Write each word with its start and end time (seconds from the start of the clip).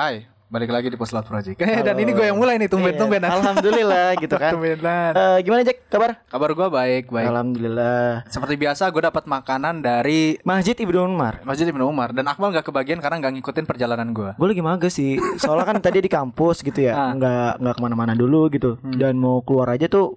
Hai, 0.00 0.24
balik 0.48 0.72
lagi 0.72 0.88
di 0.88 0.96
Poslot 0.96 1.28
Project. 1.28 1.60
Eh, 1.60 1.84
dan 1.84 1.92
ini 2.00 2.16
gue 2.16 2.24
yang 2.24 2.40
mulai 2.40 2.56
nih 2.56 2.72
tumben-tumben. 2.72 3.20
Iya, 3.20 3.36
Alhamdulillah 3.36 4.16
gitu 4.16 4.32
kan. 4.40 4.48
Tumbenan. 4.56 5.12
Eh, 5.12 5.38
gimana 5.44 5.60
Jack 5.60 5.92
kabar? 5.92 6.24
Kabar 6.24 6.56
gue 6.56 6.68
baik, 6.72 7.12
baik. 7.12 7.28
Alhamdulillah. 7.28 8.24
Seperti 8.32 8.56
biasa 8.56 8.88
gue 8.88 9.02
dapat 9.04 9.28
makanan 9.28 9.84
dari 9.84 10.40
Masjid 10.40 10.72
Ibnu 10.72 11.04
Umar. 11.04 11.44
Masjid 11.44 11.68
Ibnu 11.68 11.84
Umar 11.84 12.16
dan 12.16 12.24
Akmal 12.32 12.48
gak 12.48 12.72
kebagian 12.72 12.96
karena 12.96 13.20
gak 13.20 13.44
ngikutin 13.44 13.68
perjalanan 13.68 14.08
gue. 14.16 14.32
Gue 14.40 14.48
lagi 14.48 14.64
mages 14.64 14.96
sih. 14.96 15.20
Soalnya 15.36 15.68
kan 15.68 15.76
tadi 15.84 16.00
di 16.00 16.08
kampus 16.08 16.64
gitu 16.64 16.80
ya, 16.80 16.96
Ah. 17.00 17.12
nggak 17.12 17.60
nggak 17.60 17.74
ke 17.76 17.80
mana-mana 17.84 18.16
dulu 18.16 18.48
gitu. 18.48 18.80
Dan 18.80 19.20
mau 19.20 19.44
keluar 19.44 19.68
aja 19.76 19.84
tuh 19.84 20.16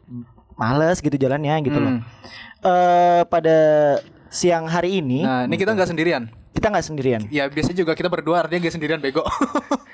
males 0.55 1.03
gitu 1.03 1.19
jalannya 1.19 1.59
gitu 1.59 1.75
loh. 1.83 1.99
Hmm. 1.99 2.07
Eh 2.63 3.21
pada 3.27 3.57
siang 4.31 4.63
hari 4.63 5.03
ini 5.03 5.27
Nah, 5.27 5.43
ini 5.43 5.59
kita 5.59 5.75
nggak 5.75 5.91
sendirian. 5.91 6.31
Kita 6.53 6.69
nggak 6.69 6.85
sendirian. 6.85 7.21
Ya 7.27 7.49
biasanya 7.49 7.77
juga 7.77 7.93
kita 7.93 8.07
berdua, 8.07 8.45
artinya 8.45 8.63
gak 8.63 8.73
sendirian 8.73 8.99
bego. 8.99 9.25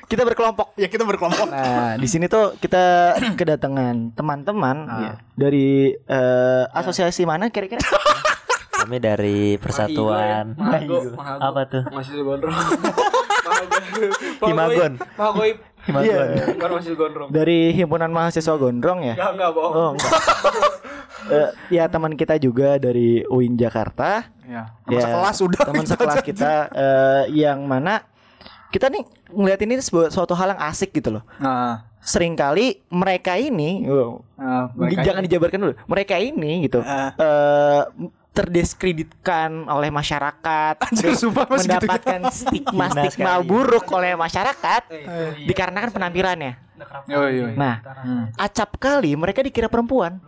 Kita 0.09 0.25
berkelompok. 0.25 0.73
ya 0.73 0.89
kita 0.89 1.05
berkelompok. 1.05 1.53
Nah, 1.53 1.93
di 1.93 2.09
sini 2.09 2.25
tuh 2.25 2.57
kita 2.57 3.13
kedatangan 3.37 4.09
teman-teman 4.11 4.77
Ah. 4.83 4.97
ya, 4.97 5.11
dari 5.37 5.93
eh, 5.93 6.63
asosiasi 6.73 7.29
mana 7.29 7.53
kira-kira? 7.53 7.77
Kami 8.79 8.97
dari 8.97 9.61
Persatuan 9.61 10.57
Mahago, 10.57 11.13
Mahago. 11.13 11.41
apa 11.45 11.61
tuh? 11.69 11.83
Masih 11.93 12.25
gondrong. 12.25 12.57
Himagon. 14.41 14.97
Mahagoib. 15.13 15.57
Iya. 15.87 16.51
Bukan 16.53 16.69
masih 16.75 16.93
gondrong. 16.93 17.29
Dari 17.29 17.71
himpunan 17.71 18.11
mahasiswa 18.11 18.55
gondrong 18.55 18.99
ya. 19.01 19.13
Enggak, 19.15 19.31
enggak 19.33 19.51
bohong. 19.53 19.73
Oh, 19.73 19.89
enggak. 19.95 20.11
Eh, 21.29 21.49
ya 21.69 21.85
teman 21.85 22.17
kita 22.17 22.41
juga 22.41 22.81
dari 22.81 23.21
UIN 23.21 23.53
Jakarta. 23.53 24.25
Ya, 24.41 24.73
teman 24.81 24.97
Ya, 24.97 25.01
sekelas 25.03 25.37
udah. 25.43 25.61
Teman 25.61 25.83
gitu 25.83 25.91
sekelas 25.93 26.15
aja. 26.15 26.23
kita 26.25 26.51
eh, 26.73 27.23
yang 27.37 27.59
mana 27.61 28.01
kita 28.69 28.89
nih 28.89 29.03
ngeliat 29.29 29.59
ini 29.61 29.77
sebuah 29.77 30.09
suatu 30.09 30.33
hal 30.33 30.55
yang 30.55 30.61
asik 30.63 30.89
gitu 30.91 31.13
loh. 31.13 31.23
Nah, 31.37 31.85
Seringkali 31.99 32.87
mereka 32.89 33.35
ini, 33.35 33.83
nah, 34.39 34.71
mereka 34.71 35.03
jangan 35.03 35.21
dijabarkan 35.21 35.59
dulu. 35.59 35.73
Mereka 35.85 36.15
ini 36.17 36.65
gitu 36.65 36.79
Ah. 36.81 37.11
eh, 37.13 37.81
terdiskreditkan 38.31 39.65
oleh 39.65 39.89
masyarakat, 39.89 40.75
Anjir, 40.85 41.13
sumpah 41.13 41.45
masih 41.45 41.65
gitu 41.65 41.75
mendapatkan 41.81 42.19
stigma 42.29 42.85
stigma 42.89 43.41
buruk 43.41 43.85
oleh 43.89 44.13
masyarakat 44.13 44.81
dikarenakan 45.41 45.89
penampilannya. 45.89 46.53
Yo, 47.05 47.27
yo, 47.27 47.45
yo. 47.45 47.45
Nah, 47.53 47.83
Hmm. 47.99 48.31
acap 48.33 48.77
kali 48.77 49.11
mereka 49.13 49.39
dikira 49.39 49.67
perempuan. 49.67 50.23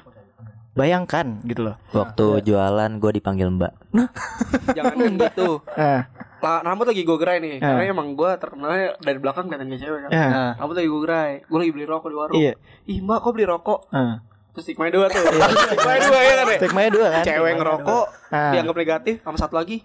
Bayangkan 0.72 1.40
gitu 1.44 1.68
loh. 1.68 1.76
Waktu 1.90 2.44
jualan 2.44 2.92
gue 2.94 3.12
dipanggil 3.14 3.48
Mbak. 3.50 3.72
Jangan 4.78 4.96
gitu. 5.18 5.60
Eh, 5.74 6.02
Lah, 6.42 6.58
rambut 6.62 6.88
lagi 6.88 7.04
gue 7.04 7.18
gerai 7.18 7.38
nih. 7.38 7.54
Eh. 7.54 7.62
Karena 7.62 7.84
emang 7.86 8.12
gue 8.12 8.32
terkenalnya 8.36 8.96
dari 8.98 9.20
belakang 9.20 9.46
kelihatan 9.46 9.68
kayak 9.68 9.82
cewek 9.84 10.00
kan. 10.02 10.10
eh, 10.10 10.20
Nah, 10.26 10.52
Rambut 10.58 10.74
lagi 10.74 10.88
gue 10.88 11.02
gerai. 11.02 11.32
Gue 11.44 11.58
lagi 11.60 11.72
beli 11.72 11.86
rokok 11.86 12.08
di 12.08 12.16
warung. 12.16 12.36
Iya. 12.36 12.54
Ih, 12.88 12.98
Mbak, 13.00 13.18
kok 13.20 13.32
beli 13.32 13.46
rokok? 13.46 13.80
eh. 13.90 14.16
Terus 14.52 14.64
stigma 14.64 14.88
dua 14.88 15.06
tuh. 15.08 15.22
Stigma 15.22 15.94
dua 16.02 16.20
ya 16.20 16.34
kan 16.34 16.46
ya? 16.46 16.58
Stigma 16.58 16.82
dua 16.88 17.08
kan? 17.10 17.24
Cewek 17.24 17.54
ngerokok, 17.56 18.06
Ah. 18.30 18.52
dianggap 18.52 18.76
negatif 18.76 19.16
sama 19.20 19.38
satu 19.38 19.56
lagi. 19.56 19.80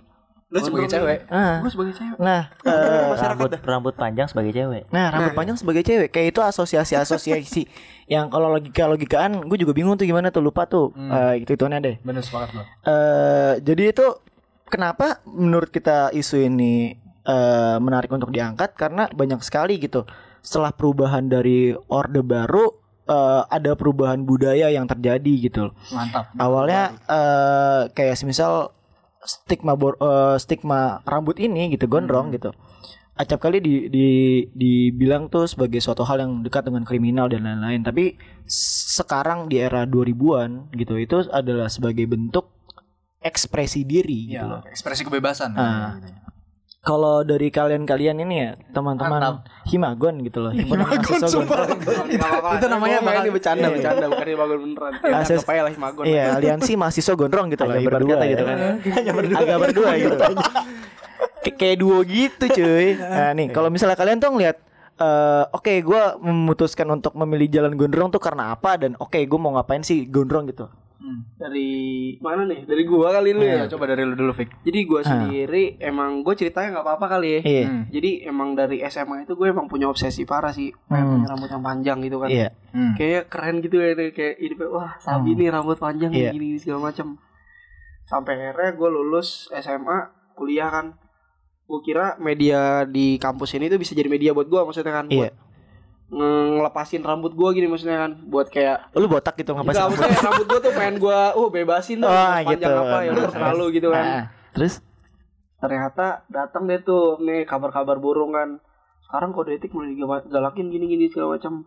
lu 0.46 0.62
sebagai 0.62 0.86
cewek. 0.88 1.26
Ah. 1.26 1.58
Gue 1.58 1.66
sebagai 1.68 1.90
cewek. 1.92 2.18
Nah, 2.18 2.54
eh, 2.62 3.18
Rambut 3.18 3.50
rambut 3.60 3.94
panjang 3.94 4.26
sebagai 4.26 4.52
cewek. 4.52 4.86
nah 4.88 5.10
rambut 5.10 5.34
panjang 5.34 5.58
sebagai 5.58 5.82
cewek 5.82 6.08
kayak 6.08 6.30
itu 6.30 6.38
asosiasi-asosiasi 6.40 7.66
yang 8.06 8.30
kalau 8.30 8.50
logika 8.50 8.86
logikaan 8.86 9.42
gue 9.42 9.58
juga 9.58 9.74
bingung 9.74 9.94
tuh 9.94 10.06
gimana 10.06 10.30
tuh 10.30 10.38
lupa 10.40 10.62
tuh 10.64 10.94
Eh, 10.94 11.42
itu 11.42 11.50
ituannya 11.52 11.80
deh. 11.80 11.96
Bener 11.98 12.22
sepakat 12.22 12.50
lo. 12.52 12.62
eh 12.62 13.58
jadi 13.58 13.90
itu 13.90 14.06
kenapa 14.64 15.18
menurut 15.24 15.66
kita 15.68 16.10
isu 16.12 16.38
ini 16.40 16.94
eh, 17.20 17.76
menarik 17.76 18.06
untuk 18.08 18.30
diangkat 18.30 18.70
karena 18.72 19.10
banyak 19.10 19.42
sekali 19.42 19.78
gitu 19.78 20.06
setelah 20.38 20.70
perubahan 20.70 21.26
dari 21.26 21.74
orde 21.90 22.22
baru 22.22 22.70
eh, 23.06 23.42
ada 23.46 23.72
perubahan 23.78 24.22
budaya 24.26 24.68
yang 24.68 24.84
terjadi 24.86 25.32
gitu. 25.50 25.70
Mantap. 25.94 26.30
Awalnya 26.36 26.82
eh, 27.06 27.80
kayak 27.94 28.18
semisal 28.18 28.74
stigma 29.22 29.74
bor- 29.74 29.98
eh, 29.98 30.36
stigma 30.38 31.02
rambut 31.06 31.38
ini 31.38 31.72
gitu 31.74 31.86
gondrong 31.86 32.34
gitu. 32.34 32.54
Acap 33.16 33.48
kali 33.48 33.64
di, 33.64 33.88
di 33.88 34.08
dibilang 34.52 35.32
tuh 35.32 35.48
sebagai 35.48 35.80
suatu 35.80 36.04
hal 36.04 36.20
yang 36.20 36.44
dekat 36.44 36.68
dengan 36.68 36.84
kriminal 36.84 37.32
dan 37.32 37.48
lain-lain. 37.48 37.80
Tapi 37.80 38.12
sekarang 38.92 39.48
di 39.48 39.56
era 39.56 39.88
2000-an 39.88 40.68
gitu 40.76 41.00
itu 41.00 41.24
adalah 41.32 41.72
sebagai 41.72 42.04
bentuk 42.04 42.52
ekspresi 43.24 43.88
diri 43.88 44.36
gitu 44.36 44.44
loh. 44.44 44.60
Ya, 44.62 44.70
ekspresi 44.70 45.02
kebebasan. 45.08 45.56
Ah. 45.56 45.96
Kalau 46.86 47.26
dari 47.26 47.50
kalian-kalian 47.50 48.22
ini 48.22 48.34
ya 48.38 48.50
teman-teman. 48.70 49.42
Himagon 49.66 50.22
gitu 50.22 50.38
loh. 50.38 50.54
Himagon, 50.54 50.86
mahasiswa 50.86 51.26
sumpah. 51.26 51.66
gondrong. 51.66 52.06
Itu, 52.06 52.22
itu 52.54 52.66
namanya 52.70 52.98
bakal 53.02 53.20
ini 53.20 53.32
bercanda, 53.34 53.58
Iya. 53.60 53.74
bercanda, 53.74 54.04
bukan 54.06 54.22
ini 54.24 54.36
bagus 54.36 54.58
beneran. 54.62 54.92
Ya, 55.02 55.14
Ases- 55.18 55.42
aja 55.42 55.62
lah 55.66 55.72
Himagon. 55.74 56.04
Iya, 56.06 56.24
aliansi 56.32 56.72
mahasiswa 56.78 57.14
gondrong 57.14 57.46
gitu 57.50 57.62
Agak 57.66 57.82
ibarat 57.82 57.98
berdua 57.98 58.14
kata 58.14 58.22
ya. 58.22 58.30
gitu 58.30 58.44
kan. 58.46 58.56
Agak 59.34 59.58
berdua 59.58 59.90
gitu. 59.98 60.16
Kay- 61.42 61.56
kayak 61.56 61.76
duo 61.76 61.98
gitu 62.02 62.44
cuy. 62.48 62.86
Nah, 62.94 63.30
nih 63.32 63.46
kalau 63.50 63.66
misalnya 63.66 63.94
kalian 63.94 64.18
tuh 64.18 64.30
ngeliat 64.30 64.56
eh 64.96 65.44
oke 65.52 65.72
gua 65.82 66.16
memutuskan 66.16 66.88
untuk 66.88 67.12
memilih 67.14 67.52
jalan 67.52 67.74
gondrong 67.74 68.08
tuh 68.08 68.16
karena 68.16 68.48
apa 68.50 68.78
dan 68.78 68.96
oke 68.96 69.18
gue 69.18 69.36
mau 69.36 69.52
ngapain 69.52 69.82
sih 69.82 70.06
gondrong 70.06 70.46
gitu. 70.46 70.70
Hmm. 70.96 71.28
Dari 71.36 71.68
mana 72.18 72.44
nih? 72.44 72.64
Dari 72.64 72.82
gua 72.82 73.12
kali 73.12 73.30
lu 73.30 73.40
Ya, 73.40 73.62
ya. 73.62 73.64
coba 73.68 73.84
dari 73.86 74.00
lu 74.00 74.12
dulu, 74.12 74.32
Fik. 74.32 74.64
Jadi 74.64 74.78
gua 74.82 75.00
sendiri 75.02 75.76
emang 75.76 76.20
gue 76.20 76.34
ceritanya 76.34 76.72
nggak 76.72 76.84
apa-apa 76.84 77.06
kali 77.10 77.28
ya. 77.28 77.40
Iya. 77.42 77.64
Hmm. 77.66 77.82
Jadi 77.88 78.10
emang 78.24 78.48
dari 78.52 78.80
SMA 78.82 79.22
itu 79.22 79.32
gue 79.32 79.46
emang 79.46 79.66
punya 79.66 79.86
obsesi 79.86 80.24
parah 80.24 80.50
sih, 80.50 80.72
pengen 80.86 81.04
Hmm. 81.04 81.12
punya 81.14 81.26
rambut 81.30 81.48
yang 81.48 81.62
panjang 81.62 81.98
gitu 82.00 82.16
kan. 82.16 82.28
Iya. 82.28 82.48
Hmm. 82.70 82.92
Kayak 82.94 83.22
keren 83.28 83.56
gitu 83.60 83.76
ya, 83.76 83.92
nih. 83.92 84.10
kayak 84.10 84.34
hidupnya 84.38 84.68
wah 84.68 84.90
sabi 84.96 85.30
nih 85.32 85.48
rambut 85.48 85.76
panjang 85.76 86.10
Iya. 86.10 86.30
gini, 86.30 86.44
gini 86.48 86.58
segala 86.58 86.88
macam. 86.88 87.20
Sampai 88.02 88.32
akhirnya 88.34 88.72
gue 88.72 88.88
lulus 88.88 89.28
SMA, 89.52 89.98
kuliah 90.32 90.70
kan. 90.70 90.86
Gue 91.66 91.82
kira 91.82 92.14
media 92.16 92.82
di 92.84 93.18
kampus 93.18 93.52
ini 93.52 93.66
tuh 93.66 93.76
bisa 93.76 93.92
jadi 93.92 94.06
media 94.06 94.30
buat 94.30 94.46
gue 94.46 94.60
maksudnya 94.62 94.94
kan. 94.94 95.06
Iya. 95.08 95.28
Buat 95.28 95.34
ngelepasin 96.08 97.00
rambut 97.00 97.32
gue 97.32 97.48
gini 97.52 97.66
maksudnya 97.66 97.98
kan. 98.00 98.12
Buat 98.22 98.48
kayak 98.48 98.94
Lu 98.94 99.06
botak 99.06 99.34
gitu 99.34 99.52
ngapain 99.52 99.74
Enggak, 99.74 100.22
rambut 100.22 100.46
gue 100.46 100.60
tuh 100.60 100.72
pengen 100.72 100.96
gue, 100.96 101.20
uh 101.32 101.48
bebasin 101.48 101.98
tuh, 101.98 102.06
Oh, 102.06 102.14
panjang 102.14 102.56
gitu. 102.62 102.70
apa 102.78 102.98
ya 103.00 103.10
udah 103.12 103.28
terlalu 103.28 103.64
gitu 103.74 103.88
kan. 103.90 104.04
Ah, 104.04 104.24
terus 104.50 104.80
ternyata 105.56 106.22
datang 106.28 106.64
deh 106.64 106.78
tuh 106.78 107.16
nih 107.18 107.42
kabar-kabar 107.42 107.96
burung 107.96 108.30
kan 108.30 108.60
sekarang 109.02 109.32
kode 109.32 109.56
etik 109.56 109.70
mulai 109.70 109.94
digalakin 109.94 110.68
gini-gini 110.68 111.08
segala 111.08 111.34
macam 111.34 111.64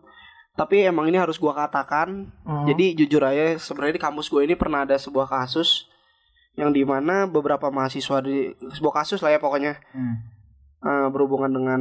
tapi 0.52 0.84
emang 0.84 1.04
ini 1.04 1.16
harus 1.16 1.36
gua 1.36 1.56
katakan 1.56 2.30
Hmm. 2.44 2.64
jadi 2.66 2.94
jujur 2.94 3.18
aja 3.20 3.56
sebenarnya 3.56 3.96
di 3.96 4.02
kampus 4.02 4.28
gue 4.28 4.42
ini 4.42 4.54
pernah 4.54 4.84
ada 4.84 4.94
sebuah 4.94 5.26
kasus 5.26 5.90
yang 6.54 6.70
di 6.70 6.84
mana 6.84 7.26
beberapa 7.26 7.66
mahasiswa 7.68 8.20
di 8.20 8.52
sebuah 8.70 9.02
kasus 9.02 9.18
lah 9.18 9.32
ya 9.32 9.38
pokoknya 9.38 9.74
Hmm. 9.90 10.14
eh, 10.80 11.06
berhubungan 11.08 11.50
dengan 11.50 11.80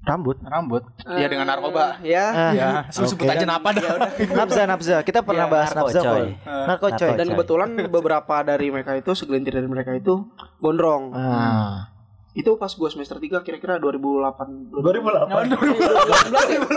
rambut. 0.00 0.36
Rambut. 0.40 0.82
Ya 1.06 1.26
dengan 1.26 1.44
narkoba. 1.46 2.00
ya 2.00 2.24
Ah, 2.26 2.52
Ya, 2.52 2.68
sebut 2.88 3.20
aja 3.22 3.44
apa 3.44 3.68
dah. 3.70 3.96
Nabza 4.38 4.62
nabza. 4.64 4.96
Kita 5.00 5.20
pernah 5.20 5.44
Iya, 5.44 5.52
bahas 5.52 5.70
narko, 5.70 5.86
nabza 5.86 6.00
coy. 6.00 6.08
kok. 6.08 6.26
Narko 6.46 6.86
coy. 6.90 6.96
Narko. 7.04 7.18
dan 7.18 7.26
kebetulan 7.28 7.68
beberapa 7.86 8.34
dari 8.42 8.66
mereka 8.68 8.92
itu 8.94 9.12
segelintir 9.12 9.52
dari 9.52 9.66
mereka 9.66 9.92
itu 9.92 10.24
gondrong 10.56 11.12
Ah. 11.12 11.92
itu 12.30 12.54
pas 12.54 12.70
gue 12.70 12.86
semester 12.86 13.18
3 13.18 13.42
kira-kira 13.42 13.76
2008 13.76 14.46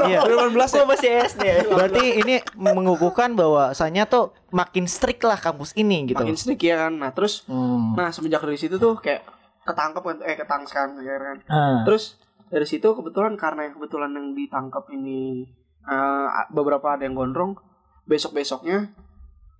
Iya. 0.03 0.19
2018 0.23 0.49
ya 0.73 0.83
masih 0.83 1.09
SD. 1.23 1.43
Berarti 1.69 2.03
ini 2.17 2.35
mengukuhkan 2.55 3.33
bahwasanya 3.33 4.03
tuh 4.05 4.33
makin 4.49 4.85
strict 4.85 5.21
lah 5.21 5.37
kampus 5.37 5.73
ini 5.75 6.07
gitu. 6.07 6.19
makin 6.19 6.33
sedikit 6.33 6.67
ya 6.67 6.77
kan 6.83 6.93
nah 6.95 7.11
terus 7.11 7.45
Hmm. 7.45 7.93
Nah 7.93 8.09
semenjak 8.09 8.41
dari 8.41 8.55
situ 8.55 8.75
tuh 8.77 8.97
kayak 8.97 9.25
ketangkep 9.61 10.01
kan 10.01 10.17
eh 10.21 10.35
ketangkep 10.35 10.71
kan, 10.71 10.89
ya 10.99 11.15
kan. 11.17 11.37
Ah. 11.45 11.81
Terus 11.83 12.17
dari 12.53 12.63
situ 12.63 12.85
kebetulan 12.85 13.33
karena 13.33 13.65
yang 13.65 13.73
kebetulan 13.73 14.13
yang 14.13 14.27
ditangkap 14.31 14.85
ini 14.89 15.49
eh, 15.83 16.27
beberapa 16.49 16.93
ada 16.93 17.01
yang 17.01 17.17
gondrong, 17.17 17.57
besok 18.05 18.37
besoknya 18.37 18.93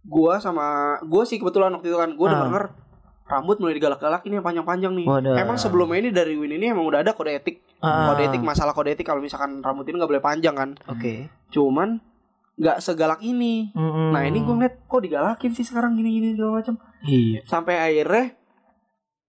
gua 0.03 0.37
sama 0.37 0.99
gua 1.01 1.23
sih 1.23 1.35
kebetulan 1.35 1.71
waktu 1.71 1.89
itu 1.89 1.97
kan 1.97 2.13
gua 2.13 2.27
udah 2.27 2.37
Ah. 2.37 2.45
denger 2.45 2.65
rambut 3.23 3.55
mulai 3.57 3.73
digalak-galak 3.73 4.21
ini 4.23 4.35
yang 4.35 4.45
panjang-panjang 4.45 4.93
nih. 4.93 5.07
Waduh. 5.07 5.33
Emang 5.33 5.55
sebelumnya 5.55 5.97
ini 5.97 6.09
dari 6.11 6.35
Win 6.35 6.53
ini 6.53 6.69
emang 6.69 6.83
udah 6.83 7.01
ada 7.01 7.11
kode 7.11 7.31
etik. 7.33 7.63
Ah. 7.79 8.11
Kode 8.11 8.29
etik 8.29 8.43
masalah 8.43 8.71
kode 8.71 8.93
etik 8.93 9.07
kalau 9.07 9.23
misalkan 9.23 9.63
rambut 9.63 9.87
ini 9.87 9.95
nggak 9.97 10.11
boleh 10.11 10.21
panjang 10.21 10.53
kan. 10.53 10.69
Oke. 10.85 11.31
Cuman 11.49 12.03
nggak 12.53 12.77
segalak 12.77 13.23
ini. 13.23 13.71
Mm-mm. 13.73 14.11
Nah 14.11 14.21
ini 14.21 14.43
gue 14.43 14.53
ngeliat 14.53 14.75
kok 14.85 15.01
digalakin 15.01 15.51
sih 15.51 15.65
sekarang 15.65 15.95
gini-gini 15.95 16.35
segala 16.35 16.61
macam 16.61 16.75
Iya. 17.01 17.41
sampai 17.43 17.75
akhirnya 17.79 18.37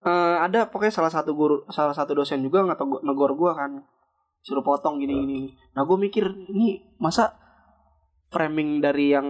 eh, 0.04 0.36
ada 0.38 0.66
pokoknya 0.66 0.94
salah 0.94 1.08
satu 1.08 1.32
guru 1.32 1.56
salah 1.68 1.92
satu 1.92 2.12
dosen 2.14 2.40
juga 2.40 2.62
nggak 2.62 2.76
tahu 2.76 3.00
negor 3.02 3.32
gua 3.32 3.52
kan 3.54 3.80
suruh 4.40 4.60
potong 4.60 4.98
gini 4.98 5.14
gini 5.16 5.40
nah 5.72 5.82
gue 5.82 5.96
mikir 5.98 6.20
ini 6.46 6.76
masa 6.98 7.32
framing 8.26 8.78
dari 8.78 9.10
yang 9.10 9.28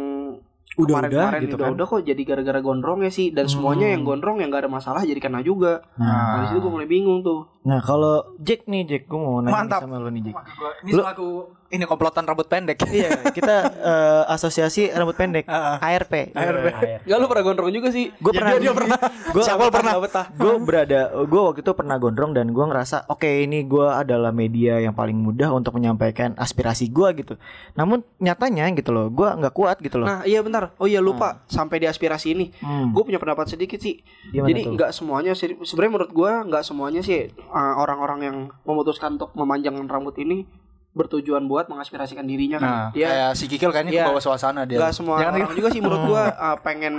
Udah-udah 0.75 1.07
kemarin-kemarin 1.07 1.41
gitu 1.41 1.55
udah 1.55 1.63
kan. 1.63 1.75
udah 1.77 1.87
kok 1.87 2.01
jadi 2.03 2.23
gara-gara 2.25 2.59
gondrong 2.59 3.01
ya 3.01 3.11
sih 3.13 3.31
dan 3.31 3.47
semuanya 3.47 3.87
Hmm. 3.87 3.95
yang 3.95 4.03
gondrong 4.03 4.37
yang 4.39 4.51
gak 4.51 4.67
ada 4.67 4.73
masalah 4.73 5.03
jadi 5.03 5.21
kena 5.21 5.39
juga 5.39 5.87
Nah. 5.95 6.35
dari 6.35 6.47
situ 6.51 6.59
gue 6.59 6.73
mulai 6.73 6.89
bingung 6.89 7.23
tuh 7.23 7.47
Nah 7.65 7.81
kalau 7.81 8.37
Jack 8.37 8.69
nih 8.69 8.85
Jack, 8.85 9.03
gue 9.09 9.17
mau 9.17 9.41
nanya 9.41 9.49
nih 9.49 9.57
Mantap. 9.57 9.81
sama 9.81 9.97
lo 9.97 10.13
nih 10.13 10.23
Jack. 10.29 10.37
Ini 10.85 10.91
selaku 10.93 11.29
ini 11.75 11.85
komplotan 11.89 12.23
rambut 12.23 12.47
pendek. 12.47 12.79
Iya, 12.87 13.11
kita 13.37 13.57
eh, 13.75 14.23
asosiasi 14.31 14.95
rambut 14.95 15.17
pendek, 15.17 15.49
Ah, 15.49 15.83
ARP. 15.83 16.31
ARP. 16.31 16.67
Gak 17.03 17.17
lu 17.19 17.27
pernah 17.27 17.43
gondrong 17.43 17.73
juga 17.75 17.91
sih. 17.91 18.15
Gue 18.21 18.31
pernah, 18.31 18.55
dia 18.61 18.71
pernah. 18.71 18.99
Gue 19.35 19.43
Siapa 19.43 19.73
pernah? 19.73 19.99
Gue 20.37 20.55
berada, 20.63 21.01
gue 21.25 21.41
waktu 21.41 21.61
itu 21.65 21.73
pernah 21.75 21.97
gondrong 21.99 22.31
dan 22.31 22.53
gue 22.53 22.65
ngerasa, 22.65 23.11
oke 23.11 23.27
ini 23.27 23.67
gue 23.67 23.87
adalah 23.91 24.31
media 24.31 24.79
yang 24.79 24.95
paling 24.95 25.17
mudah 25.19 25.51
untuk 25.51 25.75
menyampaikan 25.75 26.39
aspirasi 26.39 26.93
gue 26.93 27.09
gitu. 27.19 27.35
Namun 27.75 28.07
nyatanya 28.23 28.71
gitu 28.77 28.95
loh, 28.95 29.11
gue 29.11 29.27
nggak 29.27 29.55
kuat 29.57 29.83
gitu 29.83 29.99
loh. 29.99 30.07
Nah 30.07 30.21
iya 30.23 30.45
bentar. 30.45 30.71
Oh 30.79 30.87
iya 30.87 31.03
lupa 31.03 31.43
sampai 31.51 31.83
di 31.83 31.91
aspirasi 31.91 32.39
ini. 32.39 32.55
Hmm. 32.63 32.95
Gue 32.95 33.03
punya 33.03 33.19
pendapat 33.19 33.51
sedikit 33.51 33.83
sih. 33.83 33.99
Gimana 34.31 34.53
Jadi 34.53 34.61
tuh? 34.63 34.73
nggak 34.79 34.91
semuanya 34.95 35.33
sih. 35.35 35.59
Sebenarnya 35.59 35.93
menurut 35.99 36.13
gue 36.15 36.31
nggak 36.53 36.63
semuanya 36.63 37.01
sih 37.03 37.35
uh, 37.55 37.75
orang-orang 37.79 38.19
yang 38.21 38.37
memutuskan 38.63 39.15
untuk 39.15 39.31
memanjangkan 39.33 39.87
rambut 39.87 40.19
ini 40.19 40.43
bertujuan 40.91 41.47
buat 41.47 41.67
mengaspirasikan 41.67 42.23
dirinya 42.23 42.59
kan. 42.59 42.71
Nah, 42.71 42.87
Dia 42.91 43.07
kayak 43.09 43.31
si 43.35 43.45
Kikil 43.47 43.71
kayaknya 43.71 43.93
ke 43.95 44.07
bawah 44.07 44.23
suasana 44.23 44.63
dia. 44.63 44.79
nggak 44.79 44.95
semua 44.95 45.19
Jangan 45.19 45.43
orang 45.43 45.55
juga 45.55 45.69
sih 45.71 45.81
menurut 45.81 46.03
gue 46.07 46.23
uh, 46.47 46.57
pengen 46.61 46.95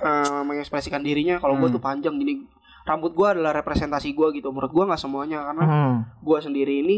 uh, 0.00 0.42
mengekspresikan 0.42 1.02
dirinya. 1.02 1.38
Kalau 1.38 1.54
gue 1.54 1.70
tuh 1.70 1.78
panjang 1.78 2.14
gini, 2.14 2.42
rambut 2.82 3.14
gue 3.14 3.28
adalah 3.28 3.54
representasi 3.54 4.10
gue 4.10 4.28
gitu. 4.34 4.50
Menurut 4.50 4.72
gue 4.72 4.84
nggak 4.86 4.98
semuanya 4.98 5.44
karena 5.44 5.64
Hmm. 5.64 5.94
gue 6.18 6.38
sendiri 6.40 6.82
ini 6.82 6.96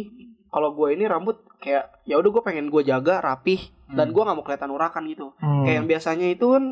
kalau 0.49 0.73
gue 0.73 0.89
ini 0.91 1.05
rambut 1.05 1.45
kayak 1.57 1.93
ya 2.03 2.17
udah 2.17 2.31
gue 2.31 2.43
pengen 2.43 2.67
gue 2.67 2.83
jaga 2.83 3.21
rapih 3.21 3.61
dan 3.87 4.09
gue 4.09 4.19
nggak 4.19 4.33
mau 4.33 4.43
kelihatan 4.43 4.71
urakan 4.71 5.03
gitu 5.07 5.37
Hmm. 5.37 5.63
kayak 5.63 5.77
yang 5.77 5.87
biasanya 5.87 6.27
itu 6.27 6.47
kan 6.49 6.65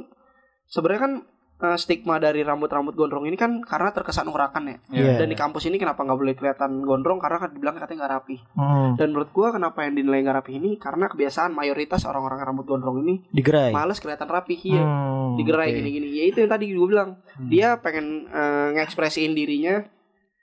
sebenarnya 0.64 1.00
kan 1.00 1.12
eh, 1.58 1.74
stigma 1.74 2.16
dari 2.16 2.40
rambut-rambut 2.40 2.92
gondrong 2.92 3.24
ini 3.24 3.34
kan 3.34 3.58
karena 3.60 3.90
terkesan 3.90 4.26
urakan 4.26 4.64
ya 4.64 4.76
Iya. 4.92 5.18
dan 5.18 5.26
di 5.26 5.34
kampus 5.34 5.64
ini 5.64 5.74
kenapa 5.74 6.00
nggak 6.00 6.14
boleh 6.16 6.32
kelihatan 6.32 6.80
gondrong 6.80 7.16
karena 7.16 7.38
kan 7.38 7.50
dibilang 7.50 7.74
katanya 7.74 7.98
nggak 8.00 8.14
rapi 8.14 8.36
Hmm. 8.52 8.94
dan 8.94 9.06
menurut 9.08 9.28
gue 9.28 9.48
kenapa 9.50 9.78
yang 9.80 9.94
dinilai 9.94 10.20
nggak 10.20 10.38
rapi 10.38 10.52
ini 10.54 10.70
karena 10.76 11.06
kebiasaan 11.06 11.50
mayoritas 11.50 12.02
orang-orang 12.04 12.38
rambut 12.40 12.64
gondrong 12.64 13.00
ini 13.00 13.26
Digerai. 13.28 13.70
males 13.70 13.98
kelihatan 13.98 14.26
rapi 14.26 14.54
iya 14.60 14.80
Hmm, 14.80 15.34
digerai 15.34 15.68
oke. 15.68 15.76
gini-gini 15.76 16.08
ya 16.12 16.24
itu 16.26 16.38
yang 16.38 16.48
tadi 16.48 16.64
gue 16.68 16.86
bilang 16.86 17.18
dia 17.44 17.74
pengen 17.76 18.06
eh, 18.24 18.68
ngekspresiin 18.74 19.32
dirinya 19.32 19.82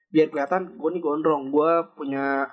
biar 0.07 0.27
kelihatan 0.27 0.75
gue 0.75 0.89
nih 0.89 1.01
gondrong 1.01 1.47
gue 1.47 1.71
punya 1.93 2.47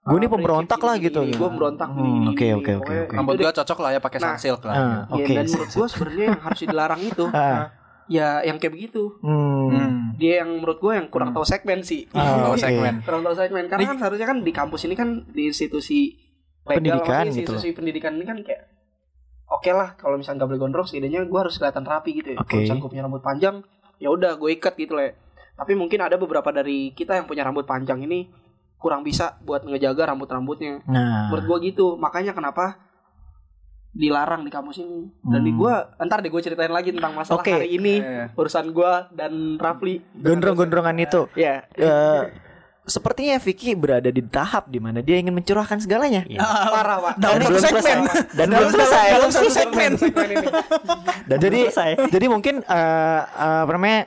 Gua 0.00 0.16
nih 0.16 0.24
eh, 0.24 0.32
pemberontak 0.32 0.74
prinsip 0.74 0.88
lah 0.88 0.96
gitu. 0.98 1.20
gue 1.28 1.48
berontak 1.50 1.88
Hmm, 1.90 2.30
oke, 2.30 2.46
oke, 2.56 2.72
oke. 2.78 2.94
Rambut 3.12 3.34
gua 3.36 3.52
cocok 3.52 3.78
lah 3.78 3.90
ya 3.90 4.00
pakai 4.00 4.18
Nah, 4.18 4.26
sunsilk 4.32 4.62
lah. 4.62 4.72
Ah, 4.72 4.80
deh. 5.04 5.20
oke. 5.20 5.26
Ya, 5.26 5.36
dan 5.36 5.46
menurut 5.46 5.68
gue 5.70 5.86
sebenarnya 5.86 6.24
yang 6.24 6.40
harus 6.40 6.60
dilarang 6.62 7.00
itu 7.02 7.24
Ah. 7.36 7.68
Ya 8.08 8.40
yang 8.40 8.56
kayak 8.56 8.72
begitu 8.72 9.14
Hmm. 9.20 9.68
Hmm. 9.68 9.94
dia 10.14 10.40
yang 10.40 10.50
menurut 10.54 10.76
gue 10.76 10.92
yang 10.92 11.06
kurang 11.06 11.30
tahu 11.30 11.44
segmen 11.44 11.80
sih 11.80 12.08
Ah, 12.10 12.42
Tahu 12.42 12.52
oke. 12.52 12.60
segmen. 12.60 12.94
kurang 13.02 13.22
tahu 13.22 13.34
segmen 13.34 13.64
karena 13.66 13.84
kan 13.86 13.96
seharusnya 13.98 14.26
kan 14.26 14.38
di 14.40 14.50
kampus 14.50 14.80
ini 14.82 14.94
kan 14.94 15.08
di 15.26 15.46
institusi 15.46 16.16
legal, 16.64 16.74
Pendidikan 16.74 16.98
maksudnya 16.98 17.24
gitu 17.30 17.38
institusi 17.54 17.68
pendidikan 17.70 18.12
ini 18.12 18.24
kan 18.24 18.38
kayak 18.40 18.62
oke 19.46 19.70
lah 19.70 19.94
kalau 19.94 20.16
misalnya 20.16 20.38
nggak 20.38 20.50
boleh 20.50 20.60
gondrong 20.60 20.86
setidaknya 20.86 21.20
gue 21.22 21.38
harus 21.38 21.54
kelihatan 21.54 21.80
rapi 21.82 22.10
gitu 22.14 22.28
ya 22.30 22.38
Oke. 22.38 22.48
kalau 22.48 22.60
misalnya 22.60 22.80
gue 22.80 22.90
punya 22.90 23.04
rambut 23.04 23.22
panjang 23.22 23.56
ya 23.96 24.08
udah 24.08 24.32
gue 24.34 24.50
ikat 24.52 24.74
gitu 24.76 24.92
lah 24.92 25.04
ya. 25.04 25.12
tapi 25.54 25.72
mungkin 25.74 25.98
ada 25.98 26.14
beberapa 26.14 26.48
dari 26.48 26.92
kita 26.92 27.12
yang 27.14 27.24
punya 27.24 27.42
rambut 27.42 27.64
panjang 27.64 28.00
ini 28.00 28.28
kurang 28.76 29.02
bisa 29.02 29.36
buat 29.40 29.62
ngejaga 29.62 30.08
rambut-rambutnya 30.08 30.80
Nah. 30.84 31.28
menurut 31.28 31.44
gue 31.44 31.68
gitu 31.68 31.94
makanya 31.94 32.30
kenapa 32.30 32.78
dilarang 33.90 34.40
di 34.40 34.48
kampus 34.48 34.78
ini 34.78 35.08
dan 35.22 35.40
di 35.40 35.48
Hmm. 35.48 35.58
gue 35.58 35.74
ntar 36.02 36.18
deh 36.18 36.28
gue 36.28 36.38
ceritain 36.40 36.68
lagi 36.68 36.90
tentang 36.90 37.12
masalah 37.12 37.40
Oke. 37.40 37.50
hari 37.50 37.72
ini 37.72 37.98
Iya. 37.98 38.30
urusan 38.32 38.68
gue 38.68 38.92
dan 39.12 39.32
Rafli 39.56 40.04
Gondrong-gondrongan 40.14 40.96
itu. 40.98 41.26
ya 41.34 41.64
Eh, 41.72 42.22
sepertinya 42.84 43.36
Vicky 43.38 43.72
berada 43.74 44.08
di 44.08 44.22
tahap 44.22 44.66
di 44.66 44.78
mana 44.78 44.98
dia 44.98 45.16
ingin 45.16 45.32
mencurahkan 45.32 45.76
segalanya. 45.78 46.24
parah 46.74 46.98
pak 47.02 47.14
Dalam 47.16 47.34
Dan 47.34 47.42
satu 47.42 47.50
belum 47.50 47.62
segmen. 47.62 47.98
selesai. 47.98 48.22
Dan 48.32 48.46
belum 48.50 48.70
selesai. 48.70 49.06
Dalam 49.10 49.30
satu 49.30 49.50
segmen. 49.50 49.90
Dan 51.28 51.36
jadi 51.38 51.60
selesai. 51.66 51.90
jadi 52.08 52.26
mungkin 52.26 52.54
eh 52.60 52.74
eh, 53.24 53.60
apa 53.62 53.72
namanya 53.72 54.00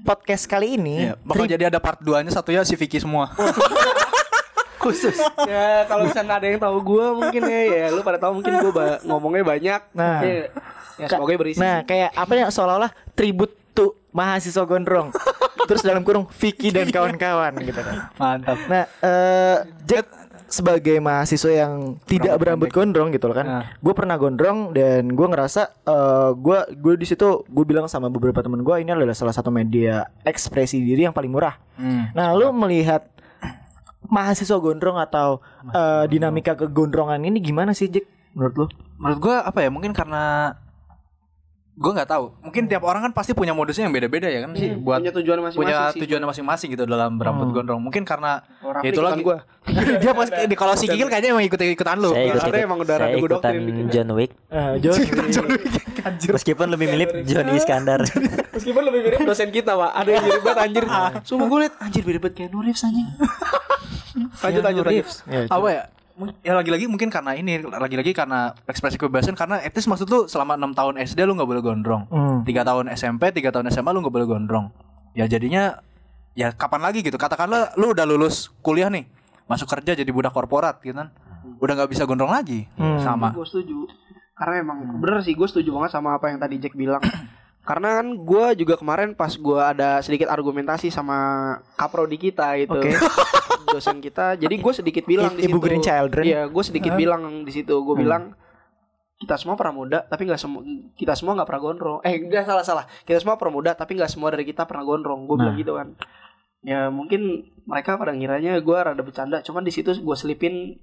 podcast 0.00 0.48
kali 0.48 0.74
ini 0.74 0.96
Iya, 1.04 1.14
bakal 1.20 1.44
jadi 1.44 1.64
ada 1.66 1.76
part 1.76 2.00
2-nya 2.00 2.30
satunya 2.30 2.62
si 2.62 2.72
Vicky 2.72 2.96
semua. 2.96 3.28
khusus. 4.80 5.16
ya 5.44 5.84
kalau 5.84 6.08
misalnya 6.08 6.34
ada 6.34 6.46
yang 6.46 6.58
tahu 6.58 6.76
gue 6.80 7.06
mungkin 7.14 7.42
ya 7.44 7.60
ya 7.62 7.84
lu 7.88 8.00
pada 8.00 8.16
tahu 8.16 8.32
mungkin 8.34 8.52
gue 8.58 8.72
ba- 8.72 9.00
ngomongnya 9.02 9.44
banyak 9.44 9.80
Nah. 9.92 10.18
ya, 10.20 10.48
ya 10.96 11.06
semoga 11.06 11.36
berisi 11.36 11.60
Nah, 11.60 11.84
kayak 11.84 12.10
apa 12.10 12.32
ya 12.34 12.46
seolah-olah 12.48 12.88
tribut 13.12 13.52
tuh 13.70 13.94
mahasiswa 14.10 14.64
gondrong. 14.64 15.12
Terus 15.62 15.80
dalam 15.80 16.02
kurung 16.02 16.26
Vicky 16.26 16.68
dan 16.68 16.88
kawan-kawan 16.88 17.54
gitu 17.60 17.78
kan. 17.78 17.96
Mantap. 18.16 18.58
Nah, 18.66 18.84
eh 18.98 19.56
Jack 19.84 20.06
sebagai 20.50 20.98
mahasiswa 20.98 21.46
yang 21.56 21.94
tidak 22.02 22.34
berambut 22.34 22.68
gondrong 22.68 23.14
gitu 23.14 23.30
loh 23.30 23.36
kan. 23.36 23.46
Nah. 23.46 23.64
Gue 23.78 23.94
pernah 23.94 24.16
gondrong 24.16 24.74
dan 24.74 25.06
gue 25.06 25.26
ngerasa 25.28 25.70
gue 26.34 26.58
gue 26.74 26.94
di 26.96 27.06
situ 27.06 27.22
gue 27.44 27.64
bilang 27.64 27.86
sama 27.86 28.10
beberapa 28.10 28.40
teman 28.40 28.60
gue 28.60 28.74
ini 28.76 28.90
adalah 28.90 29.14
salah 29.14 29.30
satu 29.30 29.48
media 29.48 30.10
ekspresi 30.20 30.82
diri 30.82 31.06
yang 31.06 31.14
paling 31.14 31.30
murah. 31.30 31.54
Hmm. 31.78 32.10
Nah, 32.10 32.34
lu 32.34 32.50
melihat 32.50 33.06
mahasiswa 34.10 34.58
gondrong 34.58 34.98
atau 34.98 35.38
eh, 35.64 36.04
dinamika 36.06 36.52
kegondrongan 36.52 37.22
ini 37.22 37.38
gimana 37.38 37.70
sih 37.70 37.86
Jack 37.86 38.04
menurut 38.34 38.54
lu? 38.54 38.66
Menurut 38.98 39.18
gua 39.18 39.36
apa 39.42 39.62
ya? 39.62 39.70
Mungkin 39.70 39.90
karena 39.90 40.54
gua 41.74 41.96
nggak 41.96 42.10
tahu. 42.10 42.24
Mungkin 42.44 42.68
tiap 42.68 42.84
orang 42.84 43.08
kan 43.08 43.12
pasti 43.14 43.32
punya 43.32 43.56
modusnya 43.56 43.88
yang 43.88 43.94
beda-beda 43.94 44.28
ya 44.28 44.44
kan 44.44 44.52
sih 44.52 44.74
buat 44.76 45.00
punya 45.00 45.14
tujuan 45.16 45.38
masing-masing 45.40 45.60
punya 45.64 45.76
sih. 45.94 46.00
tujuan 46.04 46.22
masing-masing 46.26 46.68
gitu 46.74 46.84
dalam 46.84 47.16
berambut 47.16 47.54
gondrong. 47.54 47.80
Mungkin 47.80 48.04
karena 48.04 48.42
Oh, 48.60 48.76
Rafli 48.76 48.84
ya 48.84 48.90
itu 48.92 49.00
ikutan 49.00 49.12
lagi 49.16 49.22
gua. 49.24 49.38
dia 50.02 50.12
pas 50.12 50.28
di 50.28 50.54
kalau 50.58 50.74
si 50.76 50.84
Kikil 50.84 51.08
kayaknya 51.08 51.30
emang 51.32 51.46
ikut-ikutan 51.48 51.96
lu. 51.96 52.10
Saya 52.12 52.26
ikut, 52.28 52.42
ikut, 52.44 52.60
emang 52.60 52.78
udah 52.84 52.96
saya 52.98 53.14
ikutan 53.16 53.52
dikit. 53.56 53.86
John 53.88 54.08
Wick 54.12 54.30
Eh, 54.50 54.72
John, 54.82 55.48
Meskipun 56.10 56.66
lebih 56.72 56.86
mirip 56.90 57.10
Johnny 57.24 57.56
Iskandar 57.56 58.00
meskipun 58.56 58.82
lebih 58.88 59.00
mirip 59.04 59.18
dosen 59.20 59.52
kita 59.52 59.76
pak 59.76 59.90
ada 59.94 60.10
yang 60.10 60.24
mirip 60.24 60.42
banget 60.42 60.60
anjir 60.64 60.84
semua 61.24 61.44
gue 61.44 61.58
liat 61.60 61.74
anjir 61.76 62.02
mirip 62.04 62.20
banget 62.24 62.36
kayak 62.36 62.50
Nurif 62.50 62.76
anjing 62.80 63.08
lanjut 64.16 64.62
lanjut 64.62 64.84
lanjut 64.86 65.06
Ya, 65.28 65.40
apa 65.46 65.68
ya? 65.70 65.82
Ya 66.44 66.52
lagi-lagi 66.52 66.84
mungkin 66.84 67.08
karena 67.08 67.32
ini 67.32 67.64
lagi-lagi 67.64 68.12
karena 68.12 68.52
ekspresi 68.68 69.00
kebebasan 69.00 69.32
karena 69.32 69.56
etis 69.64 69.88
maksud 69.88 70.04
lu 70.12 70.20
selama 70.28 70.52
6 70.60 70.76
tahun 70.76 70.94
SD 71.00 71.24
lu 71.24 71.32
nggak 71.32 71.48
boleh 71.48 71.62
gondrong. 71.64 72.04
Hmm. 72.12 72.44
Tiga 72.44 72.60
tahun 72.60 72.92
SMP, 72.92 73.32
tiga 73.32 73.48
tahun 73.48 73.72
SMA 73.72 73.88
lu 73.96 74.04
nggak 74.04 74.12
boleh 74.12 74.28
gondrong. 74.28 74.68
Ya 75.16 75.24
jadinya 75.24 75.80
ya 76.36 76.52
kapan 76.52 76.84
lagi 76.84 77.00
gitu. 77.00 77.16
Katakanlah 77.16 77.72
lu 77.80 77.96
udah 77.96 78.04
lulus 78.04 78.52
kuliah 78.60 78.92
nih, 78.92 79.08
masuk 79.48 79.64
kerja 79.72 79.96
jadi 79.96 80.10
budak 80.12 80.36
korporat 80.36 80.84
gitu 80.84 80.92
kan. 80.92 81.08
Udah 81.56 81.72
nggak 81.72 81.88
bisa 81.88 82.04
gondrong 82.04 82.36
lagi. 82.36 82.68
Sama. 83.00 83.32
gue 83.32 83.46
setuju 83.48 83.88
karena 84.40 84.64
emang 84.64 85.04
bener 85.04 85.20
sih 85.20 85.36
gue 85.36 85.44
setuju 85.44 85.68
banget 85.76 85.92
sama 85.92 86.16
apa 86.16 86.32
yang 86.32 86.40
tadi 86.40 86.56
Jack 86.56 86.72
bilang 86.72 87.04
karena 87.70 88.02
kan 88.02 88.06
gue 88.18 88.44
juga 88.66 88.74
kemarin 88.74 89.14
pas 89.14 89.30
gue 89.30 89.60
ada 89.62 90.02
sedikit 90.02 90.26
argumentasi 90.26 90.90
sama 90.90 91.54
kaprodi 91.78 92.18
kita 92.18 92.58
gitu. 92.58 92.74
Oke. 92.74 92.90
dosen 93.78 94.02
kita. 94.02 94.34
Jadi 94.34 94.58
gue 94.58 94.72
sedikit 94.74 95.06
bilang 95.06 95.38
di 95.38 95.46
Ibu 95.46 95.62
situ. 95.62 95.62
Green 95.62 95.78
Children. 95.78 96.24
iya 96.26 96.50
gue 96.50 96.64
sedikit 96.66 96.98
bilang 96.98 97.46
di 97.46 97.52
situ. 97.54 97.70
Gue 97.86 97.94
bilang 97.94 98.34
kita 99.22 99.38
semua 99.38 99.54
pramuda 99.54 100.02
tapi 100.10 100.26
nggak 100.26 100.40
semua 100.42 100.66
kita 100.98 101.14
semua 101.14 101.38
nggak 101.38 101.46
pernah 101.46 101.62
gondrong. 101.62 101.98
Eh 102.02 102.18
enggak 102.18 102.42
salah 102.42 102.66
salah. 102.66 102.84
Kita 103.06 103.22
semua 103.22 103.38
pramuda 103.38 103.78
tapi 103.78 103.94
nggak 103.94 104.10
semua 104.10 104.34
dari 104.34 104.42
kita 104.42 104.66
pernah 104.66 104.82
gondrong. 104.82 105.30
Gue 105.30 105.38
bilang 105.38 105.54
Nah. 105.54 105.62
gitu 105.62 105.72
kan. 105.78 105.94
Ya 106.66 106.90
mungkin 106.90 107.54
mereka 107.70 107.94
pada 107.94 108.10
ngiranya 108.10 108.58
gue 108.58 108.78
rada 108.82 108.98
bercanda. 108.98 109.46
Cuman 109.46 109.62
di 109.62 109.70
situ 109.70 109.94
gue 109.94 110.16
selipin 110.18 110.74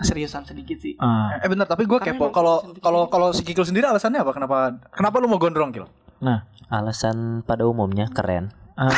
keseriusan 0.00 0.48
sedikit 0.48 0.80
sih. 0.80 0.96
Ah. 0.96 1.36
Eh 1.44 1.48
bentar, 1.48 1.68
tapi 1.68 1.84
gue 1.84 2.00
kepo 2.00 2.32
kalau 2.32 2.64
kalau 2.80 3.12
kalau 3.12 3.28
si 3.36 3.44
Kikil 3.44 3.68
sendiri 3.68 3.84
alasannya 3.84 4.24
apa? 4.24 4.32
Kenapa 4.32 4.56
kenapa 4.96 5.16
lu 5.20 5.28
mau 5.28 5.36
gondrong, 5.36 5.68
Kil? 5.76 5.84
Nah, 6.20 6.44
Alasan 6.68 7.42
pada 7.42 7.64
umumnya 7.64 8.06
keren 8.06 8.52
ah, 8.72 8.88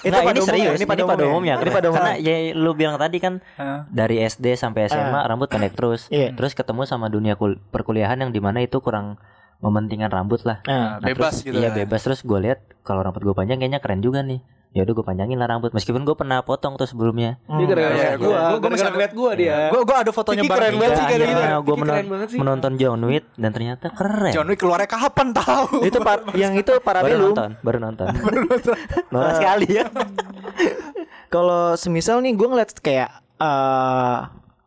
Itu 0.00 0.08
Nah, 0.08 0.22
ini 0.24 0.32
ini 0.32 0.40
serius, 0.40 0.76
ini 0.76 0.86
pada 0.86 1.02
pada 1.04 1.24
umumnya. 1.24 1.54
umumnya. 1.54 1.54
Ini 1.60 1.70
pada 1.72 1.88
Karena 1.90 2.10
umumnya. 2.14 2.30
ya 2.44 2.54
lu 2.54 2.70
bilang 2.72 2.94
tadi 2.96 3.18
kan 3.18 3.42
dari 3.88 4.16
SD 4.20 4.54
sampai 4.54 4.86
SMA 4.86 5.18
rambut 5.20 5.46
pendek 5.46 5.74
terus. 5.74 6.06
Iya. 6.08 6.30
Terus 6.32 6.54
ketemu 6.54 6.82
sama 6.84 7.06
dunia 7.08 7.34
kul- 7.34 7.58
perkuliahan 7.66 8.14
yang 8.16 8.30
di 8.30 8.38
mana 8.38 8.60
itu 8.60 8.78
kurang 8.78 9.18
mementingkan 9.58 10.06
rambut 10.08 10.40
lah. 10.42 10.62
Nah, 10.62 10.96
Nah, 10.96 11.02
bebas 11.02 11.36
terus- 11.36 11.44
gitu 11.44 11.56
Iya 11.56 11.68
kan. 11.68 11.76
bebas 11.80 12.00
terus 12.02 12.20
gue 12.22 12.38
lihat 12.40 12.58
kalau 12.80 13.02
rambut 13.02 13.20
gue 13.20 13.34
panjang 13.34 13.58
kayaknya 13.58 13.78
keren 13.78 13.98
juga 13.98 14.22
nih. 14.22 14.38
Ya 14.70 14.82
udah 14.82 14.92
gue 14.92 15.06
panjangin 15.06 15.34
lah 15.34 15.48
rambut 15.48 15.70
meskipun 15.70 16.02
gue 16.02 16.12
pernah 16.12 16.40
potong 16.40 16.74
tuh 16.74 16.84
sebelumnya. 16.84 17.40
dia 17.48 17.56
Iya, 17.58 17.72
liat 17.72 17.76
gua- 17.76 17.88
gua 17.88 17.88
gua- 18.12 18.18
gua 18.20 18.36
gara-gara 18.36 18.70
masih- 18.70 18.92
ngeliat 18.92 19.12
gua 19.12 19.30
dia 19.32 19.56
Gue 19.66 19.80
gue 19.82 19.96
ada 19.96 20.10
fotonya 20.10 20.36
Kiki 20.38 20.48
bareng 20.48 20.60
keren 20.66 20.76
banget 20.76 20.92
sih 20.92 21.04
kayak 21.06 21.20
gitu. 21.22 21.42
Gue 21.62 21.76
keren 21.78 22.04
menonton 22.36 22.72
John 22.76 23.00
Wick 23.02 23.24
dan 23.34 23.50
ternyata 23.50 23.86
keren. 23.90 24.32
John 24.32 24.46
Wick 24.46 24.58
keluarnya 24.58 24.86
kapan 24.86 25.26
tahu? 25.32 25.66
itu 25.82 25.98
par 25.98 26.18
yang 26.36 26.52
itu 26.52 26.72
baru 26.72 26.82
parabellum. 26.82 27.32
nonton, 27.32 27.50
baru 27.60 27.78
nonton. 27.80 28.06
Norak 29.12 29.32
sekali 29.34 29.66
ya. 29.70 29.84
Kalau 31.26 31.74
semisal 31.74 32.20
nih 32.20 32.32
gue 32.32 32.46
ngeliat 32.46 32.70
kayak 32.76 33.10
eh 33.36 34.18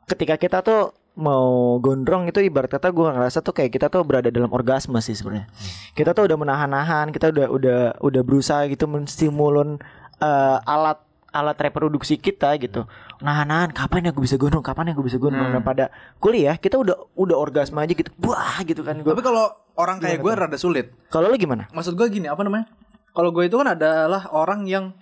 ketika 0.05 0.35
kita 0.35 0.57
tuh 0.59 0.93
mau 1.19 1.75
gondrong 1.83 2.31
itu 2.31 2.39
ibarat 2.39 2.71
kata 2.71 2.95
gue 2.95 3.03
ngerasa 3.03 3.43
tuh 3.43 3.51
kayak 3.51 3.75
kita 3.75 3.91
tuh 3.91 4.07
berada 4.07 4.31
dalam 4.31 4.49
orgasme 4.49 4.95
sih 5.03 5.13
sebenarnya. 5.13 5.51
Kita 5.91 6.15
tuh 6.15 6.31
udah 6.31 6.37
menahan-nahan, 6.39 7.11
kita 7.11 7.35
udah 7.35 7.47
udah 7.51 7.79
udah 7.99 8.21
berusaha 8.23 8.63
gitu 8.71 8.87
menstimulun 8.87 9.83
eh, 10.23 10.57
alat 10.63 11.03
alat 11.29 11.57
reproduksi 11.61 12.17
kita 12.17 12.55
gitu. 12.57 12.87
Nahan-nahan 13.21 13.75
kapan 13.75 14.09
ya 14.09 14.11
gue 14.15 14.23
bisa 14.23 14.39
gondrong, 14.39 14.65
kapan 14.65 14.91
ya 14.91 14.93
gue 14.97 15.05
bisa 15.05 15.19
gondrong. 15.21 15.51
Hmm. 15.51 15.55
Dan 15.59 15.63
pada 15.63 15.85
kuliah 16.17 16.57
kita 16.57 16.79
udah 16.79 16.95
udah 17.13 17.35
orgasme 17.37 17.77
aja 17.77 17.93
gitu. 17.93 18.09
Wah 18.25 18.63
gitu 18.65 18.81
kan 18.81 18.97
gue. 19.03 19.11
Tapi 19.11 19.23
kalau 19.23 19.51
orang 19.77 20.01
kayak 20.01 20.23
gue 20.23 20.31
rada 20.33 20.57
sulit. 20.57 20.95
Kalau 21.13 21.29
lu 21.29 21.37
gimana? 21.37 21.69
Maksud 21.75 21.93
gue 21.93 22.07
gini, 22.09 22.25
apa 22.25 22.41
namanya? 22.41 22.71
Kalau 23.13 23.29
gue 23.33 23.43
itu 23.45 23.55
kan 23.57 23.75
adalah 23.77 24.29
orang 24.31 24.65
yang 24.65 24.95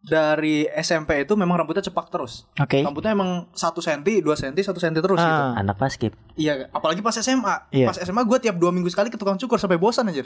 dari 0.00 0.64
SMP 0.72 1.22
itu 1.22 1.36
memang 1.36 1.56
rambutnya 1.56 1.82
cepak 1.82 2.08
terus. 2.08 2.48
Oke. 2.56 2.80
Rambutnya 2.80 3.12
emang 3.12 3.44
1 3.50 3.60
cm, 3.76 4.00
2 4.00 4.32
cm, 4.34 4.52
1 4.56 4.72
cm 4.74 4.94
terus 4.96 5.18
gitu. 5.18 5.42
Ah. 5.44 5.52
Anak 5.54 5.76
paskib. 5.76 6.16
Iya, 6.34 6.68
apalagi 6.70 6.98
pas 6.98 7.12
SMA. 7.14 7.68
Iya. 7.70 7.86
Pas 7.86 8.00
SMA 8.00 8.22
gue 8.22 8.38
tiap 8.40 8.56
dua 8.56 8.72
minggu 8.72 8.88
sekali 8.88 9.08
ke 9.08 9.16
tukang 9.16 9.36
cukur 9.36 9.56
sampai 9.56 9.76
bosan 9.76 10.08
anjir. 10.08 10.24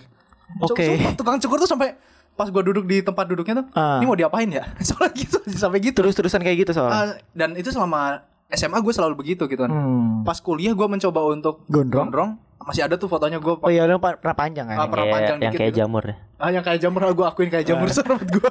Su- 0.63 0.71
Oke. 0.71 0.87
sumpah, 0.87 1.13
tukang 1.15 1.37
cukur 1.39 1.59
tuh 1.59 1.67
sampai 1.67 1.99
pas 2.35 2.47
gue 2.47 2.63
duduk 2.65 2.85
di 2.85 2.99
tempat 2.99 3.27
duduknya 3.27 3.63
tuh, 3.63 3.67
Ah. 3.73 3.99
ini 3.99 4.07
mau 4.07 4.15
diapain 4.15 4.47
ya? 4.47 4.63
Soalnya 4.87 5.11
gitu, 5.13 5.39
sampai 5.49 5.79
gitu. 5.81 5.99
Terus-terusan 5.99 6.39
kayak 6.39 6.67
gitu 6.67 6.73
soalnya. 6.73 6.95
Ah, 6.95 7.07
dan 7.31 7.55
itu 7.55 7.71
selama 7.71 8.23
SMA 8.49 8.79
gue 8.79 8.93
selalu 8.93 9.15
begitu 9.17 9.47
gitu 9.47 9.59
kan. 9.59 9.71
Hmm. 9.71 10.23
Pas 10.23 10.39
kuliah 10.39 10.71
gue 10.71 10.87
mencoba 10.87 11.19
untuk 11.27 11.67
Gondrong? 11.67 12.39
Masih 12.65 12.83
ada 12.83 12.97
tuh 12.97 13.07
fotonya 13.07 13.37
gue 13.37 13.55
Oh 13.55 13.69
iya 13.69 13.85
lu 13.85 13.97
pernah 13.97 14.33
panjang 14.33 14.65
kan? 14.65 14.77
Ah, 14.77 14.87
pernah 14.87 15.05
Kayak- 15.05 15.15
panjang 15.15 15.37
yang 15.37 15.43
dikit 15.47 15.61
kayak 15.61 15.71
gitu. 15.71 15.81
jamur 15.81 16.03
ya. 16.03 16.17
Ah, 16.37 16.51
yang 16.51 16.63
kayak 16.63 16.81
jamur 16.81 17.01
gue 17.07 17.27
akuin 17.27 17.49
kayak 17.49 17.65
jamur 17.65 17.87
rambut 18.09 18.29
gue. 18.31 18.51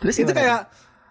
Terus 0.00 0.16
itu 0.18 0.32
kayak 0.32 0.60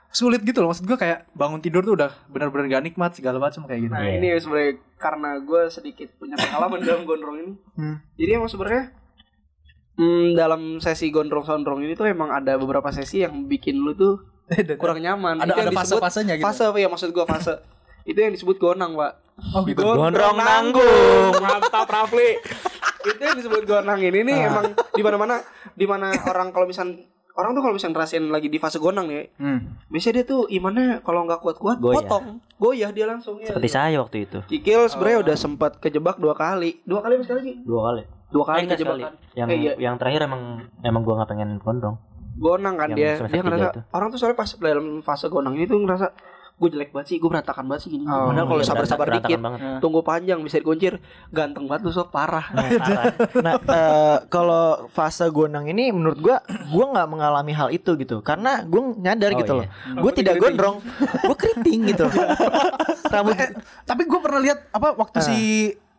sulit 0.09 0.41
gitu 0.41 0.59
loh. 0.59 0.69
Maksud 0.69 0.83
gue 0.83 0.93
kayak 0.95 1.29
bangun 1.31 1.57
tidur 1.59 1.81
tuh 1.81 1.93
udah 1.93 2.09
benar-benar 2.27 2.65
gak 2.71 2.83
nikmat 2.83 3.11
segala 3.11 3.37
macam 3.39 3.63
kayak 3.63 3.81
gitu. 3.81 3.93
Nah 3.93 4.01
Iya. 4.03 4.17
ini 4.17 4.27
sebenarnya 4.35 4.71
karena 4.97 5.29
gue 5.37 5.61
sedikit 5.67 6.09
punya 6.15 6.35
pengalaman 6.35 6.79
dalam 6.81 7.01
gondrong 7.03 7.37
ini. 7.39 7.53
Hmm. 7.75 7.97
Jadi 8.15 8.31
emang 8.31 8.47
sebenarnya 8.47 8.83
hmm, 9.95 10.27
dalam 10.33 10.61
sesi 10.79 11.09
gondrong-sondrong 11.09 11.81
ini 11.81 11.93
tuh 11.93 12.07
emang 12.07 12.29
ada 12.29 12.55
beberapa 12.55 12.89
sesi 12.89 13.21
yang 13.21 13.45
bikin 13.45 13.77
lu 13.77 13.93
tuh 13.93 14.21
kurang 14.81 14.99
nyaman. 14.99 15.37
Ada- 15.39 15.53
Itu 15.53 15.61
ada 15.61 15.73
fase-fasenya 15.75 16.33
gitu. 16.35 16.45
Fase 16.45 16.65
ya 16.73 16.87
maksud 16.87 17.09
gue 17.09 17.25
fase. 17.25 17.53
Itu 18.03 18.17
yang 18.17 18.31
disebut 18.31 18.57
gonang 18.57 18.93
pak. 18.93 19.19
Oh 19.51 19.63
gitu. 19.63 19.81
Gondrong 19.81 20.37
nanggung. 20.37 21.33
Mantap 21.37 21.87
Rafli. 21.87 22.37
itu 23.03 23.19
yang 23.19 23.35
disebut 23.35 23.63
gonang 23.63 23.99
ini 23.99 24.23
nih 24.23 24.47
emang 24.47 24.63
di 24.71 25.01
mana-mana 25.01 25.43
di 25.69 25.83
mana 25.83 26.07
orang 26.23 26.49
kalau 26.49 26.63
misal 26.63 26.87
orang 27.33 27.51
tuh 27.51 27.59
kalau 27.59 27.73
misal 27.73 27.91
ngerasain 27.91 28.23
lagi 28.25 28.47
di 28.47 28.55
fase 28.55 28.77
gonang 28.77 29.05
nih 29.05 29.27
Hmm. 29.35 29.75
biasanya 29.87 30.13
dia 30.15 30.25
tuh 30.25 30.47
imannya 30.47 31.01
kalau 31.01 31.23
nggak 31.23 31.41
kuat-kuat 31.41 31.77
Goyah. 31.77 31.99
potong 31.99 32.25
goyah 32.55 32.89
dia 32.89 33.03
langsung 33.03 33.37
ya. 33.37 33.49
Seperti 33.49 33.67
saya 33.67 33.99
waktu 33.99 34.23
itu. 34.23 34.39
Kikil 34.45 34.87
sebenarnya 34.87 35.19
udah 35.21 35.35
sempat 35.35 35.71
kejebak 35.77 36.15
dua 36.15 36.31
kali. 36.31 36.79
Dua 36.83 37.01
kali 37.01 37.19
sekali 37.19 37.41
sih? 37.43 37.55
Dua 37.59 37.81
kali. 37.85 38.03
Dua 38.29 38.39
Eh, 38.39 38.47
kali 38.47 38.59
enggak 38.61 38.77
kejebak. 38.77 38.97
Yang 39.33 39.47
Eh, 39.49 39.57
iya. 39.59 39.71
yang 39.77 39.95
terakhir 39.97 40.21
emang 40.23 40.41
emang 40.79 41.01
gua 41.01 41.13
nggak 41.17 41.29
pengen 41.29 41.49
gondrong. 41.59 41.97
Gonang 42.33 42.75
kan 42.75 42.87
Yang 42.89 42.97
dia. 42.97 43.11
Dia 43.27 43.41
ngerasa 43.41 43.67
itu. 43.67 43.81
orang 43.91 44.07
tuh 44.07 44.17
soalnya 44.17 44.37
pas 44.37 44.49
dalam 44.53 44.85
fase 45.01 45.25
gonang 45.27 45.53
ini 45.53 45.65
tuh 45.65 45.77
ngerasa 45.77 46.07
gue 46.53 46.69
jelek 46.69 46.89
banget 46.89 47.07
sih, 47.07 47.17
gue 47.17 47.25
berantakan 47.25 47.65
banget 47.65 47.81
sih 47.81 47.91
gini. 47.91 48.05
Oh, 48.05 48.29
Padahal 48.29 48.45
kalau 48.45 48.61
Iya, 48.61 48.69
sabar-sabar 48.69 49.07
dikit, 49.11 49.37
banget. 49.37 49.59
tunggu 49.79 49.99
panjang 49.99 50.39
bisa 50.39 50.57
dikuncir, 50.57 51.01
ganteng 51.27 51.65
banget 51.65 51.83
lu 51.83 51.91
sok 51.91 52.09
parah. 52.09 52.45
Parah. 52.47 53.05
Nah, 53.41 53.53
eh, 53.57 54.17
kalau 54.27 54.63
fase 54.87 55.27
gonang 55.27 55.65
ini 55.65 55.89
menurut 55.89 56.17
gua 56.17 56.39
gua 56.69 56.85
nggak 56.89 57.07
mengalami 57.09 57.51
hal 57.51 57.67
itu 57.67 57.93
gitu. 57.95 58.21
Karena 58.21 58.63
gua 58.63 58.93
nyadar 58.93 59.31
Oh, 59.31 59.39
gitu 59.39 59.53
iya. 59.55 59.59
loh. 59.59 59.67
Gua 59.99 60.11
tidak 60.11 60.35
gondrong, 60.37 60.77
gua 61.21 61.35
keriting 61.35 61.89
gitu. 61.89 62.05
Rambut 63.13 63.35
Eh, 63.35 63.49
tapi 63.83 64.03
gue 64.03 64.19
pernah 64.19 64.39
lihat 64.39 64.69
apa 64.69 64.93
waktu 64.93 65.19
si 65.19 65.37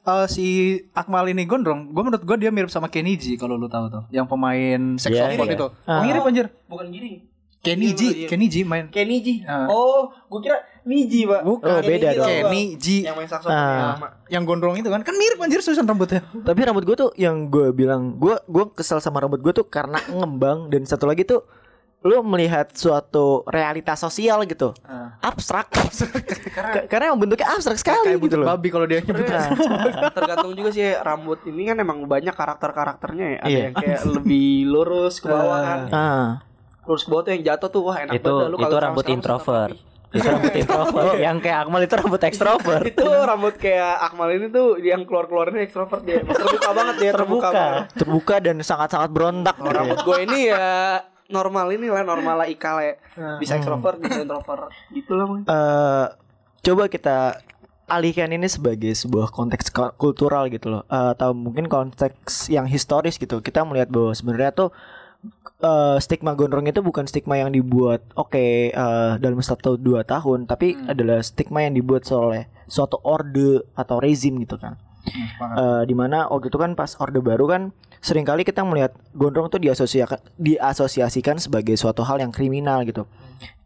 eh, 0.00 0.26
si 0.26 0.46
Akmal 0.92 1.28
ini 1.28 1.44
gondrong, 1.44 1.88
gue 1.88 2.02
menurut 2.02 2.22
gue 2.22 2.36
dia 2.36 2.50
mirip 2.50 2.68
sama 2.68 2.86
Kenny 2.86 3.14
G 3.14 3.34
kalau 3.34 3.54
lu 3.54 3.66
tahu 3.66 3.86
tuh, 3.86 4.02
yang 4.08 4.24
pemain 4.24 4.94
saxophone 4.96 5.46
Iya, 5.46 5.54
itu. 5.54 5.66
Ah. 5.84 6.00
Mirip 6.00 6.22
anjir. 6.22 6.46
Bukan 6.64 6.88
gini. 6.88 7.22
Kenny 7.64 7.90
G, 7.90 8.00
Kenny 8.26 8.46
G 8.46 8.60
main. 8.62 8.86
Kenny 8.86 9.18
G. 9.18 9.28
Ah. 9.42 9.64
Oh, 9.66 10.12
gue 10.28 10.40
kira 10.40 10.60
Niji, 10.84 11.24
Pak. 11.24 11.40
Bukan. 11.42 11.64
Oh, 11.66 11.80
beda 11.80 12.08
dong. 12.12 12.20
gua. 12.20 12.28
Kenny 12.28 12.62
G 12.76 12.86
Yang 13.02 13.16
main 13.16 13.26
saxophone 13.26 13.50
Ah. 13.50 13.64
yang 13.64 13.88
lama. 13.90 14.08
yang 14.28 14.42
gondrong 14.44 14.76
itu 14.76 14.86
kan 14.86 15.00
kan 15.00 15.14
mirip 15.14 15.38
anjir 15.38 15.58
susun 15.58 15.82
rambutnya. 15.82 16.20
Tapi 16.22 16.60
rambut 16.60 16.84
gue 16.84 16.92
tuh 16.94 17.10
yang 17.14 17.48
gue 17.48 17.72
bilang 17.72 18.14
gue 18.14 18.36
gue 18.38 18.64
kesel 18.72 19.00
sama 19.00 19.18
rambut 19.18 19.40
gue 19.40 19.52
tuh 19.54 19.64
karena 19.64 19.96
ngembang 20.06 20.68
dan 20.68 20.84
satu 20.84 21.04
lagi 21.04 21.24
tuh 21.24 21.40
lu 22.00 22.20
melihat 22.22 22.68
suatu 22.70 23.48
realitas 23.48 23.96
sosial 23.96 24.44
gitu 24.44 24.76
abstrak 25.18 25.72
Ka- 25.72 26.84
karena 26.84 27.08
yang 27.08 27.16
bentuknya 27.16 27.48
abstrak 27.48 27.80
sekali 27.80 28.12
Kayak 28.12 28.20
gitu 28.20 28.36
loh 28.36 28.46
babi 28.46 28.68
kalau 28.68 28.84
dia 28.84 29.00
nyebut. 29.00 29.24
Nah, 29.24 29.48
tergantung 30.12 30.52
juga 30.52 30.68
sih 30.68 30.84
rambut 30.94 31.40
ini 31.44 31.64
kan 31.64 31.80
emang 31.80 32.04
banyak 32.04 32.30
karakter-karakternya 32.30 33.26
ya. 33.26 33.38
Ada 33.38 33.48
Iya. 33.48 33.60
yang 33.62 33.74
kayak 33.74 34.00
lebih 34.10 34.48
lurus 34.66 35.16
ke 35.16 35.26
bawah 35.26 35.58
kan. 35.58 35.80
ah 35.90 36.28
Lurus 36.84 37.02
ke 37.02 37.08
bawah 37.08 37.22
tuh 37.22 37.32
yang 37.32 37.42
jatuh 37.44 37.68
tuh 37.68 37.82
wah 37.82 37.96
enak 37.96 38.14
itu 38.14 38.24
banget. 38.26 38.46
Lu 38.46 38.56
itu 38.58 38.76
rambut 38.76 39.02
sekarang 39.02 39.16
introvert. 39.16 39.72
sekarang 39.72 39.92
Itu 40.14 40.28
rambut 40.28 40.54
introvert. 40.54 41.14
yang 41.26 41.36
kayak 41.38 41.58
Akmal 41.60 41.80
itu 41.80 41.94
rambut 41.96 42.22
ekstrovert. 42.22 42.82
itu 42.84 43.02
rambut 43.02 43.54
kayak 43.56 43.94
Akmal 44.00 44.28
ini 44.30 44.46
tuh 44.48 44.66
yang 44.78 45.02
keluar-keluarnya 45.02 45.60
ekstrovert 45.60 46.02
dia. 46.02 46.20
Terbuka 46.20 46.70
banget 46.70 46.94
dia, 46.98 47.10
terbuka, 47.12 47.48
banget. 47.48 47.84
terbuka 47.94 48.34
dan 48.38 48.56
sangat-sangat 48.58 49.10
berontak 49.10 49.56
Oh, 49.56 49.60
gitu 49.60 49.68
ya. 49.68 49.76
rambut 49.76 49.98
gue 50.00 50.18
ini 50.22 50.38
ya 50.48 50.66
normal 51.24 51.66
ini 51.70 51.86
lah 51.88 52.02
normal 52.02 52.34
lah 52.36 52.46
Ika 52.46 52.70
lah 52.72 52.84
ya. 52.84 52.94
Bisa 53.36 53.56
ekstrovert, 53.56 53.96
bisa 53.98 54.20
introvert. 54.20 54.70
Gitu 54.88 55.10
lah 55.10 55.24
Bang. 55.26 55.40
Eh, 55.42 56.06
coba 56.62 56.84
kita 56.86 57.40
alihkan 57.84 58.30
ini 58.30 58.46
sebagai 58.46 58.92
sebuah 58.92 59.28
konteks 59.28 59.68
ko- 59.68 59.92
kultural 59.94 60.48
gitu 60.48 60.70
loh 60.70 60.82
Eh, 60.86 61.10
atau 61.10 61.32
mungkin 61.32 61.66
konteks 61.66 62.48
yang 62.48 62.64
historis 62.64 63.16
gitu 63.16 63.40
kita 63.40 63.60
melihat 63.60 63.88
bahwa 63.88 64.08
sebenarnya 64.10 64.52
tuh 64.54 64.68
eh, 65.62 65.96
stigma 66.00 66.36
gondrong 66.36 66.66
itu 66.68 66.80
bukan 66.84 67.08
stigma 67.08 67.40
yang 67.40 67.50
dibuat 67.52 68.04
oke 68.14 68.72
eh, 68.72 69.12
dalam 69.18 69.40
satu 69.40 69.76
dua 69.76 70.04
tahun 70.04 70.48
tapi 70.48 70.76
adalah 70.88 71.24
stigma 71.24 71.64
yang 71.64 71.74
dibuat 71.76 72.06
oleh 72.12 72.48
suatu 72.68 73.00
orde 73.04 73.64
atau 73.76 74.00
rezim 74.00 74.36
gitu 74.40 74.56
kan. 74.56 74.80
Eh, 75.04 75.82
di 75.84 75.92
mana 75.92 76.26
waktu 76.32 76.48
itu 76.48 76.56
kan 76.56 76.72
pas 76.72 76.96
orde 76.96 77.20
baru 77.20 77.44
kan 77.44 77.62
sering 78.00 78.24
kali 78.24 78.44
kita 78.44 78.64
melihat 78.64 78.96
gondrong 79.12 79.52
tuh 79.52 79.60
diasosiasikan 79.60 80.20
diasosiasikan 80.40 81.36
sebagai 81.36 81.76
suatu 81.76 82.04
hal 82.04 82.24
yang 82.24 82.32
kriminal 82.32 82.84
gitu. 82.88 83.04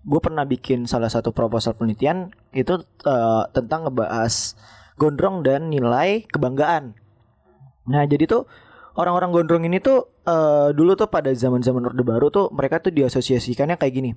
Gue 0.03 0.21
pernah 0.23 0.43
bikin 0.43 0.91
salah 0.91 1.11
satu 1.11 1.31
proposal 1.31 1.79
penelitian 1.79 2.35
itu 2.51 2.83
eh, 3.07 3.43
tentang 3.55 3.87
ngebahas 3.87 4.59
gondrong 4.99 5.47
dan 5.47 5.71
nilai 5.71 6.27
kebanggaan. 6.27 6.99
Nah 7.87 8.03
jadi 8.05 8.27
tuh 8.27 8.51
orang-orang 8.99 9.31
gondrong 9.31 9.63
ini 9.63 9.79
tuh 9.79 10.11
eh, 10.27 10.75
dulu 10.75 10.93
tuh 10.93 11.07
pada 11.07 11.31
zaman-zaman 11.31 11.87
orde 11.87 12.03
baru 12.03 12.29
tuh 12.29 12.51
mereka 12.51 12.83
tuh 12.83 12.91
diasosiasikannya 12.91 13.79
kayak 13.79 13.95
gini. 13.95 14.11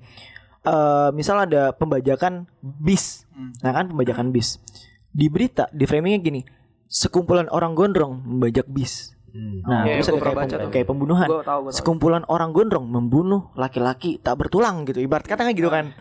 Eh, 0.62 1.08
misal 1.10 1.42
ada 1.42 1.70
pembajakan 1.70 2.46
bis, 2.60 3.26
nah 3.62 3.70
kan 3.72 3.90
pembajakan 3.90 4.30
bis 4.30 4.62
di 5.10 5.26
berita 5.26 5.66
di 5.70 5.84
framingnya 5.84 6.20
gini, 6.20 6.40
sekumpulan 6.86 7.50
orang 7.50 7.74
gondrong 7.74 8.22
membajak 8.22 8.66
bis. 8.66 9.10
Nah 9.32 9.88
Iya, 9.88 10.04
terus 10.04 10.12
gua 10.12 10.14
ada 10.14 10.22
kayak, 10.22 10.36
baca 10.36 10.44
pem- 10.52 10.60
tuh. 10.60 10.70
kayak 10.70 10.86
pembunuhan. 10.86 11.24
Gue 11.24 11.40
tahu, 11.40 11.40
gue 11.40 11.70
tahu. 11.72 11.72
Sekumpulan 11.72 12.22
orang 12.28 12.52
gondrong 12.52 12.84
membunuh 12.84 13.48
laki-laki 13.56 14.20
tak 14.20 14.36
bertulang 14.36 14.84
gitu. 14.84 15.00
Ibarat 15.00 15.24
kata 15.24 15.48
kan 15.48 15.52
gitu 15.56 15.72
kan. 15.72 15.96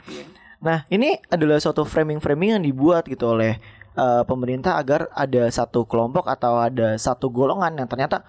Nah, 0.62 0.84
ini 0.92 1.16
adalah 1.26 1.58
suatu 1.58 1.82
framing-framing 1.82 2.60
yang 2.60 2.62
dibuat 2.62 3.08
gitu 3.08 3.32
oleh 3.32 3.56
eh, 3.92 4.24
pemerintah 4.28 4.76
agar 4.78 5.08
ada 5.16 5.48
satu 5.48 5.88
kelompok 5.88 6.28
atau 6.28 6.60
ada 6.60 7.00
satu 7.00 7.32
golongan 7.32 7.72
yang 7.76 7.88
ternyata 7.88 8.28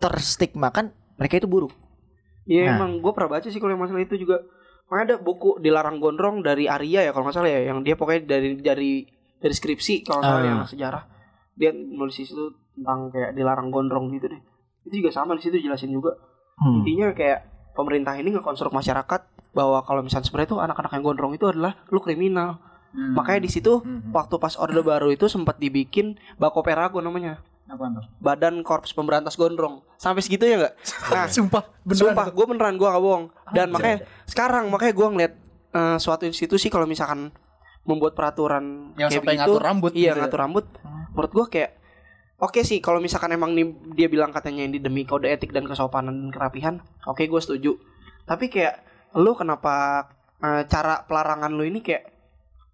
terstigmakan 0.00 0.90
mereka 1.14 1.36
itu 1.36 1.46
buruk. 1.46 1.72
Iya 2.48 2.74
Nah. 2.74 2.76
emang 2.80 2.98
gue 2.98 3.12
pernah 3.12 3.36
baca 3.36 3.46
sih 3.46 3.60
kalau 3.60 3.76
yang 3.76 3.82
masalah 3.84 4.00
itu 4.00 4.16
juga. 4.16 4.40
Makanya 4.90 5.04
ada 5.06 5.16
buku 5.22 5.62
dilarang 5.62 6.02
gondrong 6.02 6.42
dari 6.42 6.66
Arya 6.66 7.06
ya 7.06 7.10
kalau 7.14 7.28
nggak 7.28 7.36
salah 7.36 7.46
ya, 7.46 7.70
yang 7.70 7.86
dia 7.86 7.94
pokoknya 7.94 8.26
dari 8.26 8.58
dari 8.58 8.92
dari 9.38 9.54
skripsi 9.54 10.02
kalau 10.02 10.18
nggak 10.18 10.32
salah 10.32 10.42
Ah. 10.42 10.48
yang 10.50 10.60
sejarah 10.66 11.02
dia 11.54 11.70
nulis 11.70 12.16
di 12.16 12.24
situ 12.24 12.50
tentang 12.72 13.12
kayak 13.12 13.36
dilarang 13.36 13.68
gondrong 13.68 14.08
gitu 14.10 14.26
deh. 14.26 14.40
Itu 14.82 15.04
juga 15.04 15.12
sama 15.12 15.36
di 15.36 15.44
situ 15.44 15.60
jelasin 15.60 15.92
juga. 15.92 16.16
Hmm. 16.56 16.80
Intinya 16.80 17.12
kayak 17.12 17.44
pemerintah 17.76 18.16
ini 18.16 18.32
ngekonstruk 18.32 18.72
masyarakat 18.72 19.20
bahwa 19.52 19.84
kalau 19.84 20.00
misalnya 20.00 20.24
sebenarnya 20.24 20.48
itu 20.48 20.58
anak-anak 20.58 20.90
yang 20.96 21.04
gondrong 21.04 21.32
itu 21.36 21.46
adalah 21.46 21.76
lu 21.92 22.00
kriminal. 22.00 22.58
Hmm. 22.90 23.12
Makanya 23.14 23.44
di 23.44 23.50
situ 23.52 23.84
waktu 24.10 24.34
pas 24.40 24.56
orde 24.56 24.80
baru 24.80 25.12
itu 25.12 25.28
sempat 25.28 25.60
dibikin 25.60 26.16
Bakoperago 26.40 26.98
namanya. 26.98 27.44
Badan 28.18 28.62
Korps 28.62 28.90
Pemberantas 28.90 29.34
Gondrong. 29.34 29.82
Sampai 29.96 30.24
segitu 30.24 30.46
ya 30.46 30.56
nggak? 30.58 30.74
Nah, 31.14 31.26
Sumpah, 31.26 31.62
beneran. 31.82 32.14
Sumpah, 32.14 32.26
gue 32.30 32.46
beneran 32.46 32.74
gue 32.78 32.88
gak 32.88 33.02
bohong. 33.02 33.24
Dan 33.50 33.66
makanya 33.70 33.98
sekarang 34.26 34.70
makanya 34.70 34.94
gue 34.94 35.06
ngeliat 35.10 35.32
eh, 35.70 35.96
suatu 35.98 36.24
institusi 36.26 36.70
kalau 36.70 36.86
misalkan 36.86 37.30
membuat 37.82 38.12
peraturan 38.14 38.92
Yang 38.94 39.16
kayak 39.16 39.20
sampai 39.20 39.34
begitu, 39.34 39.42
ngatur 39.50 39.60
rambut 39.62 39.92
iya 39.96 40.00
gitu 40.00 40.18
ya? 40.18 40.22
ngatur 40.26 40.40
rambut. 40.40 40.66
Menurut 41.10 41.32
gue 41.32 41.46
kayak 41.50 41.70
oke 42.40 42.60
sih 42.62 42.78
kalau 42.78 43.00
misalkan 43.00 43.30
emang 43.34 43.52
nih 43.56 43.66
dia 43.96 44.08
bilang 44.08 44.30
katanya 44.30 44.64
ini 44.64 44.78
demi 44.78 45.02
kode 45.02 45.26
etik 45.28 45.50
dan 45.50 45.64
kesopanan 45.66 46.14
dan 46.14 46.30
kerapihan, 46.30 46.74
oke 47.08 47.24
gue 47.24 47.40
setuju. 47.40 47.72
Tapi 48.24 48.46
kayak 48.52 48.84
lu 49.18 49.34
kenapa 49.34 50.06
eh, 50.38 50.62
cara 50.70 51.02
pelarangan 51.08 51.50
lu 51.50 51.66
ini 51.66 51.80
kayak 51.82 52.19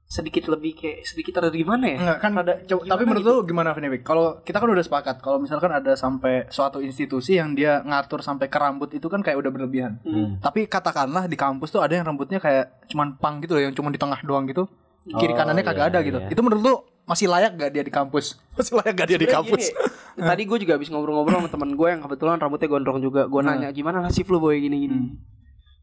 sedikit 0.07 0.47
lebih 0.47 0.79
kayak 0.79 1.03
sedikit 1.03 1.43
ada 1.43 1.51
gimana 1.51 1.85
ya? 1.85 1.97
Enggak 1.99 2.19
kan 2.21 2.31
Rada 2.33 2.55
coba, 2.63 2.83
tapi 2.87 3.03
menurut 3.03 3.25
gitu. 3.27 3.35
lu 3.35 3.45
gimana 3.45 3.75
Vinewik? 3.75 4.03
Kalau 4.03 4.39
kita 4.41 4.57
kan 4.57 4.71
udah 4.71 4.81
sepakat 4.81 5.17
kalau 5.19 5.39
misalkan 5.39 5.69
ada 5.69 5.93
sampai 5.93 6.47
suatu 6.47 6.79
institusi 6.79 7.35
yang 7.35 7.53
dia 7.53 7.83
ngatur 7.83 8.23
sampai 8.23 8.47
ke 8.47 8.55
rambut 8.55 8.91
itu 8.91 9.07
kan 9.07 9.19
kayak 9.19 9.35
udah 9.37 9.51
berlebihan. 9.51 9.99
Hmm. 10.03 10.39
Tapi 10.39 10.67
katakanlah 10.67 11.27
di 11.27 11.35
kampus 11.35 11.69
tuh 11.69 11.83
ada 11.83 11.91
yang 11.91 12.07
rambutnya 12.07 12.39
kayak 12.39 12.87
cuman 12.87 13.19
pang 13.19 13.43
gitu 13.43 13.59
loh 13.59 13.63
yang 13.63 13.75
cuma 13.75 13.91
di 13.91 13.99
tengah 13.99 14.23
doang 14.23 14.47
gitu. 14.47 14.71
Kiri 15.07 15.33
Oh, 15.33 15.39
kanannya 15.39 15.63
kagak 15.63 15.87
iya, 15.87 15.91
ada 15.91 15.99
gitu. 16.03 16.19
iya. 16.19 16.31
Itu 16.31 16.41
menurut 16.43 16.63
lu 16.63 16.75
masih 17.07 17.27
layak 17.27 17.55
gak 17.55 17.71
dia 17.71 17.83
di 17.83 17.91
kampus? 17.91 18.35
Masih 18.59 18.75
layak 18.75 18.95
gak 18.95 19.07
dia 19.07 19.19
di 19.19 19.29
kampus? 19.29 19.71
gini, 19.71 19.79
tadi 20.19 20.43
gue 20.43 20.59
juga 20.59 20.73
habis 20.75 20.91
ngobrol-ngobrol 20.91 21.39
sama 21.39 21.47
teman 21.47 21.71
gue 21.75 21.89
yang 21.89 22.03
kebetulan 22.03 22.35
rambutnya 22.37 22.67
gondrong 22.67 22.99
juga. 22.99 23.27
Gue 23.27 23.39
Hmm. 23.39 23.55
nanya 23.55 23.71
gimana 23.71 24.03
nasib 24.03 24.27
lu 24.27 24.39
boy 24.39 24.59
gini-gini. 24.59 25.15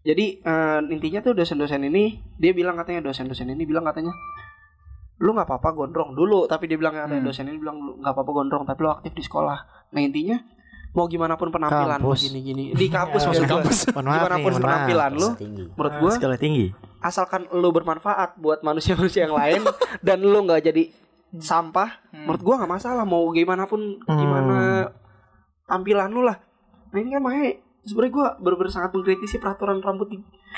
Jadi 0.03 0.25
eh, 0.37 0.79
intinya 0.89 1.19
tuh 1.21 1.31
dosen-dosen 1.33 1.79
ini 1.81 2.03
dia 2.35 2.51
bilang 2.51 2.75
katanya 2.75 2.99
dosen-dosen 3.03 3.47
ini 3.47 3.63
bilang 3.63 3.83
katanya 3.83 4.11
lu 5.17 5.31
nggak 5.31 5.45
apa-apa 5.45 5.69
gondrong 5.73 6.11
dulu 6.11 6.43
tapi 6.43 6.65
dia 6.65 6.75
bilang 6.75 6.91
ada 6.93 7.07
Hmm. 7.09 7.23
dosen 7.23 7.45
ini 7.45 7.55
bilang 7.55 7.77
lu 7.77 7.91
nggak 7.97 8.11
apa-apa 8.11 8.31
gondrong 8.33 8.63
tapi 8.63 8.79
lu 8.79 8.89
aktif 8.89 9.11
di 9.11 9.21
sekolah. 9.21 9.57
Nah 9.89 10.01
intinya 10.01 10.35
mau 10.91 11.07
gimana 11.07 11.33
pun 11.33 11.49
penampilan 11.49 11.97
lu 11.97 12.11
Kampus. 12.11 12.19
gini-gini 12.23 12.63
di 12.71 12.85
kampus 12.85 13.23
Ya, 13.23 13.27
maksud 13.31 13.45
gue. 13.47 13.61
Gimana 13.95 14.35
pun 14.37 14.51
penampilan 14.53 15.11
lu 15.13 15.29
menurut 15.71 15.93
gue 15.97 16.11
Skala 16.13 16.35
tinggi. 16.35 16.67
asalkan 16.99 17.47
lu 17.49 17.69
bermanfaat 17.69 18.35
buat 18.37 18.59
manusia-manusia 18.61 19.23
yang 19.23 19.33
lain 19.33 19.61
dan 20.05 20.19
lu 20.19 20.39
nggak 20.41 20.61
jadi 20.63 20.91
sampah 21.33 21.89
menurut 22.13 22.41
gua 22.41 22.55
nggak 22.59 22.71
masalah 22.71 23.03
mau 23.03 23.25
gimana 23.29 23.65
pun 23.65 23.97
Hmm. 24.01 24.15
gimana 24.15 24.57
tampilan 25.65 26.07
lu 26.07 26.21
lah 26.21 26.37
nah 26.89 26.97
ini 26.97 27.09
kan 27.09 27.19
makanya 27.19 27.51
sebenarnya 27.83 28.13
gua 28.13 28.27
bener-bener 28.39 28.71
sangat 28.71 28.91
mengkritisi 28.91 29.37
peraturan 29.37 29.79
rambut 29.79 30.07
di 30.07 30.17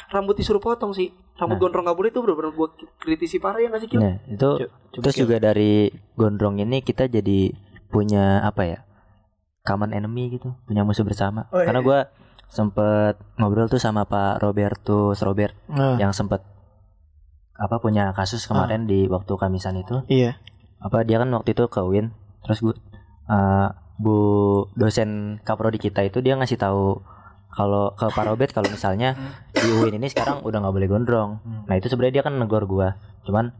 rambut 0.10 0.36
disuruh 0.36 0.62
potong 0.62 0.91
sih 0.91 1.10
rambut 1.36 1.58
Nah. 1.58 1.62
gondrong 1.65 1.84
nggak 1.86 1.98
boleh 1.98 2.10
itu 2.10 2.20
bener-bener 2.22 2.51
gua 2.53 2.67
kritisi 2.98 3.38
parah 3.38 3.60
ya 3.60 3.67
nggak 3.70 3.82
sih? 3.82 3.89
Nah, 3.98 4.15
itu 4.25 4.50
terus 4.94 5.15
juga 5.15 5.38
dari 5.38 5.89
gondrong 6.13 6.58
ini 6.58 6.79
kita 6.79 7.05
jadi 7.05 7.51
punya 7.89 8.41
apa 8.41 8.63
ya? 8.63 8.79
common 9.65 9.98
enemy 9.98 10.29
gitu, 10.29 10.53
punya 10.70 10.86
musuh 10.86 11.01
bersama. 11.01 11.50
Oh, 11.50 11.58
iya, 11.58 11.65
Karena 11.65 11.82
gua 11.82 12.00
sempet 12.46 13.17
ngobrol 13.41 13.65
tuh 13.65 13.82
sama 13.82 14.05
Pak 14.05 14.38
Robertus 14.38 15.17
Robert 15.25 15.58
Nah, 15.65 15.98
yang 15.98 16.13
sempet 16.13 16.46
apa 17.55 17.82
punya 17.82 18.13
kasus 18.13 18.46
kemarin 18.46 18.86
di 18.86 19.10
waktu 19.10 19.34
Kamisan 19.34 19.82
itu. 19.82 20.05
iya. 20.05 20.38
Apa 20.77 21.01
dia 21.01 21.17
kan 21.17 21.34
waktu 21.34 21.58
itu 21.58 21.65
ke 21.65 21.82
UIN, 21.82 22.13
terus 22.46 22.62
gua 22.62 22.77
eh, 23.25 23.67
Bu 23.98 24.17
dosen 24.75 25.41
kaprodi 25.41 25.79
kita 25.79 26.03
itu 26.03 26.22
dia 26.22 26.38
ngasih 26.38 26.62
tahu 26.62 27.01
kalau 27.55 27.95
ke 27.95 28.05
Pak 28.12 28.25
Robert 28.27 28.51
kalau 28.51 28.67
misalnya 28.67 29.15
di 29.55 29.71
UIN 29.71 29.95
ini 29.95 30.12
sekarang 30.12 30.43
udah 30.43 30.59
nggak 30.59 30.75
boleh 30.75 30.89
gondrong. 30.91 31.31
Nah 31.65 31.75
itu 31.79 31.88
sebenarnya 31.88 32.21
dia 32.21 32.24
kan 32.27 32.35
negor 32.35 32.67
gua. 32.67 33.00
Cuman, 33.24 33.55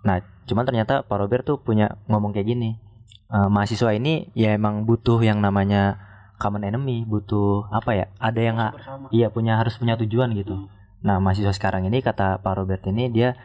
nah 0.00 0.24
cuman 0.48 0.64
ternyata 0.64 1.04
Pak 1.04 1.16
Robert 1.20 1.44
tuh 1.44 1.60
punya 1.60 2.00
ngomong 2.08 2.32
kayak 2.32 2.48
gini. 2.48 2.80
Eh, 3.28 3.48
mahasiswa 3.52 3.92
ini 3.92 4.32
ya 4.32 4.56
emang 4.56 4.88
butuh 4.88 5.20
yang 5.20 5.44
namanya 5.44 6.00
common 6.40 6.64
enemy, 6.64 7.04
butuh 7.04 7.68
apa 7.68 7.92
ya? 7.92 8.06
Ada 8.16 8.40
yang 8.40 8.56
ha- 8.56 8.72
bersama 8.72 9.06
iya 9.12 9.28
punya 9.28 9.60
harus 9.60 9.76
punya 9.76 10.00
tujuan 10.00 10.32
gitu. 10.32 10.68
Nah 11.04 11.20
mahasiswa 11.20 11.52
sekarang 11.52 11.84
ini 11.84 12.00
kata 12.00 12.40
Pak 12.40 12.54
Robert 12.56 12.82
ini 12.88 13.12
dia 13.12 13.36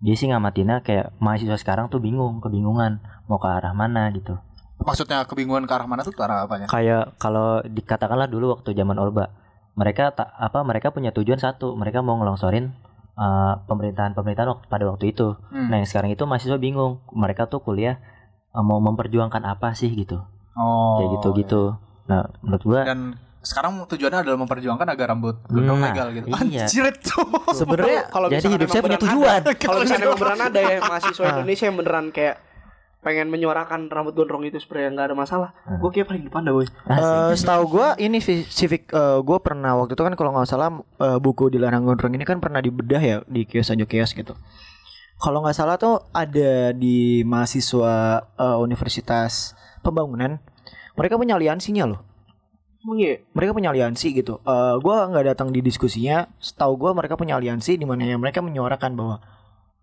dia 0.00 0.14
sih 0.16 0.28
ngamatinnya 0.28 0.84
kayak 0.84 1.16
mahasiswa 1.20 1.56
sekarang 1.60 1.88
tuh 1.92 2.00
bingung, 2.00 2.40
kebingungan 2.40 3.00
mau 3.28 3.36
ke 3.36 3.48
arah 3.48 3.72
mana 3.76 4.08
gitu. 4.12 4.40
Maksudnya 4.84 5.24
kebingungan 5.24 5.64
ke 5.64 5.72
arah 5.72 5.84
mana 5.84 6.00
tuh 6.00 6.12
ke 6.12 6.20
arah 6.20 6.44
apanya? 6.44 6.66
Kayak 6.66 7.16
kalau 7.16 7.60
dikatakanlah 7.62 8.26
dulu 8.26 8.52
waktu 8.52 8.72
zaman 8.72 8.96
Orba, 8.96 9.32
mereka 9.74 10.12
tak 10.12 10.28
apa 10.30 10.60
mereka 10.60 10.90
punya 10.90 11.10
tujuan 11.10 11.36
satu, 11.36 11.72
mereka 11.74 11.98
mau 11.98 12.14
ngelongsorin 12.16 12.70
uh, 13.14 13.64
pemerintahan-pemerintahan 13.64 14.48
waktu- 14.50 14.68
pada 14.68 14.84
waktu 14.86 15.10
itu. 15.10 15.34
Hmm. 15.48 15.66
Nah 15.66 15.80
yang 15.80 15.88
sekarang 15.88 16.10
itu 16.10 16.22
mahasiswa 16.22 16.56
bingung, 16.56 17.00
mereka 17.10 17.46
tuh 17.46 17.58
kuliah 17.58 17.96
uh, 18.50 18.60
mau 18.60 18.78
memperjuangkan 18.78 19.42
apa 19.42 19.72
sih 19.72 19.88
gitu, 19.90 20.20
Oh. 20.54 21.00
kayak 21.00 21.08
gitu-gitu. 21.18 21.74
Nah 22.04 22.28
menurut 22.38 22.62
gua 22.62 22.80
Dan 22.84 23.16
sekarang 23.40 23.76
tujuannya 23.82 24.20
adalah 24.20 24.38
memperjuangkan 24.38 24.86
agar 24.86 25.06
rambut 25.10 25.36
gondrong 25.46 25.76
Nah, 25.78 25.90
legal 25.90 26.06
gitu. 26.12 26.26
iya. 26.28 26.64
Anjir 26.64 26.84
itu. 26.86 27.16
Sebenarnya 27.50 28.00
kalau 28.08 28.28
jadi 28.28 28.46
hidup 28.46 28.68
saya 28.68 28.80
punya 28.80 28.96
tujuan. 28.98 29.40
ada- 29.42 29.56
kalau 29.64 29.80
misalnya 29.80 30.06
beneran 30.12 30.40
ada 30.44 30.60
ya 30.60 30.78
mahasiswa 30.78 31.22
Ah. 31.22 31.30
Indonesia 31.34 31.64
yang 31.64 31.76
beneran 31.76 32.06
kayak 32.08 32.36
pengen 33.04 33.28
menyuarakan 33.28 33.86
rambut 33.86 34.16
gondrong 34.16 34.42
itu 34.42 34.56
sebenarnya 34.56 34.90
nggak 34.90 35.06
ada 35.06 35.16
masalah 35.16 35.50
Hmm. 35.62 35.76
gue 35.76 35.90
kayak 35.92 36.08
paling 36.08 36.24
depan 36.24 36.40
dah 36.42 36.52
boy 36.52 36.64
Eh, 36.64 37.32
setahu 37.36 37.64
gua 37.70 37.92
ini 37.96 38.18
vi- 38.18 38.42
civic 38.42 38.88
eh, 38.88 39.20
gua 39.20 39.38
pernah 39.38 39.76
waktu 39.76 39.92
itu 39.92 40.00
kan 40.00 40.16
kalau 40.16 40.32
nggak 40.32 40.48
salah 40.48 40.72
eh, 40.98 41.18
buku 41.18 41.48
dilarang 41.48 41.84
gondrong 41.84 42.10
ini 42.10 42.24
kan 42.24 42.40
pernah 42.40 42.58
dibedah 42.58 42.98
ya 42.98 43.16
di 43.26 43.44
kios 43.44 43.68
aja 43.68 43.84
kios 43.84 44.10
gitu. 44.10 44.32
Kalau 45.14 45.40
nggak 45.40 45.54
salah 45.54 45.76
tuh 45.76 46.00
ada 46.10 46.72
di 46.72 47.22
mahasiswa 47.22 47.94
eh, 48.34 48.56
Universitas 48.58 49.52
Pembangunan 49.78 50.40
mereka 50.94 51.14
punya 51.14 51.36
aliansinya 51.36 51.84
loh. 51.86 52.00
emang 52.80 52.98
iya 52.98 53.14
Mereka 53.32 53.52
punya 53.52 53.68
aliansi 53.68 54.12
gitu. 54.12 54.40
Eh 54.40 54.74
gua 54.78 55.04
nggak 55.06 55.24
datang 55.30 55.48
di 55.48 55.60
diskusinya. 55.60 56.28
Setahu 56.36 56.76
gua 56.76 56.92
mereka 56.92 57.14
punya 57.14 57.36
aliansi 57.36 57.76
di 57.76 57.84
mana 57.84 58.04
mereka 58.14 58.40
menyuarakan 58.40 58.92
bahwa 58.92 59.16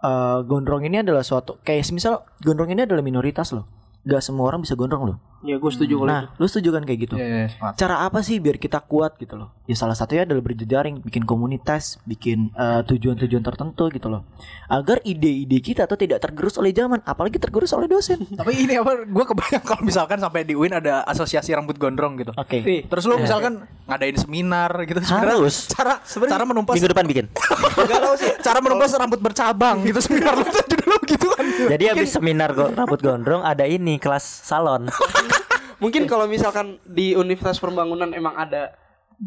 eh 0.01 0.39
gondrong 0.45 0.83
ini 0.85 1.05
adalah 1.05 1.21
suatu 1.21 1.61
kayak 1.61 1.85
misal 1.93 2.25
gondrong 2.41 2.73
ini 2.73 2.85
adalah 2.89 3.05
minoritas 3.05 3.53
loh. 3.53 3.65
Gak 4.03 4.19
semua 4.19 4.45
orang 4.45 4.59
bisa 4.59 4.73
gondrong 4.73 5.05
loh. 5.05 5.17
ya 5.41 5.57
gue 5.57 5.71
setuju 5.71 5.97
kalau 5.97 6.05
itu 6.05 6.13
Nah, 6.13 6.23
lu 6.37 6.45
setuju 6.45 6.69
kan 6.69 6.85
kayak 6.85 6.99
gitu? 7.01 7.15
Iya, 7.17 7.25
iya, 7.25 7.47
semangat. 7.49 7.73
cara 7.75 7.95
apa 8.03 8.21
sih 8.21 8.37
biar 8.37 8.61
kita 8.61 8.77
kuat 8.79 9.17
gitu 9.17 9.33
loh 9.33 9.49
ya 9.63 9.73
salah 9.73 9.93
satunya 9.93 10.21
adalah 10.21 10.37
berjejaring 10.39 11.01
bikin 11.01 11.25
komunitas 11.25 11.97
bikin 12.03 12.53
eh, 12.53 12.81
tujuan-tujuan 12.83 13.41
tertentu 13.41 13.89
gitu 13.89 14.05
loh 14.05 14.21
agar 14.67 15.01
ide-ide 15.01 15.57
kita 15.59 15.85
tuh 15.85 15.97
tidak 15.97 16.21
tergerus 16.21 16.53
oleh 16.55 16.69
zaman 16.69 17.01
apalagi 17.01 17.41
tergerus 17.41 17.73
oleh 17.73 17.85
dosen 17.85 18.21
Tapi 18.37 18.53
ini 18.55 18.77
apa? 18.77 19.01
Gue 19.01 19.25
kebayang 19.25 19.65
kalau 19.65 19.81
misalkan 19.81 20.21
sampai 20.21 20.45
di 20.45 20.53
UIN 20.53 20.77
ada 20.77 21.01
asosiasi 21.05 21.49
rambut 21.51 21.73
gondrong 21.75 22.21
gitu. 22.21 22.29
oke 22.31 22.57
Ih, 22.61 22.85
Terus 22.85 23.09
lu 23.09 23.17
misalkan 23.17 23.65
ngadain 23.89 24.13
seminar 24.15 24.69
gitu 24.83 25.01
sebenarnya 25.01 25.41
Harus. 25.41 25.65
cara 25.67 26.05
cara 26.05 26.43
menumpas 26.43 26.77
minggu 26.77 26.85
depan 26.87 27.05
bikin. 27.07 27.25
Gak 27.89 27.97
tau 27.99 28.13
sih 28.13 28.29
cara 28.39 28.61
menumpas 28.61 28.93
rambut 28.93 29.17
bercabang 29.17 29.81
gitu 29.81 29.97
seminar 29.97 30.37
lu 30.37 30.45
tuh 30.45 30.65
dulu 30.69 30.97
gitu. 31.09 31.30
Jadi 31.73 31.83
habis 31.87 32.09
seminar 32.13 32.55
go- 32.55 32.71
rambut 32.79 32.99
gondrong 32.99 33.43
ada 33.43 33.67
ini 33.67 33.97
kelas 33.97 34.23
salon. 34.23 34.87
Mungkin 35.83 36.05
kalau 36.05 36.29
misalkan 36.29 36.77
di 36.85 37.17
Universitas 37.17 37.57
Pembangunan 37.57 38.13
emang 38.13 38.37
ada 38.37 38.77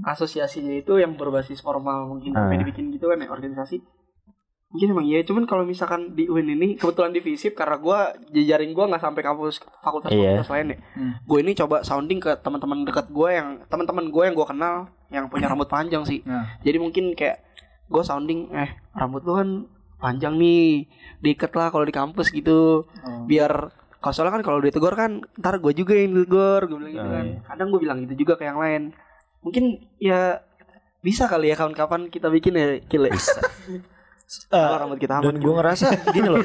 asosiasinya 0.07 0.75
itu 0.75 0.99
yang 0.99 1.15
berbasis 1.15 1.63
formal 1.63 2.07
mungkin 2.11 2.35
sampai 2.35 2.63
dibikin 2.63 2.91
gitu 2.95 3.11
kan 3.11 3.19
ya 3.19 3.31
organisasi. 3.31 3.83
Mungkin 4.75 4.91
emang 4.91 5.07
iya, 5.07 5.23
cuman 5.23 5.47
kalau 5.47 5.63
misalkan 5.63 6.19
di 6.19 6.27
UIN 6.27 6.59
ini 6.59 6.75
kebetulan 6.75 7.15
di 7.15 7.23
FISIP 7.23 7.55
karena 7.55 7.79
gua 7.79 8.11
jejaring 8.35 8.75
gua 8.75 8.91
nggak 8.91 9.03
sampai 9.07 9.23
kampus 9.23 9.63
fakultas-fakultas 9.87 10.51
lain 10.51 10.75
ya. 10.75 10.79
Hmm. 10.99 11.13
Gue 11.23 11.39
ini 11.47 11.55
coba 11.55 11.87
sounding 11.87 12.19
ke 12.19 12.35
teman-teman 12.43 12.83
dekat 12.83 13.07
gue 13.07 13.29
yang 13.31 13.63
teman-teman 13.71 14.11
gue 14.11 14.23
yang 14.27 14.35
gue 14.35 14.47
kenal 14.51 14.91
yang 15.15 15.31
punya 15.31 15.47
rambut 15.47 15.71
panjang 15.71 16.03
sih. 16.03 16.27
Nah. 16.27 16.59
Jadi 16.67 16.83
mungkin 16.83 17.15
kayak 17.15 17.39
gue 17.87 18.03
sounding 18.03 18.51
eh 18.51 18.75
rambut 18.99 19.23
lu 19.23 19.39
kan 19.39 19.49
panjang 20.05 20.37
nih 20.37 20.85
diikat 21.19 21.57
lah 21.57 21.73
kalau 21.73 21.83
di 21.83 21.95
kampus 21.95 22.29
gitu. 22.29 22.85
Oh. 22.85 23.25
biar 23.25 23.73
kalau 23.99 24.13
soalnya 24.13 24.37
kan 24.37 24.45
kalau 24.45 24.61
ditegur 24.61 24.93
kan 24.93 25.25
ntar 25.41 25.57
gue 25.57 25.73
juga 25.73 25.97
yang 25.97 26.13
ditegur 26.13 26.69
gue 26.69 26.77
bilang 26.77 26.93
gitu 26.93 27.01
Oh, 27.01 27.09
kan. 27.11 27.25
iya. 27.25 27.41
kadang 27.49 27.69
gue 27.73 27.81
bilang 27.81 27.99
gitu 28.05 28.15
juga 28.21 28.37
ke 28.37 28.45
yang 28.45 28.61
lain. 28.61 28.93
Mungkin 29.41 29.65
ya 29.97 30.45
bisa 31.01 31.25
kali 31.25 31.49
ya 31.49 31.57
kawan-kawan 31.57 32.09
kita 32.09 32.29
bikin 32.29 32.53
ya 32.53 32.67
kile. 32.85 33.09
Kalau 34.51 34.81
rambut 34.81 34.99
kita 34.99 35.21
aman 35.21 35.31
dan 35.31 35.37
gue 35.37 35.53
ngerasa 35.53 35.87
gini 36.17 36.27
loh 36.27 36.41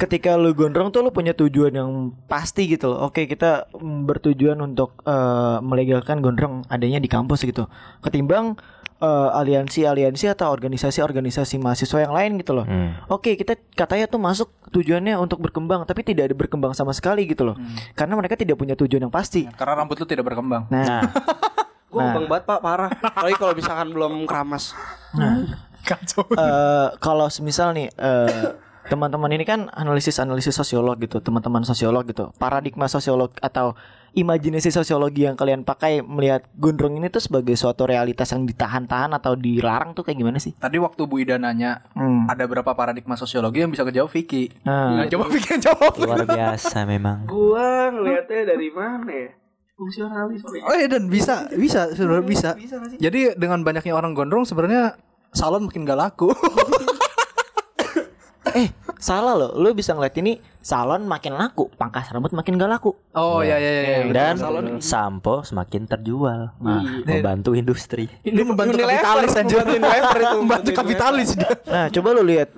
ketika 0.00 0.32
lu 0.34 0.56
gondrong 0.56 0.88
tuh 0.88 1.04
lu 1.04 1.12
punya 1.12 1.36
tujuan 1.36 1.70
yang 1.70 1.90
pasti 2.24 2.64
gitu 2.66 2.88
loh. 2.88 3.04
Oke 3.06 3.28
kita 3.28 3.68
mm, 3.70 4.08
bertujuan 4.08 4.58
untuk 4.58 5.04
eh, 5.04 5.58
melegalkan 5.60 6.24
gondrong 6.24 6.64
adanya 6.66 6.98
di 6.98 7.06
kampus 7.06 7.44
gitu. 7.44 7.68
Ketimbang 8.00 8.56
eh, 9.02 9.28
aliansi-aliansi 9.34 10.30
atau 10.30 10.46
organisasi-organisasi 10.48 11.58
mahasiswa 11.58 11.98
yang 12.00 12.14
lain 12.14 12.38
gitu 12.38 12.54
loh 12.54 12.62
Hmm. 12.62 12.94
Oke, 13.10 13.34
kita 13.34 13.58
katanya 13.74 14.06
tuh 14.06 14.22
masuk 14.22 14.48
tujuannya 14.70 15.18
untuk 15.18 15.42
berkembang, 15.42 15.82
tapi 15.82 16.00
tidak 16.00 16.30
ada 16.30 16.36
berkembang 16.38 16.72
sama 16.72 16.94
sekali 16.94 17.26
gitu 17.26 17.42
loh. 17.42 17.56
Karena 17.92 18.14
mereka 18.14 18.38
tidak 18.38 18.54
punya 18.54 18.72
tujuan 18.72 19.02
yang 19.02 19.12
pasti. 19.12 19.44
Karena 19.50 19.82
rambut 19.82 19.98
lu 19.98 20.06
tidak 20.06 20.24
berkembang. 20.24 20.70
Nah, 20.70 21.02
Nah, 21.02 21.02
gue 21.92 22.00
bang 22.00 22.24
banget 22.24 22.44
pak 22.48 22.60
parah 22.64 22.88
apalagi 22.88 23.36
kalau 23.36 23.52
misalkan 23.52 23.92
belum 23.92 24.24
keramas 24.24 24.72
Kacau. 25.82 26.24
eh, 26.30 26.88
kalau 26.96 27.26
semisal 27.26 27.74
nih 27.74 27.90
eh, 27.90 28.54
teman-teman 28.86 29.28
ini 29.28 29.42
kan 29.42 29.66
analisis-analisis 29.68 30.54
sosiolog 30.54 30.96
gitu, 30.96 31.18
teman-teman 31.18 31.62
sosiolog 31.62 32.06
gitu. 32.06 32.30
Paradigma 32.36 32.86
sosiolog 32.86 33.34
atau 33.38 33.74
imajinasi 34.12 34.68
sosiologi 34.68 35.22
yang 35.22 35.32
kalian 35.32 35.62
pakai 35.62 36.00
melihat 36.00 36.44
gondrong 36.52 36.94
ini 36.94 37.08
tuh 37.08 37.18
sebagai 37.18 37.52
suatu 37.52 37.84
realitas 37.84 38.28
yang 38.28 38.44
ditahan-tahan 38.44 39.10
atau 39.12 39.32
dilarang 39.32 39.92
tuh 39.92 40.02
kayak 40.02 40.16
gimana 40.16 40.36
sih? 40.36 40.52
Tadi 40.54 40.76
waktu 40.76 41.00
Bu 41.02 41.18
Ida 41.18 41.36
nanya 41.36 41.80
Hmm. 41.92 42.24
ada 42.26 42.44
berapa 42.44 42.68
paradigma 42.70 43.14
sosiologi 43.14 43.58
yang 43.58 43.68
bisa 43.68 43.82
kejawab 43.82 44.08
Vicky. 44.08 44.52
Nah, 44.62 44.94
Nah, 44.94 45.06
coba 45.06 45.24
Vicky 45.26 45.48
yang 45.50 45.62
jawab. 45.64 45.92
luar 45.96 46.22
biasa 46.22 46.84
memang. 46.84 47.24
gue 47.24 47.66
ngelihatnya 47.90 48.42
dari 48.46 48.68
mana 48.68 49.08
ya 49.08 49.30
fungsionalis. 49.72 50.40
Oh 50.60 50.74
iya 50.74 50.86
dan 50.86 51.08
bisa, 51.08 51.48
bisa 51.50 51.90
sebenarnya 51.90 52.22
bisa. 52.22 52.50
bisa 52.54 52.76
sih 52.86 52.98
Jadi 52.98 53.34
dengan 53.34 53.60
banyaknya 53.60 53.92
orang 53.92 54.12
gondrong 54.12 54.44
sebenarnya 54.44 54.94
salon 55.30 55.64
makin 55.64 55.82
gak 55.82 55.98
laku. 55.98 56.28
eh 58.50 58.68
salah 58.98 59.38
loh. 59.38 59.50
Lu 59.54 59.70
bisa 59.74 59.94
ngeliat 59.94 60.14
ini 60.18 60.42
salon 60.62 61.06
makin 61.06 61.34
laku, 61.34 61.70
pangkas 61.74 62.10
rambut 62.10 62.30
makin 62.34 62.58
gak 62.58 62.70
laku. 62.70 62.94
Oh 63.14 63.42
ya 63.42 63.58
ya 63.58 63.70
ya. 63.82 64.10
Dan 64.10 64.38
salon. 64.38 64.64
sampo 64.82 65.42
semakin 65.46 65.86
terjual. 65.86 66.54
Iya. 66.58 67.18
Membantu 67.18 67.54
industri. 67.54 68.06
Ini 68.22 68.42
membantu 68.42 68.78
Unilever, 68.78 69.02
kapitalis 69.02 69.32
anjir. 69.38 69.58
membantu 70.38 70.70
kapitalis. 70.74 71.28
Nah, 71.66 71.86
coba 71.90 72.08
lu 72.14 72.22
lihat. 72.26 72.50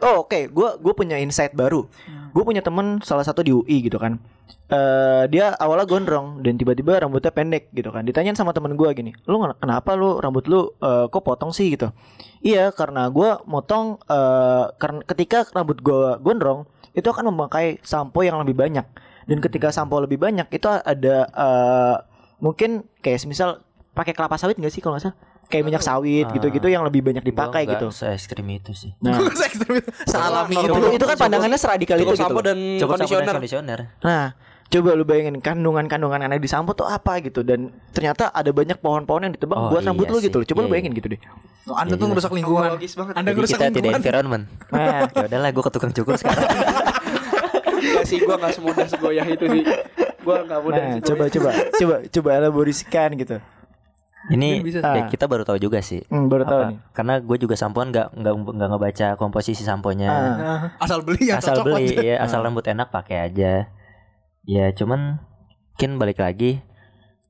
Oh, 0.00 0.24
oke, 0.24 0.48
gua 0.52 0.76
gua 0.80 0.92
punya 0.96 1.16
insight 1.20 1.52
baru. 1.52 1.88
Gue 2.30 2.42
punya 2.46 2.62
temen 2.62 3.02
salah 3.02 3.26
satu 3.26 3.42
di 3.42 3.50
UI 3.50 3.86
gitu 3.86 3.98
kan. 3.98 4.18
Eh 4.70 5.24
dia 5.34 5.50
awalnya 5.58 5.82
gondrong 5.82 6.46
dan 6.46 6.54
tiba-tiba 6.54 7.02
rambutnya 7.02 7.34
pendek 7.34 7.74
gitu 7.74 7.90
kan. 7.90 8.06
Ditanyain 8.06 8.38
sama 8.38 8.54
temen 8.54 8.78
gua 8.78 8.94
gini, 8.94 9.10
"Lu 9.26 9.42
kenapa 9.58 9.98
lu 9.98 10.22
rambut 10.22 10.46
lu 10.46 10.70
eh, 10.78 11.06
kok 11.10 11.22
potong 11.26 11.50
sih?" 11.50 11.74
gitu. 11.74 11.90
Iya, 12.42 12.70
karena 12.70 13.10
gua 13.10 13.42
motong 13.50 13.98
eh 14.06 14.64
karena 14.78 15.02
ketika 15.06 15.42
rambut 15.50 15.82
gua 15.82 16.22
gondrong 16.22 16.70
itu 16.94 17.06
akan 17.06 17.34
memakai 17.34 17.82
sampo 17.82 18.22
yang 18.22 18.38
lebih 18.42 18.54
banyak. 18.54 18.86
Dan 19.26 19.38
ketika 19.42 19.74
sampo 19.74 19.98
lebih 19.98 20.18
banyak 20.22 20.46
itu 20.54 20.66
ada 20.70 21.16
eh 21.26 21.96
mungkin 22.38 22.86
kayak 23.02 23.26
misal 23.26 23.62
pakai 23.94 24.14
kelapa 24.14 24.38
sawit 24.38 24.54
nggak 24.54 24.70
sih 24.70 24.82
kalau 24.82 24.96
nggak 24.96 25.10
salah? 25.10 25.18
Kayak 25.50 25.64
minyak 25.66 25.82
sawit 25.82 26.24
Ah. 26.24 26.32
gitu-gitu 26.32 26.66
yang 26.66 26.80
lebih 26.80 27.02
banyak 27.02 27.20
dipakai 27.20 27.66
Gua 27.66 27.72
gitu. 27.74 27.86
Se 27.90 28.06
ekstrim 28.08 28.46
itu 28.48 28.70
sih. 28.70 28.94
Nah, 29.00 29.18
Se 29.30 29.44
ekstrim 29.44 29.76
itu. 29.76 29.90
Itu. 29.90 30.70
itu, 30.70 30.88
itu 30.94 31.04
kan 31.04 31.16
pandangannya 31.18 31.58
seradikal 31.58 31.98
itu 31.98 32.06
gitu. 32.08 32.16
sampo 32.16 32.38
dan 32.38 32.78
Coba 32.78 32.94
kondisioner. 32.94 33.34
kondisioner. 33.34 33.78
Nah, 34.00 34.38
coba 34.64 34.90
lu 34.92 35.02
bayangin 35.02 35.36
kandungan-kandungan 35.36 36.18
yang 36.20 36.30
ada 36.30 36.38
di 36.38 36.46
sampo 36.46 36.70
tuh 36.72 36.86
apa 36.86 37.18
gitu 37.18 37.42
dan 37.42 37.66
ternyata 37.90 38.30
ada 38.30 38.46
banyak 38.48 38.78
pohon-pohon 38.78 39.26
yang 39.26 39.34
ditebang 39.34 39.58
Oh, 39.58 39.68
buat 39.68 39.82
rambut 39.82 40.06
iya 40.06 40.12
lu 40.12 40.18
sih. 40.18 40.26
gitu 40.26 40.36
loh. 40.38 40.46
Coba 40.46 40.58
lu 40.60 40.64
Iya, 40.64 40.72
bayangin 40.72 40.92
gitu 40.94 41.08
deh. 41.10 41.20
Oh, 41.66 41.74
Anda 41.74 41.92
tuh 41.92 42.06
ngerusak 42.06 42.30
lingkungan. 42.32 42.70
Anda 42.70 42.78
Jadi 42.78 43.34
ngerusak 43.34 43.58
kita 43.58 43.66
tidak 43.66 43.74
lingkungan. 43.74 43.98
environment. 43.98 44.44
Nah, 44.70 44.98
ya 45.12 45.26
udahlah 45.26 45.50
gue 45.50 45.62
ke 45.62 45.72
tukang 45.72 45.92
cukur 45.92 46.14
sekarang. 46.16 46.46
Enggak 47.76 48.06
sih 48.08 48.18
gua 48.20 48.34
enggak 48.36 48.52
semudah 48.54 48.86
segoyah 48.86 49.26
itu 49.26 49.44
sih. 49.50 49.62
Gua 50.20 50.36
enggak 50.40 50.60
mudah. 50.62 50.78
nah 50.78 50.96
coba 51.00 51.24
coba 51.26 51.50
coba 51.74 51.94
coba 52.06 52.28
elaborasikan 52.38 53.10
gitu. 53.14 53.36
Ini 54.28 54.60
bisa. 54.60 54.78
ya, 54.82 54.92
Ah. 54.94 55.08
kita 55.08 55.24
baru 55.24 55.42
tahu 55.42 55.56
juga 55.56 55.80
sih. 55.80 56.04
Hmm, 56.06 56.26
baru 56.26 56.44
tahu 56.44 56.60
Apa? 56.60 56.68
nih. 56.68 56.78
Karena 56.92 57.14
gue 57.18 57.36
juga 57.38 57.54
sampoan 57.54 57.88
nggak 57.88 58.12
nggak 58.12 58.34
nggak 58.52 58.68
ngebaca 58.68 59.06
komposisi 59.16 59.62
samponya. 59.62 60.08
Ah. 60.08 60.60
Asal 60.76 61.00
beli 61.00 61.28
yang 61.28 61.38
asal 61.38 61.56
cocok 61.56 61.64
beli 61.72 61.88
aja. 61.90 62.02
ya, 62.02 62.16
asal 62.20 62.40
rambut 62.40 62.64
enak 62.64 62.88
pakai 62.88 63.16
aja. 63.22 63.72
Ya 64.42 64.64
cuman 64.70 65.24
mungkin 65.72 65.96
balik 65.96 66.18
lagi 66.18 66.60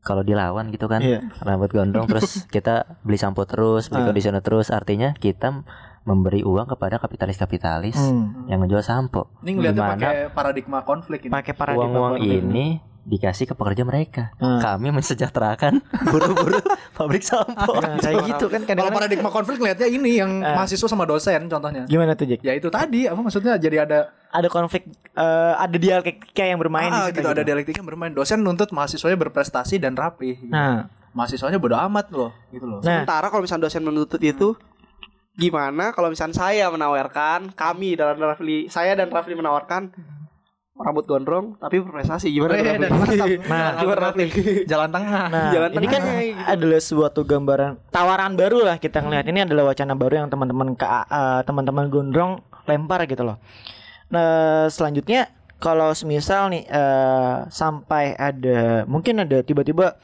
kalau 0.00 0.20
dilawan 0.20 0.68
gitu 0.68 0.86
kan 0.86 0.98
Iya. 0.98 1.22
rambut 1.38 1.70
gondrong 1.70 2.08
terus 2.08 2.26
kita 2.50 2.98
beli 3.00 3.14
sampo 3.14 3.44
terus 3.44 3.86
beli 3.86 4.02
Ah. 4.02 4.06
conditioner 4.08 4.40
terus 4.40 4.68
artinya 4.68 5.14
kita 5.14 5.62
memberi 6.02 6.40
uang 6.40 6.66
kepada 6.66 6.96
kapitalis-kapitalis 6.96 7.94
Hmm. 7.94 8.48
yang 8.48 8.58
ngejual 8.58 8.80
sampo 8.80 9.30
Ini 9.38 9.50
ngeliatnya 9.52 9.82
pakai 9.86 10.14
paradigma 10.28 10.82
konflik 10.82 11.22
ini. 11.22 11.30
Pakai 11.30 11.52
paradigma 11.52 11.86
uang-uang 11.86 12.12
konflik. 12.16 12.40
ini 12.42 12.66
dikasih 13.10 13.44
ke 13.44 13.54
pekerja 13.54 13.82
mereka 13.82 14.30
Ah. 14.36 14.62
kami 14.62 14.88
mensejahterakan 14.90 15.82
buru-buru 16.06 16.62
pabrik 16.92 17.20
sampo 17.20 17.74
Nah, 17.74 17.98
kayak 17.98 18.22
gitu 18.28 18.46
kan 18.46 18.62
Kalau 18.62 18.86
kadang-kadang 18.86 18.94
paradigma 18.94 19.28
konflik 19.28 19.58
ngeliatnya 19.58 19.88
ini 19.88 20.12
yang 20.16 20.30
Ah. 20.38 20.54
mahasiswa 20.56 20.86
sama 20.86 21.02
dosen 21.04 21.44
contohnya. 21.44 21.82
gimana 21.84 22.14
tuh 22.14 22.24
Jack? 22.24 22.40
Ya 22.40 22.54
itu 22.54 22.68
tadi 22.68 23.04
apa 23.04 23.18
maksudnya 23.18 23.58
jadi 23.58 23.82
ada 23.82 24.14
Ada 24.30 24.46
konflik 24.46 24.86
eh, 25.10 25.54
ada 25.58 25.74
dialektika 25.74 26.44
yang 26.44 26.56
bermain 26.56 26.86
di 26.86 26.94
ah, 26.94 27.10
situ 27.10 27.18
gitu, 27.18 27.28
ada 27.28 27.42
dialektika 27.42 27.82
bermain. 27.82 28.10
Dosen 28.10 28.38
nuntut 28.38 28.70
mahasiswanya 28.70 29.18
berprestasi 29.18 29.76
dan 29.76 29.92
rapi. 29.92 30.38
Nah, 30.46 30.86
Mahasiswanya 31.10 31.58
bodo 31.58 31.74
amat 31.74 32.14
loh, 32.14 32.30
gitu 32.48 32.62
loh. 32.62 32.78
nah, 32.78 33.02
Sementara 33.02 33.26
kalau 33.26 33.42
misalnya 33.42 33.66
dosen 33.66 33.82
menuntut 33.82 34.22
itu 34.22 34.54
gimana 35.32 35.90
kalau 35.90 36.06
misalnya 36.06 36.36
saya 36.36 36.68
menawarkan 36.68 37.50
kami 37.52 37.94
dan 37.94 38.14
Rafli 38.14 38.68
saya 38.68 38.92
dan 38.92 39.08
Rafli 39.08 39.32
menawarkan 39.32 39.90
rambut 40.80 41.04
gondrong 41.04 41.60
tapi 41.60 41.78
berprestasi 41.84 42.32
gimana 42.32 42.56
tuh. 42.56 42.64
Nah, 43.46 43.68
gimana 43.76 43.98
Rafli? 44.08 44.26
Jalan 44.64 44.88
tengah. 44.88 45.24
Nah, 45.28 45.50
Jalan 45.52 45.70
ini 45.76 45.86
kan 45.86 46.02
tengah, 46.02 46.20
gitu. 46.24 46.42
adalah 46.48 46.80
suatu 46.80 47.20
gambaran 47.22 47.70
tawaran 47.92 48.32
baru 48.34 48.64
lah 48.64 48.76
kita 48.80 49.04
ngelihat 49.04 49.26
ini 49.28 49.44
adalah 49.44 49.70
wacana 49.70 49.92
baru 49.92 50.24
yang 50.24 50.28
teman-teman 50.32 50.74
ke 50.74 50.86
eh, 50.88 51.40
teman-teman 51.44 51.84
gondrong 51.92 52.32
lempar 52.64 53.04
gitu 53.04 53.22
loh. 53.22 53.36
Nah, 54.10 54.66
selanjutnya 54.72 55.30
kalau 55.60 55.92
semisal 55.92 56.48
nih 56.48 56.64
eh, 56.64 57.36
sampai 57.52 58.16
ada 58.16 58.88
mungkin 58.88 59.20
ada 59.22 59.44
tiba-tiba 59.44 60.00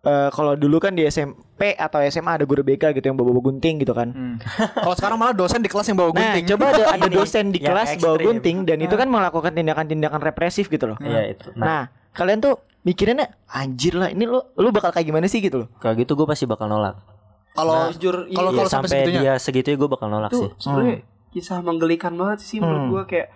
eh, 0.00 0.28
kalau 0.28 0.54
dulu 0.54 0.78
kan 0.78 0.92
di 0.92 1.02
SMP 1.04 1.74
atau 1.74 1.98
SMA 2.04 2.32
ada 2.32 2.44
guru 2.44 2.62
BK 2.62 2.92
gitu 2.92 3.04
yang 3.04 3.14
bawa-bawa 3.14 3.42
gunting 3.44 3.78
gitu 3.78 3.90
kan. 3.90 4.08
Hmm. 4.08 4.36
Kalau 4.84 4.94
sekarang 4.94 5.16
malah 5.16 5.32
dosen 5.32 5.58
di 5.58 5.66
kelas 5.66 5.86
yang 5.86 5.96
bawa 5.96 6.10
Nah, 6.10 6.16
gunting. 6.32 6.44
coba 6.48 6.64
ada 6.68 6.84
ada 6.92 7.08
dosen 7.08 7.44
di 7.48 7.58
yang 7.58 7.72
kelas 7.72 7.98
bawa 7.98 8.16
gunting 8.16 8.56
dan 8.62 8.78
itu 8.78 8.92
kan 8.92 9.06
melakukan 9.06 9.52
tindakan-tindakan 9.52 10.20
represif 10.20 10.66
gitu 10.66 10.86
loh. 10.86 10.98
Iya 10.98 11.32
itu 11.32 11.50
nah, 11.52 11.64
Nah, 11.64 11.82
kalian 12.12 12.38
tuh 12.38 12.54
mikirinnya 12.80 13.26
anjir 13.48 13.92
lah 13.92 14.08
ini 14.08 14.22
lu 14.22 14.38
lu 14.54 14.68
bakal 14.70 14.90
kayak 14.90 15.04
gimana 15.04 15.26
sih 15.26 15.38
gitu 15.38 15.60
loh. 15.60 15.68
kalau 15.76 15.92
gitu 15.94 16.14
gue 16.14 16.24
pasti 16.24 16.44
bakal 16.44 16.66
nolak 16.66 16.94
Kalau 17.50 17.90
jujur 17.90 18.26
kalau 18.28 18.50
Iya, 18.50 18.56
kalau 18.56 18.70
sampai 18.70 18.86
sampai 18.86 18.88
segitunya. 19.02 19.20
dia 19.20 19.32
segitunya 19.36 19.76
gue 19.76 19.88
bakal 19.88 20.06
nolak 20.06 20.30
itu 20.30 20.38
sih 20.38 20.50
sebenarnya 20.58 20.96
kisah 21.28 21.58
menggelikan 21.60 22.14
banget 22.14 22.38
sih 22.40 22.56
menurut 22.56 22.80
Hmm. 22.80 22.90
gua 22.90 23.02
kayak 23.04 23.28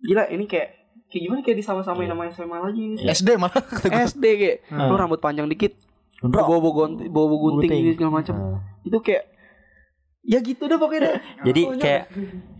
gila 0.00 0.24
ini 0.28 0.44
kayak 0.44 0.83
kayak 1.14 1.22
gimana 1.22 1.40
kayak 1.40 1.58
disama-samain 1.60 2.08
sama 2.08 2.26
SMA 2.28 2.58
lagi 2.58 2.84
SD 3.06 3.28
malah. 3.36 3.62
SD 4.04 4.24
kayak 4.34 4.56
Hmm. 4.66 4.90
lu 4.90 4.94
rambut 4.96 5.18
panjang 5.18 5.46
dikit 5.46 5.78
bawa 6.20 6.58
bawa 6.58 6.72
gunting 6.82 7.06
bawa 7.08 7.26
bawa 7.28 7.38
gunting 7.46 7.70
Gunting. 7.70 7.84
gitu 7.84 7.94
segala 7.96 8.12
macam 8.16 8.34
Hmm. 8.34 8.58
itu 8.82 8.98
kayak 8.98 9.22
ya 10.22 10.38
gitu 10.40 10.62
dah 10.64 10.76
pokoknya 10.76 11.00
dah. 11.04 11.16
Jadi 11.44 11.60
kayak 11.76 12.02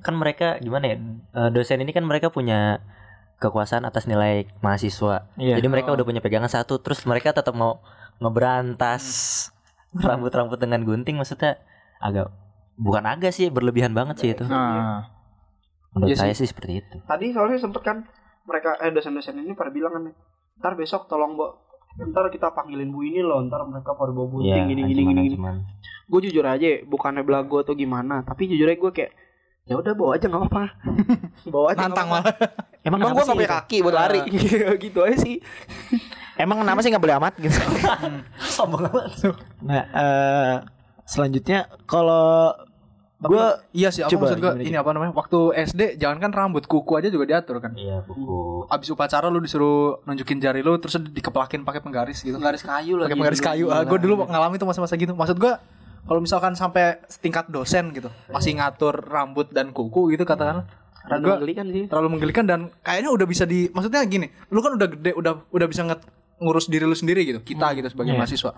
kan 0.01 0.15
mereka 0.15 0.47
gimana 0.59 0.85
ya 0.87 0.97
eh, 1.33 1.51
dosen 1.51 1.79
ini 1.79 1.91
kan 1.91 2.03
mereka 2.03 2.29
punya 2.29 2.79
kekuasaan 3.37 3.83
atas 3.83 4.05
nilai 4.05 4.47
mahasiswa. 4.61 5.27
Iya. 5.35 5.59
Jadi 5.59 5.67
mereka 5.67 5.91
udah 5.91 6.03
punya 6.03 6.21
pegangan 6.21 6.47
satu, 6.47 6.79
terus 6.79 7.03
mereka 7.03 7.33
tetap 7.33 7.53
mau 7.53 7.83
ngeberantas 8.19 9.05
rambut-rambut 9.93 10.57
dengan 10.57 10.83
gunting, 10.83 11.15
maksudnya 11.15 11.59
agak 11.99 12.31
bukan 12.75 13.05
agak 13.05 13.31
sih 13.31 13.49
berlebihan 13.49 13.93
banget 13.93 14.17
sih 14.19 14.31
itu. 14.31 14.45
Nah, 14.45 15.11
Menurut 15.91 16.11
Iya 16.11 16.19
saya 16.21 16.35
sih 16.35 16.45
seperti 16.45 16.81
itu. 16.81 16.97
tadi 17.05 17.31
soalnya 17.31 17.55
sempet 17.57 17.79
kan 17.81 18.03
mereka 18.45 18.77
eh 18.79 18.91
dosen-dosen 18.91 19.39
ini 19.39 19.53
pada 19.53 19.69
bilang 19.69 19.93
kan 19.93 20.05
ntar 20.57 20.73
besok 20.75 21.05
tolong 21.05 21.35
bawa 21.35 21.57
ntar 21.95 22.27
kita 22.29 22.51
panggilin 22.51 22.91
bu 22.91 23.03
ini 23.03 23.21
loh 23.21 23.41
ntar 23.43 23.63
mereka 23.65 23.93
pada 23.93 24.11
bawa 24.11 24.27
gunting 24.29 24.51
Iya, 24.51 24.65
gini 24.65 24.83
gini 24.85 25.03
gini 25.03 25.11
gini 25.15 25.21
ancaman-ancaman. 25.35 25.57
gue 26.05 26.21
jujur 26.23 26.45
aja 26.45 26.69
bukannya 26.85 27.23
belagu 27.23 27.57
atau 27.59 27.73
gimana 27.73 28.21
tapi 28.21 28.47
jujur 28.47 28.67
aja 28.67 28.77
gue 28.77 28.93
kayak 28.93 29.13
ya 29.65 29.75
udah 29.75 29.93
bawa 29.95 30.11
aja 30.15 30.27
nggak 30.27 30.43
apa-apa 30.43 30.65
bawa 31.55 31.67
aja 31.71 31.79
nantang 31.81 32.09
nggak 32.11 32.23
apa-apa. 32.23 32.45
malah. 32.45 32.83
Emang, 32.85 32.99
emang 33.01 33.13
gue 33.13 33.25
nggak 33.25 33.37
punya 33.37 33.49
gitu? 33.49 33.59
kaki 33.63 33.77
buat 33.81 33.95
lari 33.95 34.21
gitu 34.85 34.99
aja 35.01 35.17
sih 35.17 35.37
Emang 36.35 36.59
kenapa 36.61 36.83
sih 36.83 36.91
nggak 36.91 36.99
boleh 36.99 37.17
amat 37.23 37.35
gitu? 37.39 37.55
nah, 39.63 39.83
eh, 39.87 40.55
selanjutnya 41.07 41.71
kalau 41.87 42.51
gue 43.29 43.47
Iya 43.73 43.89
sih, 43.91 44.03
apa 44.05 44.11
Coba, 44.13 44.23
maksud 44.27 44.39
gua 44.39 44.53
gimana, 44.53 44.69
ini 44.69 44.77
apa 44.77 44.91
namanya? 44.93 45.13
Waktu 45.13 45.39
SD 45.65 45.81
jangan 45.97 46.19
kan 46.19 46.31
rambut 46.31 46.65
kuku 46.65 46.93
aja 46.97 47.09
juga 47.09 47.25
diatur 47.25 47.59
kan. 47.59 47.73
Iya, 47.75 48.03
buku. 48.03 48.67
Abis 48.69 48.89
upacara 48.91 49.27
lu 49.29 49.41
disuruh 49.41 50.03
nunjukin 50.05 50.39
jari 50.39 50.61
lu 50.61 50.77
terus 50.77 51.01
dikeplakin 51.01 51.63
pakai 51.63 51.81
penggaris 51.81 52.21
gitu. 52.21 52.37
garis 52.37 52.61
kayu 52.61 53.01
lagi 53.01 53.11
Pakai 53.11 53.19
penggaris 53.19 53.43
kayu. 53.43 53.67
Ah, 53.69 53.83
gue 53.83 53.99
dulu 53.99 54.25
ngalamin 54.25 54.57
tuh 54.57 54.69
masa-masa 54.69 54.95
gitu. 54.95 55.13
Maksud 55.13 55.37
gua 55.37 55.59
kalau 56.05 56.21
misalkan 56.21 56.53
sampai 56.53 57.01
tingkat 57.19 57.49
dosen 57.49 57.89
gitu, 57.91 58.13
masih 58.29 58.61
ngatur 58.61 58.93
rambut 58.93 59.49
dan 59.49 59.73
kuku 59.73 60.13
gitu 60.13 60.29
katakan 60.29 60.69
Rada 61.05 61.21
gua 61.21 61.37
menggelikan 61.37 61.65
sih 61.69 61.85
terlalu 61.85 62.09
menggelikan 62.17 62.45
dan 62.49 62.61
kayaknya 62.81 63.13
udah 63.13 63.27
bisa 63.29 63.45
di 63.45 63.69
maksudnya 63.69 64.01
gini, 64.05 64.29
lu 64.49 64.61
kan 64.65 64.77
udah 64.77 64.89
gede, 64.89 65.13
udah 65.13 65.49
udah 65.49 65.67
bisa 65.69 65.85
ngurus 66.41 66.69
diri 66.69 66.85
lu 66.85 66.97
sendiri 66.97 67.25
gitu. 67.25 67.41
Kita 67.41 67.73
gitu 67.77 67.89
sebagai 67.89 68.17
Iya. 68.17 68.21
mahasiswa. 68.21 68.53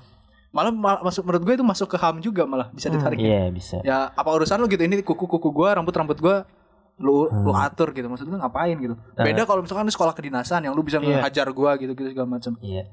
Malah 0.57 0.73
ma- 0.73 1.03
masuk 1.03 1.23
menurut 1.23 1.43
gue 1.43 1.55
itu 1.55 1.65
masuk 1.65 1.87
ke 1.87 1.97
HAM 1.97 2.17
juga 2.19 2.43
malah 2.45 2.69
bisa 2.71 2.89
ditarik. 2.89 3.19
Iya, 3.19 3.51
bisa. 3.51 3.77
Ya 3.83 4.09
apa 4.09 4.31
urusan 4.31 4.57
lu 4.57 4.67
gitu 4.67 4.81
ini 4.81 4.99
kuku-kuku 5.01 5.49
gua, 5.51 5.77
rambut-rambut 5.77 6.17
gua 6.17 6.49
lu 6.97 7.29
lu 7.29 7.53
atur 7.53 7.93
gitu. 7.93 8.09
Maksud 8.09 8.25
gua 8.25 8.41
ngapain 8.41 8.73
gitu. 8.75 8.97
Beda 9.15 9.45
kalau 9.45 9.61
misalkan 9.61 9.85
lu 9.85 9.93
sekolah 9.93 10.11
kedinasan 10.11 10.65
yang 10.65 10.73
lu 10.73 10.81
bisa 10.81 10.97
Iya. 10.97 11.21
ngehajar 11.21 11.53
gua 11.53 11.77
gitu 11.77 11.93
gitu 11.93 12.09
segala 12.09 12.29
macam. 12.31 12.57
Iya. 12.59 12.89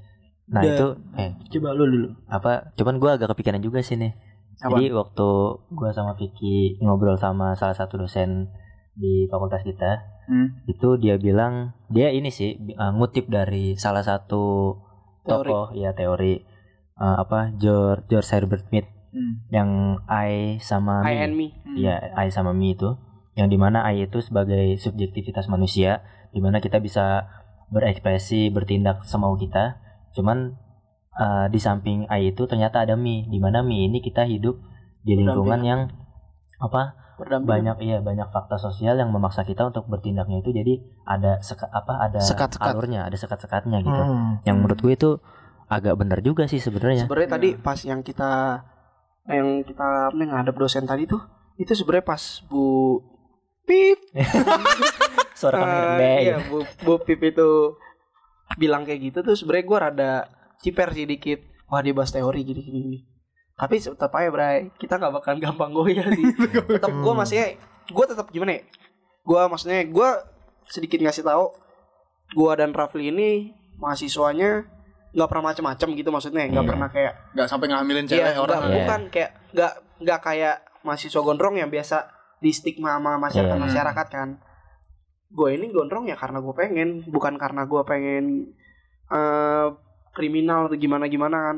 Nah, 0.46 0.60
Dan- 0.60 0.70
itu 0.70 0.88
eh 1.16 1.30
coba 1.50 1.72
lu 1.72 1.86
dulu. 1.88 2.08
apa 2.28 2.52
cuman 2.74 2.96
gua 2.98 3.16
agak 3.16 3.32
kepikiran 3.32 3.58
juga 3.58 3.80
sih 3.80 3.96
nih 3.96 4.12
Apaan? 4.60 4.76
jadi 4.76 4.92
waktu 4.92 5.28
gua 5.72 5.90
sama 5.90 6.12
Vicky 6.14 6.76
ngobrol 6.78 7.16
sama 7.16 7.56
salah 7.56 7.72
satu 7.72 7.96
dosen 7.98 8.52
di 8.94 9.24
fakultas 9.26 9.64
kita 9.64 10.04
Hmm. 10.24 10.52
itu 10.66 10.96
dia 10.98 11.16
bilang 11.16 11.72
dia 11.88 12.08
ini 12.10 12.28
sih 12.28 12.56
uh, 12.74 12.92
ngutip 12.92 13.28
dari 13.28 13.76
salah 13.76 14.00
satu 14.00 14.76
Teori. 15.22 15.48
tokoh 15.48 15.68
ya 15.74 15.92
teori 15.92 16.44
uh, 16.98 17.18
apa 17.22 17.54
George 17.58 18.10
George 18.10 18.30
Herbert 18.34 18.68
Mead. 18.74 18.88
Hmm. 19.14 19.46
yang 19.54 20.02
I 20.10 20.58
sama 20.58 21.06
I 21.06 21.22
and 21.22 21.38
me. 21.38 21.54
Me 21.70 21.86
ya 21.86 22.02
I 22.18 22.34
sama 22.34 22.50
me 22.50 22.74
itu. 22.74 22.98
Yang 23.38 23.48
di 23.54 23.58
mana 23.62 23.86
I 23.86 24.10
itu 24.10 24.26
sebagai 24.26 24.74
subjektivitas 24.82 25.46
manusia 25.54 26.02
di 26.34 26.42
mana 26.42 26.58
kita 26.58 26.82
bisa 26.82 27.30
berekspresi 27.70 28.50
bertindak 28.50 29.06
semau 29.06 29.38
kita. 29.38 29.78
Cuman 30.18 30.58
uh, 31.14 31.46
di 31.46 31.62
samping 31.62 32.10
I 32.10 32.34
itu 32.34 32.50
ternyata 32.50 32.90
ada 32.90 32.98
me. 32.98 33.30
Di 33.30 33.38
mana 33.38 33.62
me 33.62 33.86
ini 33.86 34.02
kita 34.02 34.26
hidup 34.26 34.58
di 35.06 35.14
lingkungan 35.14 35.62
yang 35.62 35.82
apa 36.58 36.98
banyak 37.22 37.86
iya 37.86 38.02
banyak 38.02 38.34
fakta 38.34 38.58
sosial 38.58 38.98
yang 38.98 39.14
memaksa 39.14 39.46
kita 39.46 39.70
untuk 39.70 39.86
bertindaknya 39.86 40.42
itu. 40.42 40.50
Jadi 40.50 40.74
ada 41.06 41.38
seka, 41.38 41.70
apa 41.70 42.10
ada 42.10 42.18
Sekat-sekat. 42.18 42.74
alurnya 42.74 43.06
ada 43.06 43.14
sekat-sekatnya 43.14 43.78
gitu. 43.86 43.94
Hmm. 43.94 44.42
yang 44.42 44.58
menurut 44.58 44.82
gue 44.82 44.94
itu 44.98 45.12
agak 45.68 45.96
benar 46.00 46.20
juga 46.20 46.48
sih 46.50 46.60
sebenarnya. 46.60 47.08
Sebenarnya 47.08 47.32
tadi 47.32 47.50
pas 47.58 47.80
yang 47.84 48.02
kita 48.04 48.62
yang 49.30 49.64
kita 49.64 50.12
ngadep 50.12 50.56
dosen 50.60 50.84
tadi 50.84 51.08
tuh 51.08 51.24
itu 51.56 51.72
sebenarnya 51.72 52.06
pas 52.06 52.44
Bu 52.50 53.00
Pip. 53.64 54.00
Suara 55.40 55.64
kami 55.64 55.76
rendah 55.76 56.18
iya, 56.20 56.36
gitu. 56.40 56.42
Bu, 56.52 56.58
Bu 56.84 56.94
Pip 57.04 57.20
itu 57.24 57.80
bilang 58.60 58.84
kayak 58.84 59.00
gitu. 59.12 59.18
Tuh 59.24 59.36
sebenarnya 59.40 59.66
gue 59.66 59.78
rada 59.80 60.12
ciper 60.60 60.92
sih 60.92 61.08
dikit. 61.08 61.40
Wah 61.72 61.80
dia 61.80 61.96
bahas 61.96 62.14
teori 62.14 62.44
gini 62.46 62.62
gini, 62.62 62.80
gini. 62.86 63.00
tapi 63.54 63.78
tetap 63.78 64.10
aja 64.18 64.34
Bray 64.34 64.74
kita 64.82 64.98
nggak 64.98 65.14
bakal 65.14 65.38
gampang 65.38 65.72
goyah 65.72 66.10
sih. 66.10 66.26
Tetap 66.82 66.90
gue 66.90 67.14
masih 67.14 67.54
gue 67.86 68.06
tetap 68.10 68.34
gimana 68.34 68.58
ya? 68.58 68.62
Gue 69.22 69.42
maksudnya 69.46 69.86
gue 69.86 70.10
sedikit 70.74 70.98
ngasih 70.98 71.22
tahu 71.22 71.54
gue 72.34 72.52
dan 72.58 72.74
Rafli 72.74 73.14
ini 73.14 73.54
mahasiswanya 73.78 74.66
nggak 75.14 75.30
pernah 75.30 75.46
macam-macam 75.50 75.88
gitu 75.94 76.10
maksudnya 76.10 76.44
nggak 76.48 76.60
Iya. 76.60 76.72
pernah 76.74 76.90
kayak 76.90 77.14
Nggak 77.34 77.48
sampai 77.48 77.68
ngambilin 77.70 78.04
Iya, 78.04 78.12
cewek 78.12 78.36
orang. 78.36 78.60
enggak, 78.60 78.74
bukan 78.74 79.02
kayak 79.10 79.32
nggak 79.54 79.74
nggak 80.02 80.20
kayak 80.22 80.56
mahasiswa 80.82 81.22
gondrong 81.22 81.56
yang 81.56 81.70
biasa 81.70 81.98
di 82.38 82.52
stigma 82.52 82.98
sama 82.98 83.16
masyarakat 83.18 83.54
Iya. 83.54 83.64
masyarakat 83.64 84.08
kan. 84.10 84.30
Gue 85.30 85.50
ini 85.54 85.70
gondrong 85.70 86.06
ya 86.06 86.14
karena 86.14 86.38
gue 86.38 86.54
pengen, 86.54 86.90
bukan 87.08 87.38
karena 87.38 87.64
gue 87.64 87.82
pengen 87.84 88.26
eh 89.08 89.68
kriminal 90.12 90.68
atau 90.68 90.76
gimana 90.76 91.06
gimana 91.06 91.38
kan. 91.44 91.58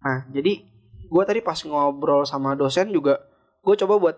Nah 0.00 0.18
jadi 0.28 0.62
gue 1.04 1.22
tadi 1.24 1.40
pas 1.40 1.58
ngobrol 1.60 2.22
sama 2.22 2.54
dosen 2.54 2.88
juga 2.88 3.18
gue 3.60 3.74
coba 3.76 3.94
buat 3.96 4.16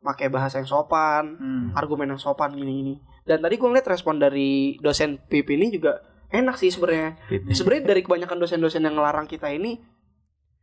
pakai 0.00 0.26
bahasa 0.26 0.56
yang 0.56 0.66
sopan, 0.66 1.36
Hmm. 1.36 1.66
argumen 1.74 2.08
yang 2.08 2.18
sopan 2.18 2.50
gini-gini. 2.50 2.98
Dan 3.22 3.38
tadi 3.38 3.54
gue 3.54 3.68
ngeliat 3.68 3.86
respon 3.86 4.16
dari 4.16 4.74
dosen 4.78 5.20
PIP 5.20 5.52
ini 5.52 5.70
juga 5.70 6.00
enak 6.30 6.56
sih 6.56 6.68
sebenarnya 6.68 7.18
sebenarnya 7.50 7.84
dari 7.86 8.00
kebanyakan 8.00 8.38
dosen-dosen 8.38 8.80
yang 8.80 8.94
ngelarang 8.94 9.26
kita 9.26 9.48
ini 9.48 9.82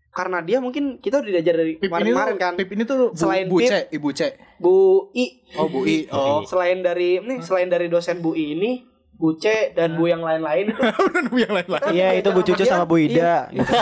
karena 0.10 0.41
dia 0.41 0.58
mungkin 0.58 0.97
kita 0.97 1.19
udah 1.19 1.30
diajar 1.30 1.56
dari 1.56 1.75
Pip 1.75 1.88
kemarin-kemarin 1.88 2.36
kan 2.36 2.53
Pip 2.56 2.69
ini 2.69 2.84
tuh 2.84 3.12
bu, 3.12 3.13
Selain 3.13 3.45
bu 3.45 3.58
Pip- 3.58 3.69
C, 3.69 3.73
ibu 3.91 4.10
C. 4.10 4.21
Bu 4.58 4.73
I 5.13 5.25
Oh, 5.53 5.67
Bu 5.67 5.86
I. 5.86 6.08
Oh. 6.10 6.41
selain 6.41 6.82
dari 6.82 7.19
nih 7.19 7.38
selain 7.39 7.67
dari 7.67 7.86
dosen 7.86 8.17
Bu 8.17 8.34
I 8.34 8.56
ini 8.56 8.71
Bu 9.13 9.36
C 9.36 9.73
dan 9.73 9.93
Bu 9.93 10.06
yang 10.06 10.21
lain-lain 10.21 10.73
nemu 11.15 11.38
yang 11.38 11.49
lain-lain. 11.51 11.89
Iya 11.91 12.08
itu 12.15 12.30
Bu 12.30 12.41
Cucu 12.41 12.63
sama 12.63 12.86
Bu 12.86 12.97
Ida. 12.97 13.49
gitu. 13.51 13.65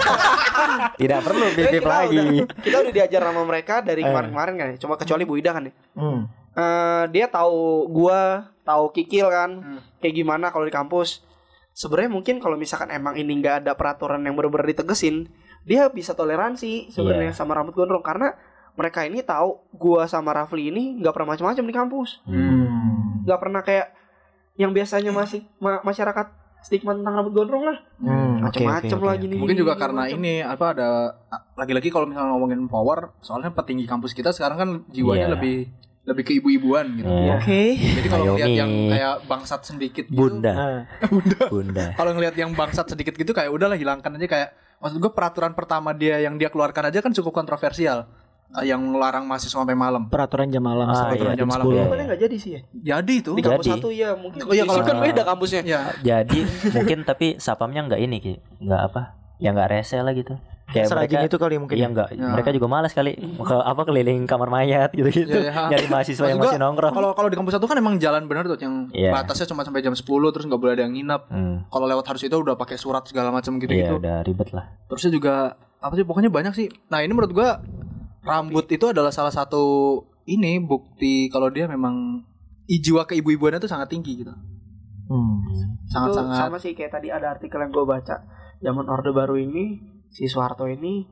tidak 0.98 1.19
perlu 1.21 1.45
kita 1.52 1.80
lagi 1.84 2.17
udah, 2.17 2.48
kita 2.58 2.78
udah 2.80 2.93
diajar 2.93 3.21
sama 3.21 3.41
mereka 3.43 3.76
dari 3.80 4.02
kemarin-kemarin 4.02 4.54
kan 4.54 4.67
ya. 4.69 4.78
cuma 4.78 4.95
kecuali 4.95 5.24
Bu 5.24 5.36
Ida 5.36 5.52
kan 5.52 5.63
ya 5.63 5.74
Hmm. 5.93 6.21
Eh, 6.52 7.04
dia 7.12 7.28
tahu 7.28 7.60
gua 7.89 8.48
tahu 8.63 8.88
Kikil 8.89 9.28
kan 9.28 9.50
Hmm. 9.56 9.80
kayak 10.00 10.15
gimana 10.15 10.48
kalau 10.50 10.63
di 10.63 10.71
kampus 10.71 11.19
sebenarnya 11.76 12.08
mungkin 12.10 12.40
kalau 12.40 12.56
misalkan 12.56 12.88
emang 12.90 13.14
ini 13.14 13.36
nggak 13.36 13.56
ada 13.62 13.72
peraturan 13.76 14.24
yang 14.24 14.34
benar-benar 14.34 14.64
ditegesin 14.66 15.28
dia 15.62 15.90
bisa 15.90 16.14
toleransi 16.14 16.88
sebenarnya 16.90 17.30
Iya. 17.30 17.38
sama 17.38 17.52
rambut 17.54 17.76
gondrong 17.76 18.00
karena 18.00 18.32
mereka 18.74 19.04
ini 19.04 19.20
tahu 19.20 19.60
gua 19.72 20.04
sama 20.06 20.32
Rafli 20.32 20.70
ini 20.70 20.98
nggak 20.98 21.12
pernah 21.12 21.30
macam-macam 21.32 21.64
di 21.64 21.76
kampus 21.76 22.10
Hmm. 22.24 23.22
nggak 23.22 23.40
pernah 23.40 23.60
kayak 23.60 23.92
yang 24.56 24.72
biasanya 24.72 25.12
masih 25.12 25.44
ma- 25.58 25.82
masyarakat 25.82 26.28
stigma 26.62 26.94
tentang 26.94 27.14
rambut 27.14 27.34
gondrong 27.36 27.64
lah 27.64 27.78
Hmm, 27.98 28.40
macam-macam 28.42 28.88
oke, 28.96 29.06
lah 29.06 29.14
oke. 29.14 29.22
gini 29.22 29.36
Mungkin 29.36 29.58
juga 29.58 29.76
karena 29.76 30.08
ini 30.08 30.40
apa 30.40 30.66
ada 30.72 30.90
lagi-lagi 31.54 31.90
kalau 31.90 32.06
misalnya 32.06 32.32
ngomongin 32.32 32.66
power, 32.66 33.14
soalnya 33.20 33.52
petinggi 33.52 33.84
kampus 33.84 34.12
kita 34.12 34.32
sekarang 34.32 34.58
kan 34.58 34.70
jiwanya 34.90 35.28
Iya. 35.28 35.34
lebih 35.36 35.58
lebih 36.06 36.24
ke 36.24 36.34
ibu-ibuan 36.36 36.86
gitu. 36.94 37.06
Iya. 37.06 37.34
oke 37.36 37.62
Jadi 37.76 38.08
kalau 38.08 38.26
ngeliat 38.28 38.46
Naomi. 38.48 38.60
yang 38.60 38.72
kayak 38.88 39.15
bangsat 39.26 39.62
sedikit 39.63 40.06
gitu, 40.06 40.15
bunda 40.15 40.54
Ah. 40.54 40.82
bunda 41.50 41.86
kalau 41.94 42.12
ngeliat 42.12 42.36
yang 42.36 42.52
bangsat 42.52 42.86
sedikit 42.88 43.13
gitu 43.13 43.32
kayak 43.32 43.50
udahlah 43.50 43.74
hilangkan 43.74 44.13
aja 44.13 44.28
kayak 44.28 44.50
maksud 44.78 44.98
gue 44.98 45.10
peraturan 45.10 45.52
pertama 45.52 45.91
dia 45.91 46.20
yang 46.20 46.36
dia 46.36 46.48
keluarkan 46.48 46.88
aja 46.88 47.00
kan 47.00 47.10
cukup 47.12 47.34
kontroversial. 47.36 48.06
Eh, 48.54 48.70
yang 48.70 48.78
melarang 48.78 49.26
mahasiswa 49.26 49.58
sampai 49.58 49.74
malam. 49.74 50.06
Peraturan 50.06 50.46
jam 50.48 50.62
malam 50.62 50.86
Ah, 50.86 50.94
sampai 50.96 51.18
iya, 51.18 51.34
jam 51.34 51.34
jam 51.36 51.48
malam. 51.50 51.65
10. 51.65 51.74
Iya. 51.74 51.84
Padahal 51.84 52.06
nggak 52.06 52.22
jadi 52.22 52.36
sih 52.38 52.52
ya 52.52 52.62
Jadi 52.94 53.13
itu. 53.18 53.32
di 53.34 53.41
kampus 53.41 53.65
Jadi. 53.65 53.74
satu 53.74 53.88
ya 53.89 54.10
mungkin 54.13 54.39
Oh 54.39 54.54
iya, 54.54 54.63
di 54.63 54.70
kalau- 54.70 54.86
kan 54.86 54.98
beda 55.02 55.22
kampusnya 55.26 55.62
Ya. 55.65 55.82
jadi 56.00 56.39
mungkin 56.72 56.98
tapi 57.04 57.28
sapamnya 57.38 57.82
nggak 57.84 58.00
ini 58.00 58.18
ki 58.20 58.34
nggak 58.62 58.82
apa 58.86 59.02
ya 59.38 59.50
nggak 59.50 59.70
rese 59.72 59.98
lah 59.98 60.13
gitu 60.13 60.38
kayak 60.76 60.88
Serajin 60.92 61.16
mereka 61.16 61.30
itu 61.32 61.38
kali 61.40 61.56
mungkin. 61.56 61.76
Iya 61.80 61.88
enggak, 61.88 62.08
mereka 62.12 62.50
juga 62.52 62.68
malas 62.68 62.92
kali 62.92 63.16
ke 63.16 63.56
apa 63.56 63.82
keliling 63.88 64.28
kamar 64.28 64.52
mayat 64.52 64.92
gitu-gitu. 64.92 65.32
Iya, 65.32 65.56
iya. 65.56 65.64
Nyari 65.72 65.88
mahasiswa 65.88 66.26
yang 66.28 66.40
masih 66.44 66.60
nongkrong. 66.60 66.92
Kalau 66.92 67.10
kalau 67.16 67.30
di 67.32 67.38
kampus 67.40 67.56
satu 67.56 67.66
kan 67.66 67.80
emang 67.80 67.96
jalan 67.96 68.28
bener 68.28 68.44
tuh 68.46 68.60
yang 68.60 68.92
Iya. 68.92 69.16
batasnya 69.16 69.48
cuma 69.48 69.64
sampai 69.64 69.80
jam 69.80 69.96
10 69.96 70.04
terus 70.04 70.44
nggak 70.44 70.60
boleh 70.60 70.74
ada 70.76 70.84
yang 70.84 70.94
nginap. 70.94 71.32
Hmm. 71.32 71.64
Kalau 71.72 71.88
lewat 71.88 72.06
harus 72.12 72.22
itu 72.28 72.36
udah 72.36 72.60
pakai 72.60 72.76
surat 72.76 73.08
segala 73.08 73.32
macam 73.32 73.56
Iya, 73.56 73.62
gitu-gitu. 73.64 73.96
udah 74.04 74.18
ribet 74.22 74.52
lah. 74.52 74.68
Terusnya 74.92 75.12
juga 75.16 75.34
apa 75.80 75.94
sih 75.96 76.04
pokoknya 76.04 76.28
banyak 76.28 76.52
sih. 76.52 76.68
Nah, 76.92 77.00
ini 77.00 77.16
menurut 77.16 77.32
gua 77.32 77.64
rambut 78.26 78.68
itu 78.68 78.86
adalah 78.92 79.16
salah 79.16 79.32
satu 79.32 79.64
ini 80.26 80.58
bukti 80.60 81.30
kalau 81.30 81.48
dia 81.54 81.70
memang 81.70 82.26
jiwa 82.66 83.06
keibu-ibuannya 83.06 83.62
tuh 83.62 83.70
sangat 83.70 83.94
tinggi 83.94 84.26
gitu. 84.26 84.34
Hmm. 85.06 85.46
itu 85.54 85.94
Sangat-sangat 85.94 86.50
sama 86.50 86.58
sih 86.58 86.74
kayak 86.74 86.98
tadi 86.98 87.14
ada 87.14 87.38
artikel 87.38 87.62
yang 87.62 87.70
gue 87.70 87.86
baca 87.86 88.26
zaman 88.58 88.90
orde 88.90 89.14
baru 89.14 89.38
ini 89.38 89.78
si 90.15 90.25
Soeharto 90.25 90.63
ini 90.65 91.04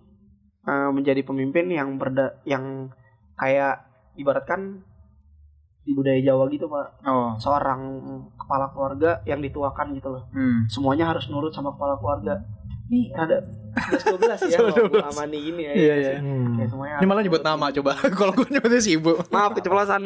eh, 0.63 0.89
menjadi 0.89 1.19
pemimpin 1.21 1.67
yang 1.67 1.99
berda 1.99 2.39
yang 2.47 2.87
kayak 3.35 3.83
ibaratkan 4.15 4.79
di 5.83 5.91
budaya 5.91 6.15
Jawa 6.23 6.47
gitu 6.47 6.71
pak 6.71 7.03
oh. 7.03 7.35
seorang 7.35 7.81
kepala 8.39 8.71
keluarga 8.71 9.19
yang 9.27 9.43
dituakan 9.43 9.91
gitu 9.91 10.15
loh 10.15 10.23
Hmm. 10.31 10.63
semuanya 10.71 11.11
harus 11.11 11.27
nurut 11.27 11.51
sama 11.51 11.75
kepala 11.75 11.99
keluarga 11.99 12.39
ini 12.87 13.11
ada 13.11 13.43
11 13.91 14.47
12 14.47 14.53
ya 14.53 14.57
kalau 14.59 15.11
Amani 15.11 15.39
ini 15.41 15.61
ya 15.65 15.71
Iya, 15.73 15.93
iya. 15.97 16.11
Hmm. 16.19 16.55
Kayak 16.55 16.69
semuanya 16.69 16.95
Ini 17.01 17.07
malah 17.09 17.21
nyebut 17.25 17.41
nama 17.41 17.65
coba. 17.73 17.91
Kalau 18.19 18.31
gue 18.35 18.45
nyebutnya 18.45 18.79
si 18.79 18.91
ibu. 18.93 19.17
maaf 19.27 19.51
keceplosan 19.57 20.03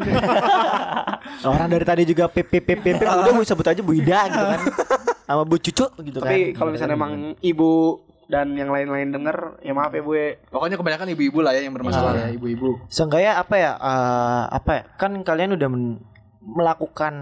Orang 1.52 1.68
dari 1.68 1.84
tadi 1.84 2.04
juga 2.08 2.32
pip 2.32 2.48
pip 2.48 2.64
pip 2.64 2.80
pip, 2.80 2.96
udah 3.02 3.28
mau 3.28 3.44
sebut 3.44 3.66
aja 3.66 3.82
Bu 3.84 3.92
Ida 3.92 4.30
gitu 4.30 4.46
kan. 4.46 4.62
Sama 5.28 5.44
Bu 5.44 5.58
Cucu 5.60 5.86
gitu 6.00 6.20
kan. 6.22 6.32
tapi 6.32 6.56
kalau 6.56 6.70
misalnya 6.72 6.96
emang 6.96 7.36
ibu 7.44 8.00
dan 8.28 8.52
yang 8.54 8.68
lain-lain 8.68 9.10
denger 9.10 9.60
ya 9.60 9.72
maaf 9.72 9.90
ya 9.90 10.04
bu 10.04 10.12
ya. 10.12 10.36
Pokoknya 10.48 10.76
kebanyakan 10.76 11.08
ibu-ibu 11.12 11.40
lah 11.40 11.52
ya 11.52 11.64
yang 11.64 11.74
bermasalah 11.74 12.12
ya, 12.14 12.28
ibu-ibu. 12.30 12.76
Seenggaknya 12.88 13.40
apa 13.40 13.56
ya? 13.56 13.72
eh, 13.74 14.44
apa 14.52 14.72
ya? 14.74 14.84
Kan 14.96 15.24
kalian 15.24 15.56
udah 15.56 15.68
men- 15.68 16.04
melakukan 16.44 17.14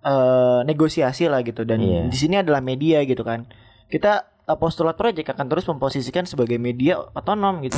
eh, 0.00 0.60
negosiasi 0.64 1.28
lah 1.28 1.40
gitu 1.40 1.64
dan 1.64 1.80
Iya. 1.80 2.08
di 2.08 2.16
sini 2.16 2.36
adalah 2.36 2.60
media 2.60 3.00
gitu 3.02 3.20
kan. 3.20 3.44
Kita 3.86 4.12
eh, 4.42 4.56
postulat 4.56 4.96
project 4.96 5.28
akan 5.30 5.46
terus 5.46 5.64
memposisikan 5.64 6.24
sebagai 6.24 6.56
media 6.56 6.96
otonom 7.12 7.60
gitu. 7.60 7.76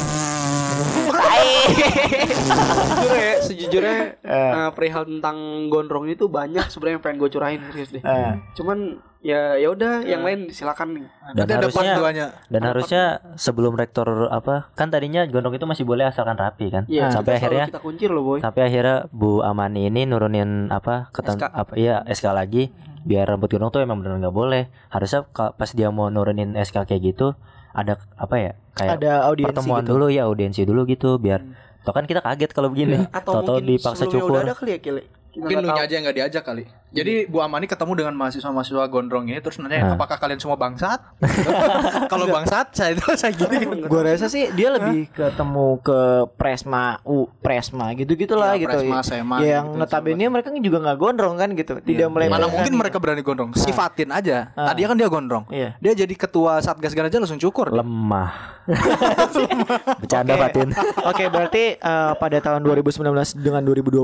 sejujurnya 2.36 3.18
ya, 3.18 3.34
sejujurnya 3.40 3.98
eh, 4.20 4.70
perihal 4.72 5.04
tentang 5.06 5.36
gondrong 5.66 6.06
itu 6.06 6.26
banyak 6.26 6.66
sebenarnya 6.68 6.94
yang 6.98 7.04
pengen 7.04 7.18
gue 7.18 7.30
curahin 7.30 7.60
serius 7.70 7.90
deh. 7.92 8.02
Eh, 8.02 8.32
Cuman 8.54 9.00
ya 9.26 9.58
ya 9.58 9.68
udah 9.74 10.06
yang 10.06 10.22
lain 10.22 10.54
silakan 10.54 10.94
nih. 10.94 11.04
Dan 11.34 11.42
Nanti 11.42 11.50
ada 11.50 11.66
part 11.66 11.74
harusnya 11.74 11.94
duanya. 11.98 12.26
dan 12.46 12.62
harusnya 12.62 13.02
sebelum 13.34 13.74
rektor 13.74 14.06
apa 14.30 14.70
kan 14.78 14.94
tadinya 14.94 15.26
gondrong 15.26 15.58
itu 15.58 15.66
masih 15.66 15.82
boleh 15.82 16.06
asalkan 16.06 16.38
rapi 16.38 16.70
kan. 16.70 16.86
Iya, 16.86 17.10
sampai 17.10 17.42
akhirnya 17.42 17.66
kita 17.66 17.82
kuncir 17.82 18.08
loh 18.14 18.22
boy. 18.22 18.38
sampai 18.38 18.70
akhirnya 18.70 19.10
Bu 19.10 19.42
Amani 19.42 19.90
ini 19.90 20.06
nurunin 20.06 20.70
apa 20.70 21.10
keten, 21.10 21.42
SK. 21.42 21.44
apa 21.50 21.72
iya 21.74 22.06
SK 22.06 22.26
lagi 22.30 22.70
biar 23.02 23.26
rambut 23.26 23.50
gondrong 23.50 23.74
tuh 23.74 23.82
emang 23.82 23.98
benar 23.98 24.22
nggak 24.22 24.36
boleh. 24.36 24.70
Harusnya 24.94 25.26
pas 25.34 25.70
dia 25.74 25.90
mau 25.90 26.06
nurunin 26.06 26.54
SK 26.54 26.86
kayak 26.86 27.02
gitu 27.02 27.34
ada 27.74 27.98
apa 28.14 28.36
ya 28.38 28.52
kayak 28.78 29.02
ada 29.02 29.12
audiensi 29.28 29.52
pertemuan 29.52 29.82
gitu. 29.84 29.90
dulu 29.98 30.06
ya 30.08 30.22
audiensi 30.30 30.62
dulu 30.64 30.88
gitu 30.88 31.20
biar 31.20 31.42
Toh 31.86 31.94
kan 31.94 32.02
kita 32.02 32.18
kaget 32.18 32.50
kalau 32.50 32.74
begini. 32.74 33.06
Atau 33.14 33.46
mungkin 33.46 33.62
dipaksa 33.62 34.10
cukur. 34.10 34.42
udah 34.42 34.50
ada 34.50 34.54
kali 34.58 34.74
ya. 34.74 34.78
Kita 34.82 34.98
Mungkin 35.38 35.56
nggak 35.62 35.76
lu 35.78 35.84
aja 35.86 35.94
yang 35.94 36.04
gak 36.08 36.16
diajak 36.18 36.42
kali. 36.42 36.64
Jadi 36.96 37.28
Bu 37.28 37.44
Amani 37.44 37.68
ketemu 37.68 37.92
dengan 37.92 38.14
mahasiswa-mahasiswa 38.16 38.88
gondrong 38.88 39.28
ini 39.28 39.38
terus 39.38 39.60
nanya 39.60 39.76
Nah. 39.76 40.00
apakah 40.00 40.16
kalian 40.16 40.40
semua 40.40 40.56
bangsat? 40.56 40.96
Kalau 42.12 42.26
bangsat 42.26 42.72
saya 42.72 42.96
itu 42.96 43.04
saya 43.20 43.36
gini. 43.36 43.84
Gue 43.84 44.00
rasa 44.00 44.32
sih 44.32 44.48
dia 44.56 44.72
lebih 44.72 45.12
ketemu 45.12 45.76
ke 45.84 46.00
Presma, 46.40 46.96
U, 47.04 47.28
Presma 47.44 47.92
gitu-gitu 47.92 48.32
lah 48.32 48.56
Iya, 48.56 48.64
gitu. 48.64 48.78
Presma, 48.80 48.98
Sema, 49.04 49.36
yang 49.44 49.76
gitu, 49.76 49.78
notabene 49.84 50.24
mereka 50.32 50.48
juga 50.56 50.78
nggak 50.80 50.98
gondrong 50.98 51.34
kan 51.36 51.48
gitu. 51.52 51.72
Tidak 51.78 52.08
mulai 52.08 52.32
Mana 52.32 52.48
mungkin 52.48 52.72
mereka 52.74 52.96
berani 52.96 53.20
gondrong? 53.20 53.52
Sifatin 53.52 54.08
aja. 54.10 54.50
Tadi 54.56 54.80
kan 54.88 54.96
dia 54.96 55.08
gondrong. 55.12 55.44
Iya. 55.52 55.76
Dia 55.78 55.92
jadi 55.92 56.14
ketua 56.16 56.64
Satgas 56.64 56.96
Ganaja 56.96 57.20
langsung 57.20 57.36
cukur. 57.38 57.68
Lemah. 57.76 58.56
Bercanda 60.02 60.34
Oke. 60.34 60.42
Fatin. 60.42 60.68
Oke, 61.06 61.24
berarti 61.30 61.64
eh, 61.78 62.12
pada 62.18 62.38
tahun 62.42 62.66
2019 62.66 63.38
dengan 63.38 63.62
2020, 63.62 64.02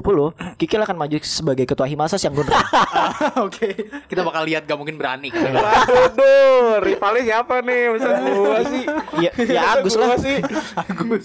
Kikil 0.54 0.80
akan 0.86 0.96
maju 0.98 1.16
sebagai 1.22 1.66
ketua 1.66 1.86
Himasas 1.90 2.22
yang 2.22 2.34
gondrong. 2.36 2.62
Oke, 3.46 3.68
kita 4.06 4.20
bakal 4.22 4.42
lihat 4.44 4.64
gak 4.64 4.76
mungkin 4.76 4.96
berani. 4.96 5.28
Waduh, 5.30 6.06
duh, 6.12 6.68
rivalnya 6.80 7.22
siapa 7.22 7.60
nih? 7.60 7.82
Masa 7.90 8.08
gua 8.18 8.60
sih. 8.64 8.84
ya, 9.18 9.30
ya 9.36 9.60
Agus 9.76 9.94
lah. 9.94 10.14
Gua 10.14 10.18
sih. 10.18 10.38
Agus. 10.76 11.24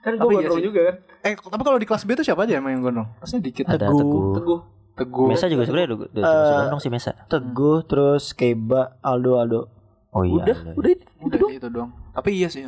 Kan 0.00 0.12
iya 0.14 0.22
gondrong 0.22 0.58
sih. 0.58 0.66
juga 0.66 0.80
kan. 0.86 0.96
Eh 1.22 1.32
tapi 1.34 1.62
kalau 1.62 1.78
di 1.78 1.86
kelas 1.86 2.02
B 2.02 2.14
itu 2.14 2.22
siapa 2.22 2.46
aja 2.46 2.58
emang 2.58 2.72
yang 2.74 2.82
gondrong? 2.82 3.08
Pasti 3.18 3.42
dikit. 3.42 3.66
Ada 3.66 3.90
Teguh. 3.90 3.98
Teguh. 3.98 4.30
Teguh. 4.34 4.60
Teguh. 4.96 5.26
Mesa 5.28 5.46
juga 5.46 5.62
sebenarnya 5.66 5.88
udah 5.92 5.98
udah 6.08 6.22
masuk 6.22 6.54
gondrong 6.54 6.80
sih 6.80 6.90
Mesa. 6.90 7.12
Teguh 7.26 7.78
terus 7.84 8.24
Keba 8.32 8.96
Aldo 9.02 9.32
Aldo. 9.36 9.60
Oh 10.14 10.24
iya. 10.24 10.40
udah, 10.40 10.56
ada. 10.56 10.72
udah 10.78 10.90
itu 10.94 11.04
Udah 11.20 11.36
doang. 11.36 11.52
itu 11.52 11.68
dong. 11.68 11.90
Tapi 12.14 12.30
iya 12.32 12.48
sih. 12.48 12.62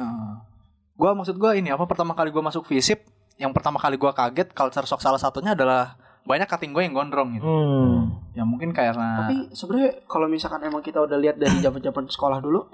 Gua 0.92 1.14
maksud 1.14 1.38
gua 1.38 1.55
ini 1.55 1.70
apa 1.70 1.87
pertama 1.87 2.12
kali 2.12 2.29
gua 2.29 2.42
masuk 2.44 2.66
FISIP 2.66 3.07
yang 3.38 3.55
pertama 3.55 3.79
kali 3.79 3.94
gua 3.94 4.11
kaget 4.11 4.51
culture 4.51 4.85
shock 4.85 4.98
salah 4.98 5.16
satunya 5.16 5.55
adalah 5.55 5.94
banyak 6.28 6.44
cutting 6.44 6.76
gue 6.76 6.84
yang 6.84 6.92
gondrong 6.92 7.32
gitu. 7.34 7.48
Hmm. 7.48 8.28
Ya 8.36 8.44
mungkin 8.44 8.70
karena 8.70 9.24
Tapi 9.24 9.48
sebenarnya 9.50 10.04
kalau 10.04 10.28
misalkan 10.28 10.60
emang 10.60 10.84
kita 10.84 11.00
udah 11.00 11.16
lihat 11.16 11.40
dari 11.40 11.56
zaman-zaman 11.58 12.04
sekolah 12.06 12.38
dulu, 12.38 12.68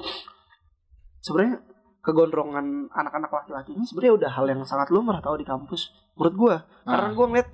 sebenarnya 1.23 1.63
kegondrongan 2.05 2.91
anak-anak 2.93 3.31
laki-laki 3.33 3.73
ini 3.73 3.87
sebenarnya 3.87 4.15
udah 4.21 4.31
hal 4.35 4.45
yang 4.45 4.61
sangat 4.67 4.93
lumrah 4.93 5.23
tau 5.23 5.39
di 5.39 5.47
kampus. 5.47 5.89
Menurut 6.19 6.35
gua, 6.37 6.55
karena 6.85 7.09
Ah. 7.09 7.15
gua 7.17 7.27
ngeliat 7.31 7.49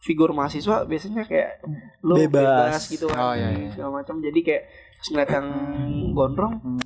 figur 0.00 0.32
mahasiswa 0.32 0.88
biasanya 0.88 1.22
kayak 1.22 1.60
lu 2.02 2.16
Bebas. 2.16 2.32
bebas, 2.32 2.82
gitu 2.88 3.06
kan, 3.06 3.20
Oh, 3.20 3.34
iya, 3.36 3.48
iya. 3.52 3.68
segala 3.70 4.00
macam. 4.00 4.18
Jadi 4.18 4.40
kayak 4.40 4.62
ngeliat 5.06 5.30
yang 5.30 5.46
gondrong, 6.10 6.54
Hmm. 6.58 6.80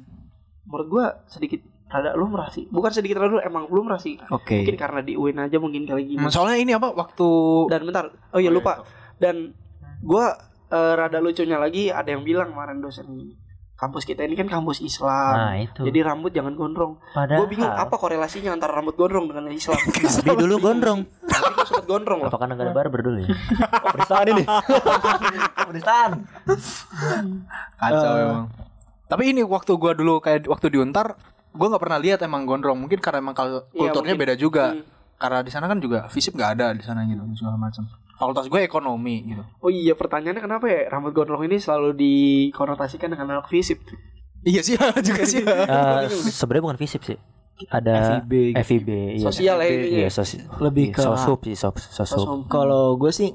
menurut 0.67 0.89
gua 0.91 1.07
sedikit 1.25 1.63
rada 1.95 2.11
lumrah 2.19 2.51
sih. 2.51 2.67
Bukan 2.67 2.91
sedikit 2.91 3.23
rada 3.23 3.39
emang 3.47 3.71
lumrah 3.71 4.03
sih. 4.03 4.19
Oke. 4.35 4.67
Mungkin 4.67 4.75
karena 4.75 5.01
di 5.07 5.15
UIN 5.15 5.39
aja 5.39 5.63
mungkin 5.63 5.87
kali 5.87 6.11
gini. 6.11 6.19
Hmm, 6.19 6.35
soalnya 6.35 6.59
ini 6.59 6.75
apa 6.75 6.91
waktu 6.91 7.29
Dan 7.71 7.87
bentar, 7.87 8.11
oh 8.35 8.41
iya 8.43 8.51
lupa. 8.51 8.83
Dan 9.23 9.55
gua 10.03 10.35
eh, 10.75 10.95
rada 10.99 11.23
lucunya 11.23 11.55
lagi 11.63 11.95
ada 11.95 12.11
yang 12.11 12.27
bilang 12.27 12.51
kemarin 12.51 12.83
dosen 12.83 13.07
gini. 13.15 13.39
Kampus 13.75 14.07
kita 14.07 14.23
ini 14.23 14.39
kan 14.39 14.47
kampus 14.47 14.79
Islam. 14.83 15.35
Nah, 15.35 15.55
itu. 15.59 15.83
Jadi 15.83 15.99
rambut 16.03 16.31
jangan 16.31 16.55
gondrong. 16.55 16.95
Padahal 17.11 17.43
Gue 17.43 17.59
bingung 17.59 17.75
apa 17.75 17.99
korelasinya 17.99 18.55
antara 18.55 18.71
rambut 18.71 18.95
gondrong 18.95 19.27
dengan 19.27 19.51
Islam. 19.51 19.79
Nabi 20.31 20.35
dulu 20.47 20.55
gondrong. 20.63 21.01
Tapi 21.27 21.51
gue 21.59 21.67
sempat 21.67 21.87
gondrong 21.91 22.19
loh. 22.23 22.31
Apakah 22.31 22.55
negara 22.55 22.71
barber 22.71 23.03
dulu 23.03 23.27
ya? 23.27 23.35
Penistaan 23.99 24.27
ini. 24.31 24.45
Penistaan. 25.75 26.11
kacau 27.75 28.15
Eh. 28.15 28.23
emang. 28.23 28.47
Tapi 29.05 29.23
ini 29.37 29.43
waktu 29.45 29.75
gua 29.77 29.93
dulu 29.93 30.23
kayak 30.23 30.49
waktu 30.49 30.71
di 30.71 30.79
Gua 31.55 31.67
nggak 31.71 31.83
pernah 31.83 31.99
lihat 31.99 32.19
emang 32.21 32.43
gondrong. 32.45 32.77
Mungkin 32.77 32.99
karena 32.99 33.23
emang 33.23 33.33
kal- 33.33 33.71
Iya, 33.71 33.79
kulturnya 33.81 34.13
mungkin. 34.13 34.23
beda 34.23 34.35
juga. 34.35 34.75
Hmm. 34.75 34.83
Karena 35.15 35.39
di 35.41 35.51
sana 35.51 35.65
kan 35.65 35.79
juga 35.79 36.11
FISIP 36.11 36.35
nggak 36.35 36.51
ada 36.53 36.67
di 36.75 36.83
sana 36.83 37.07
gitu 37.07 37.23
segala 37.35 37.55
macam. 37.57 37.87
Fakultas 38.15 38.47
gue 38.47 38.61
ekonomi 38.61 39.25
gitu. 39.25 39.43
Oh 39.59 39.71
iya 39.71 39.95
pertanyaannya 39.95 40.39
kenapa 40.41 40.67
ya 40.67 40.87
rambut 40.89 41.11
gondrong 41.11 41.43
ini 41.43 41.59
selalu 41.59 41.95
dikonotasikan 41.95 43.09
dengan 43.09 43.31
anak 43.33 43.47
fisip? 43.47 43.79
Iya 44.43 44.61
sih 44.61 44.75
juga 45.09 45.23
sih. 45.25 45.41
Eh, 45.41 46.03
sebenarnya 46.29 46.63
bukan 46.63 46.79
FISIP 46.79 47.03
sih. 47.05 47.19
Ada 47.65 48.19
FIB 48.19 48.33
gitu. 48.51 48.59
FIB, 48.61 48.89
iya. 49.15 49.25
Sosial 49.25 49.57
ya 49.57 49.67
ini. 49.69 49.87
Iya, 49.97 50.09
sosi- 50.09 50.43
Lebih 50.59 50.91
iya, 50.91 50.95
ke- 50.95 51.05
sosub 51.05 51.39
sih, 51.41 51.55
sos- 51.55 51.87
sosub. 51.89 52.19
Sosum. 52.19 52.39
Kalau 52.47 52.95
gue 52.95 53.09
sih 53.09 53.31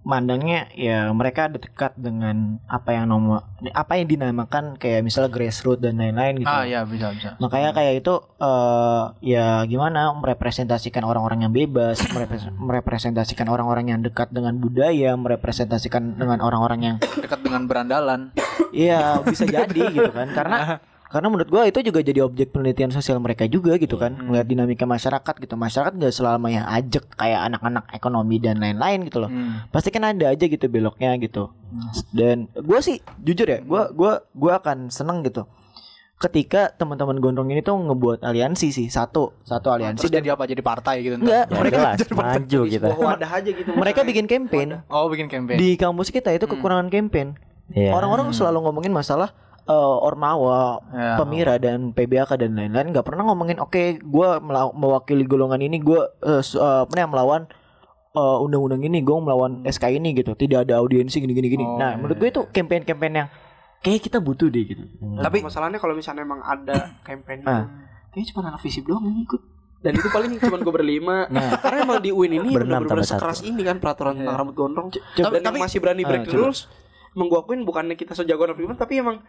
mandangnya 0.00 0.70
ya 0.72 1.10
mereka 1.10 1.48
dekat 1.48 1.92
dengan 1.94 2.62
apa 2.64 2.92
yang 2.92 3.06
nomor 3.06 3.42
apa 3.72 3.92
yang 3.94 4.06
dinamakan 4.06 4.76
kayak 4.76 5.02
misalnya 5.02 5.28
grassroots 5.28 5.80
dan 5.80 5.96
lain-lain 5.96 6.38
gitu. 6.38 6.48
ah 6.48 6.62
iya 6.62 6.84
bisa 6.84 7.10
bisa. 7.10 7.34
Makanya 7.36 7.72
kayak 7.72 8.00
itu 8.00 8.14
eh 8.38 9.02
ya 9.26 9.46
gimana 9.64 10.14
merepresentasikan 10.14 11.02
orang-orang 11.02 11.42
yang 11.42 11.52
bebas, 11.52 11.98
merepres- 12.08 12.46
merepresentasikan 12.52 13.46
orang-orang 13.46 13.90
yang 13.90 14.00
dekat 14.00 14.30
dengan 14.30 14.54
budaya, 14.56 15.16
merepresentasikan 15.16 16.14
dengan 16.14 16.38
orang-orang 16.38 16.80
yang 16.84 16.96
Dekat 17.02 17.42
dengan 17.42 17.66
berandalan. 17.66 18.30
iya 18.70 19.18
bisa 19.20 19.42
jadi 19.44 19.82
gitu 19.90 20.12
kan. 20.12 20.30
Karena 20.30 20.58
karena 21.06 21.30
menurut 21.30 21.46
gua 21.46 21.62
itu 21.64 21.78
juga 21.80 22.02
jadi 22.02 22.18
objek 22.26 22.50
penelitian 22.50 22.90
sosial 22.90 23.22
mereka 23.22 23.46
juga 23.46 23.78
gitu 23.78 23.94
kan. 23.94 24.18
Melihat 24.18 24.46
dinamika 24.50 24.84
masyarakat 24.84 25.34
gitu. 25.38 25.54
Masyarakat 25.54 25.94
gak 25.94 26.10
selamanya 26.10 26.66
ajak 26.66 27.06
kayak 27.14 27.46
anak-anak 27.46 27.86
ekonomi 27.94 28.42
dan 28.42 28.58
lain-lain 28.58 29.06
gitu 29.06 29.22
loh. 29.22 29.30
Hmm. 29.30 29.70
Pasti 29.70 29.94
kan 29.94 30.02
ada 30.02 30.34
aja 30.34 30.44
gitu 30.44 30.66
beloknya 30.66 31.14
gitu. 31.22 31.54
Dan 32.10 32.50
gua 32.58 32.82
sih 32.82 32.98
jujur 33.22 33.46
ya, 33.46 33.62
gua 33.62 33.94
gua 33.94 34.26
gua 34.34 34.58
akan 34.58 34.90
seneng 34.90 35.22
gitu. 35.22 35.46
Ketika 36.16 36.72
teman-teman 36.72 37.20
gondrong 37.20 37.52
ini 37.52 37.60
tuh 37.60 37.76
ngebuat 37.76 38.24
aliansi 38.24 38.72
sih 38.72 38.88
satu 38.88 39.36
satu 39.44 39.68
aliansi 39.68 40.00
Terus 40.00 40.12
dan 40.16 40.24
jadi 40.24 40.32
apa? 40.32 40.48
Jadi 40.48 40.62
partai 40.64 41.04
gitu. 41.04 41.20
enggak 41.20 41.44
Ya 41.44 41.52
mereka 41.60 41.76
jelas, 41.76 41.98
maju 42.08 42.60
Di 42.64 42.70
kita. 42.72 42.86
sebuah 42.88 42.98
wadah 43.04 43.30
aja 43.36 43.50
gitu. 43.52 43.70
mereka 43.76 44.00
bikin 44.00 44.24
campaign 44.24 44.80
Oh 44.88 45.12
bikin 45.12 45.28
campaign. 45.28 45.60
di 45.60 45.76
kampus 45.76 46.08
kita 46.08 46.32
itu 46.32 46.48
kekurangan 46.48 46.88
campaign. 46.88 47.36
Iya. 47.68 47.92
Orang-orang 47.92 48.32
selalu 48.32 48.64
ngomongin 48.64 48.96
masalah 48.96 49.36
eh, 49.66 49.74
ormawa, 50.00 50.78
Ya. 50.88 51.14
pemira 51.16 51.54
dan 51.56 51.90
PBAK 51.90 52.36
dan 52.36 52.54
lain-lain 52.54 52.88
nggak 52.88 53.02
pernah 53.02 53.24
ngomongin 53.24 53.58
oke 53.58 53.98
gua 54.00 54.38
mela- 54.38 54.70
mewakili 54.72 55.22
golongan 55.22 55.58
ini 55.58 55.78
eh, 55.78 56.06
eh, 56.22 56.42
apa 56.80 56.92
namanya, 56.92 57.08
melawan 57.08 57.42
eh, 58.12 58.38
undang-undang 58.40 58.80
ini 58.80 58.98
gue 59.00 59.12
melawan 59.14 59.60
SK 59.62 59.92
ini 59.92 60.14
gitu 60.14 60.32
tidak 60.32 60.64
ada 60.64 60.78
audiensi 60.78 61.18
gini 61.18 61.34
gini 61.34 61.60
Oh, 61.60 61.76
nah 61.76 61.92
menurut 61.94 62.16
gue 62.16 62.28
itu 62.30 62.42
campaign-campaign 62.46 63.12
yang 63.14 63.28
kayak 63.78 64.00
kita 64.00 64.18
butuh 64.18 64.48
deh 64.48 64.64
gitu 64.64 64.82
Tapi 65.20 65.44
masalahnya 65.44 65.76
kalau 65.76 65.92
misalnya 65.92 66.22
emang 66.22 66.40
ada 66.40 66.74
campaign 67.08 67.44
Ah. 67.44 67.68
kayaknya 68.08 68.32
cuma 68.32 68.40
anak 68.46 68.60
fisip 68.60 68.82
doang 68.82 69.04
yang 69.04 69.20
ikut. 69.20 69.42
Dan 69.76 69.92
itu 69.92 70.08
paling 70.08 70.32
cuma 70.40 70.56
gue 70.56 70.72
berlima. 70.72 71.28
Nah. 71.30 71.60
Karena 71.60 71.84
emang 71.84 72.00
di 72.00 72.08
UIN 72.08 72.40
ini 72.40 72.48
benar-benar 72.50 73.04
sekeras 73.04 73.44
ini 73.44 73.60
kan 73.60 73.76
peraturan 73.76 74.16
tentang 74.16 74.34
rambut 74.34 74.56
gondrong. 74.56 74.88
coba- 74.88 75.36
Dan 75.36 75.44
yang 75.44 75.60
masih 75.60 75.78
berani 75.78 76.02
break 76.02 76.22
Ah, 76.22 76.24
the 76.24 76.32
coba. 76.32 76.42
rules, 76.48 76.60
emang 77.12 77.26
gue 77.28 77.38
akuin 77.38 77.60
bukannya 77.62 77.94
kita 77.94 78.12
sejagoan 78.12 78.50
Afriman, 78.50 78.74
tapi 78.74 78.96
emang 78.96 79.20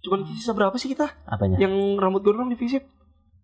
cuman 0.00 0.24
sisa 0.28 0.52
berapa 0.52 0.74
sih 0.74 0.88
kita 0.88 1.10
Apanya? 1.24 1.56
yang 1.56 1.72
rambut 1.94 2.22
gondrong 2.22 2.46
di 2.46 2.54
fisip? 2.54 2.86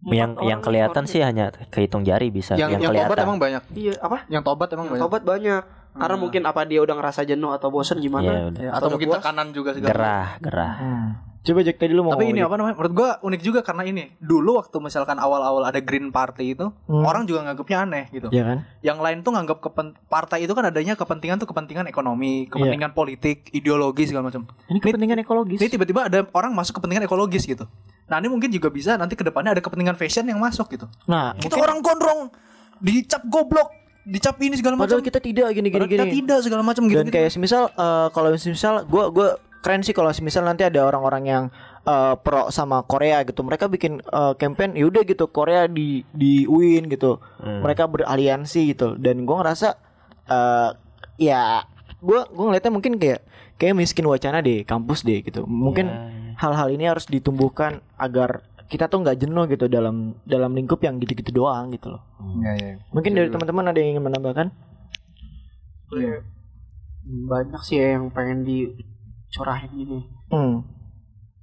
Yang 0.04 0.36
yang 0.42 0.60
kelihatan 0.60 1.04
sih 1.04 1.18
hanya 1.18 1.48
kehitung 1.68 2.02
jari 2.02 2.28
bisa 2.28 2.54
yang 2.54 2.68
yang, 2.70 2.82
yang 2.84 2.92
tobat 3.00 3.08
kelihatan. 3.10 3.24
emang 3.24 3.38
banyak. 3.38 3.62
Iya 3.72 3.92
apa? 3.98 4.18
Yang 4.28 4.42
tobat 4.44 4.68
emang 4.70 4.84
Yang 4.84 4.92
banyak. 4.92 5.04
tobat 5.06 5.22
banyak. 5.24 5.62
Karena 5.94 6.16
mungkin 6.18 6.42
apa 6.42 6.60
dia 6.64 6.80
udah 6.80 6.94
ngerasa 6.94 7.20
jenuh 7.22 7.50
atau 7.50 7.68
bosen 7.70 7.96
Iya, 7.96 8.04
gimana? 8.04 8.30
udah. 8.50 8.60
Ya, 8.60 8.70
Atau 8.70 8.76
atau 8.76 8.88
mungkin 8.92 9.08
puas. 9.08 9.18
tekanan 9.18 9.48
juga 9.50 9.70
segala. 9.72 9.88
Gerah, 9.88 10.28
gerah. 10.40 10.74
Hmm. 10.76 11.10
Coba 11.44 11.60
Jack 11.60 11.76
tadi 11.76 11.92
lu 11.92 12.00
mau 12.00 12.10
Tapi 12.10 12.24
ini 12.26 12.40
apa 12.40 12.56
namanya? 12.56 12.74
Menurut 12.74 12.92
gua 12.92 13.10
unik 13.20 13.40
juga 13.40 13.60
karena 13.60 13.84
ini. 13.84 14.16
Dulu 14.16 14.56
waktu 14.56 14.76
misalkan 14.78 15.16
awal-awal 15.16 15.60
ada 15.62 15.76
Green 15.78 16.08
Party 16.08 16.52
itu, 16.52 16.72
Hmm. 16.84 17.04
orang 17.04 17.24
juga 17.24 17.44
nganggapnya 17.44 17.78
aneh 17.78 18.04
gitu. 18.10 18.28
ya 18.30 18.42
kan 18.42 18.58
Yang 18.80 18.98
lain 18.98 19.18
tuh 19.20 19.30
nganggap 19.30 19.58
kepen 19.60 19.86
partai 20.06 20.38
itu 20.40 20.52
kan 20.52 20.64
adanya 20.64 20.94
kepentingan 20.94 21.36
tuh 21.36 21.46
kepentingan 21.46 21.84
ekonomi, 21.84 22.48
kepentingan 22.48 22.90
politik, 22.92 23.48
ideologi 23.50 24.04
segala 24.04 24.26
macam. 24.26 24.48
ini 24.66 24.78
kepentingan 24.78 25.20
ekologis 25.20 25.58
Ini 25.58 25.68
tiba-tiba 25.68 26.00
ada 26.04 26.24
orang 26.30 26.50
masuk 26.50 26.80
kepentingan 26.80 27.04
ekologis 27.04 27.44
gitu. 27.44 27.68
Nah 28.04 28.16
ini 28.16 28.26
mungkin 28.26 28.48
juga 28.48 28.68
bisa 28.68 28.96
nanti 28.96 29.12
ke 29.12 29.22
depannya 29.22 29.52
ada 29.52 29.60
kepentingan 29.60 29.94
fashion 29.94 30.24
yang 30.24 30.36
masuk 30.38 30.68
gitu. 30.70 30.88
nah 31.04 31.36
Kita 31.36 31.54
orang 31.54 31.78
gondrong, 31.78 32.32
dicap 32.78 33.20
goblok, 33.24 33.68
dicap 34.02 34.36
ini 34.38 34.54
segala 34.54 34.74
macam. 34.74 34.84
padahal 34.86 35.02
kita 35.02 35.16
tidak 35.18 35.48
gini 35.50 35.68
gini 35.68 35.76
Padahal 35.78 35.88
kita 35.90 36.04
tidak 36.10 36.38
segala 36.40 36.62
macam 36.62 36.84
gitu. 36.84 36.98
dan 36.98 37.08
kayak 37.08 37.28
semisal 37.28 37.68
eh, 37.70 38.08
kalau 38.10 38.32
semisal 38.34 38.84
gue 38.84 39.04
gue 39.10 39.28
keren 39.64 39.80
sih 39.80 39.96
kalau 39.96 40.12
semisal 40.12 40.44
nanti 40.44 40.60
ada 40.60 40.84
orang-orang 40.84 41.24
yang 41.24 41.44
eh, 41.88 42.14
pro 42.20 42.52
sama 42.52 42.84
Korea 42.84 43.24
gitu 43.24 43.40
mereka 43.40 43.64
bikin 43.72 44.04
eh, 44.04 44.34
campaign 44.36 44.76
yaudah 44.76 45.08
gitu 45.08 45.24
Korea 45.32 45.64
di 45.64 46.04
di 46.12 46.44
UIN 46.44 46.92
gitu. 46.92 47.16
Mereka 47.40 47.88
beraliansi 47.88 48.76
gitu. 48.76 49.00
Dan 49.00 49.24
gue 49.24 49.36
ngerasa 49.40 49.80
eh, 50.28 50.70
ya 51.16 51.64
gue 52.04 52.20
gue 52.28 52.44
ngeliatnya 52.44 52.72
mungkin 52.76 53.00
kayak 53.00 53.24
kayak 53.56 53.72
miskin 53.72 54.04
wacana 54.04 54.44
deh 54.44 54.68
kampus 54.68 55.00
deh 55.00 55.24
gitu. 55.24 55.48
Mungkin 55.48 55.88
hal-hal 56.36 56.68
ini 56.68 56.84
harus 56.84 57.08
ditumbuhkan 57.08 57.80
agar 57.96 58.44
kita 58.68 58.88
tuh 58.88 59.04
nggak 59.04 59.20
jenuh 59.20 59.44
gitu 59.48 59.70
dalam 59.70 60.18
dalam 60.24 60.52
lingkup 60.56 60.80
yang 60.84 60.98
gitu-gitu 60.98 61.30
doang 61.30 61.70
gitu 61.72 61.94
loh. 61.94 62.02
Iya, 62.42 62.52
iya. 62.56 62.72
mungkin 62.90 63.12
dari 63.12 63.28
teman-teman 63.28 63.70
ada 63.70 63.78
yang 63.78 63.96
ingin 63.96 64.04
menambahkan? 64.04 64.46
Iya. 65.94 66.16
Banyak 67.04 67.62
sih 67.62 67.76
ya 67.78 68.00
yang 68.00 68.08
pengen 68.10 68.42
dicurahin 69.34 69.70
gini. 69.72 69.98
hmm. 70.30 70.56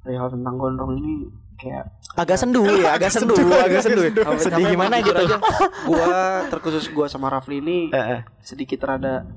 Perihal 0.01 0.31
tentang 0.31 0.55
gondrong 0.55 0.95
ini 0.95 1.27
kayak 1.53 1.91
agak 2.15 2.33
sendu 2.35 2.65
ya 2.65 2.95
agak 2.95 3.11
sendu 3.11 3.37
agak 3.37 3.83
sendu 3.83 4.01
sedih 4.39 4.65
gimana 4.67 4.97
gitu 4.97 5.13
aja, 5.13 5.37
gua 5.85 6.09
terkhusus 6.47 6.89
gua 6.89 7.05
sama 7.05 7.29
Rafli 7.29 7.59
ini 7.59 7.91
Eh, 7.91 7.99
eh. 8.17 8.21
sedikit 8.39 8.81
rada 8.81 9.27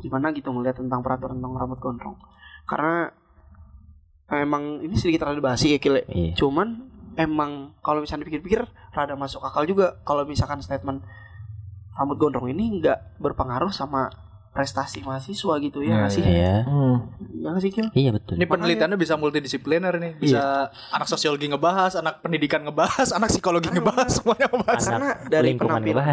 gimana 0.00 0.32
gitu 0.32 0.48
ngeliat 0.48 0.74
tentang 0.74 1.00
peraturan 1.00 1.36
tentang 1.36 1.52
rambut 1.54 1.76
gondrong 1.78 2.16
karena 2.64 3.12
emang 4.32 4.80
ini 4.80 4.94
sedikit 4.94 5.24
rada 5.24 5.36
basi 5.38 5.72
ya 5.72 5.78
kile 5.78 6.08
Iya. 6.08 6.32
cuman 6.34 6.88
emang 7.14 7.76
kalau 7.78 8.00
misalnya 8.00 8.24
dipikir-pikir 8.24 8.64
rada 8.90 9.14
masuk 9.14 9.44
akal 9.44 9.62
juga 9.62 10.00
kalau 10.02 10.24
misalkan 10.24 10.58
statement 10.58 11.04
rambut 11.92 12.16
gondrong 12.16 12.48
ini 12.48 12.80
nggak 12.80 13.20
berpengaruh 13.20 13.68
sama 13.70 14.08
prestasi 14.54 15.02
mahasiswa 15.02 15.54
gitu 15.58 15.82
ya 15.82 15.90
Iya, 15.90 15.96
nggak 15.98 16.12
sih 16.14 16.22
Iya. 16.22 16.54
Hmm. 16.62 16.96
ya 17.42 17.48
nggak 17.50 17.62
sih 17.66 17.70
Kil? 17.74 17.88
Iya 17.90 18.10
betul. 18.14 18.34
Ini 18.38 18.46
penelitiannya 18.46 18.96
bisa 18.96 19.18
multidisipliner 19.18 19.98
nih. 19.98 20.12
Bisa 20.16 20.70
anak 20.94 21.10
sosiologi 21.10 21.50
ngebahas, 21.50 21.98
anak 21.98 22.22
pendidikan 22.22 22.62
ngebahas, 22.62 23.10
anak 23.10 23.34
psikologi 23.34 23.68
ngebahas, 23.68 24.22
semuanya 24.22 24.46
ngebahas. 24.48 24.84
Anak 24.86 24.94
karena 24.94 25.10
dari 25.26 25.50
penampilan 25.58 26.06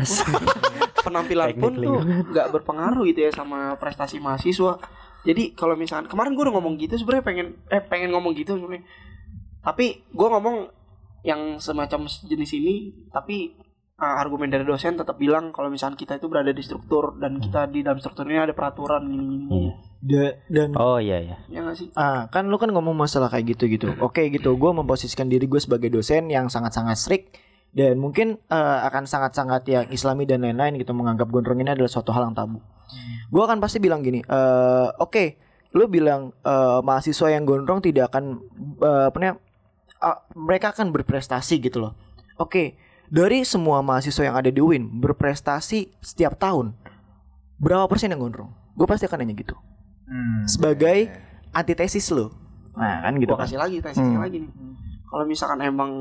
penampilan 1.05 1.47
Teknik 1.53 1.61
pun 1.61 1.71
tuh 1.77 1.97
nggak 2.33 2.47
berpengaruh 2.53 3.03
gitu 3.09 3.19
ya 3.25 3.31
sama 3.33 3.75
prestasi 3.77 4.21
mahasiswa 4.21 4.77
jadi 5.21 5.53
kalau 5.53 5.73
misalkan 5.73 6.09
kemarin 6.09 6.33
gue 6.33 6.43
udah 6.45 6.55
ngomong 6.57 6.77
gitu 6.77 6.97
sebenarnya 6.97 7.25
pengen 7.25 7.47
eh 7.69 7.81
pengen 7.81 8.13
ngomong 8.13 8.33
gitu 8.37 8.57
sebenarnya 8.57 8.85
tapi 9.61 10.01
gue 10.09 10.27
ngomong 10.29 10.69
yang 11.21 11.61
semacam 11.61 12.05
jenis 12.05 12.51
ini 12.57 12.75
tapi 13.09 13.53
uh, 14.01 14.15
argumen 14.17 14.49
dari 14.49 14.65
dosen 14.65 14.97
tetap 14.97 15.21
bilang 15.21 15.53
kalau 15.53 15.69
misalnya 15.69 15.95
kita 15.95 16.17
itu 16.17 16.25
berada 16.25 16.49
di 16.49 16.63
struktur 16.65 17.13
dan 17.21 17.37
kita 17.37 17.69
di 17.69 17.85
dalam 17.85 18.01
struktur 18.01 18.25
ini 18.25 18.41
ada 18.41 18.57
peraturan 18.57 19.05
gini 19.05 19.25
gini. 19.29 19.45
Iya. 19.53 19.73
Da- 20.01 20.37
dan 20.49 20.69
Oh 20.73 20.97
iya 20.97 21.21
iya. 21.21 21.37
Ya 21.45 21.61
nggak 21.61 21.77
sih? 21.77 21.87
Ah, 21.93 22.25
kan 22.33 22.49
lu 22.49 22.57
kan 22.57 22.73
ngomong 22.73 22.97
masalah 22.97 23.29
kayak 23.29 23.53
gitu 23.53 23.69
gitu. 23.69 23.93
Oke 24.01 24.33
gitu, 24.33 24.57
gue 24.57 24.71
memposisikan 24.73 25.29
diri 25.29 25.45
gue 25.45 25.61
sebagai 25.61 25.93
dosen 25.93 26.25
yang 26.33 26.49
sangat-sangat 26.49 26.97
strict 26.97 27.25
dan 27.71 28.01
mungkin 28.01 28.41
eh, 28.49 28.79
akan 28.89 29.05
sangat-sangat 29.05 29.61
yang 29.69 29.85
Islami 29.93 30.25
dan 30.25 30.41
lain-lain 30.41 30.81
gitu 30.81 30.91
menganggap 30.97 31.29
gondrong 31.29 31.61
ini 31.61 31.77
adalah 31.77 31.87
suatu 31.87 32.09
hal 32.11 32.33
yang 32.33 32.35
tabu. 32.35 32.59
Gue 33.31 33.43
akan 33.45 33.63
pasti 33.63 33.79
bilang 33.79 34.01
gini, 34.01 34.19
eh, 34.25 34.87
oke, 34.97 35.25
lu 35.77 35.85
bilang 35.87 36.33
eh, 36.41 36.79
mahasiswa 36.81 37.31
yang 37.31 37.45
gondrong 37.45 37.79
tidak 37.85 38.09
akan 38.11 38.41
eh, 38.81 39.03
apa 39.07 39.15
namanya, 39.21 39.37
ah, 40.01 40.17
mereka 40.33 40.73
akan 40.73 40.89
berprestasi 40.89 41.61
gitu 41.61 41.77
loh. 41.77 41.93
Oke, 42.41 42.73
dari 43.11 43.43
semua 43.43 43.83
mahasiswa 43.83 44.23
yang 44.23 44.33
ada 44.33 44.47
di 44.47 44.57
UIN 44.57 44.87
berprestasi 44.95 45.91
setiap 45.99 46.33
tahun, 46.33 46.71
berapa 47.57 47.83
persen 47.85 48.07
yang 48.07 48.19
gondrong? 48.19 48.55
Gue 48.71 48.87
pasti 48.87 49.03
akan 49.03 49.19
nanya 49.19 49.35
gitu 49.35 49.55
Hmm. 50.07 50.43
sebagai 50.43 51.07
antitesis 51.51 52.07
lo. 52.09 52.31
Nah, 52.71 52.99
kan 53.01 53.15
gitu 53.15 53.31
Gua 53.31 53.39
kan. 53.39 53.47
kasih 53.47 53.59
lagi 53.59 53.79
tesisnya 53.79 54.11
Hmm. 54.11 54.23
lagi 54.23 54.37
nih. 54.39 54.51
Kalau 55.05 55.23
misalkan 55.23 55.59
emang 55.59 55.91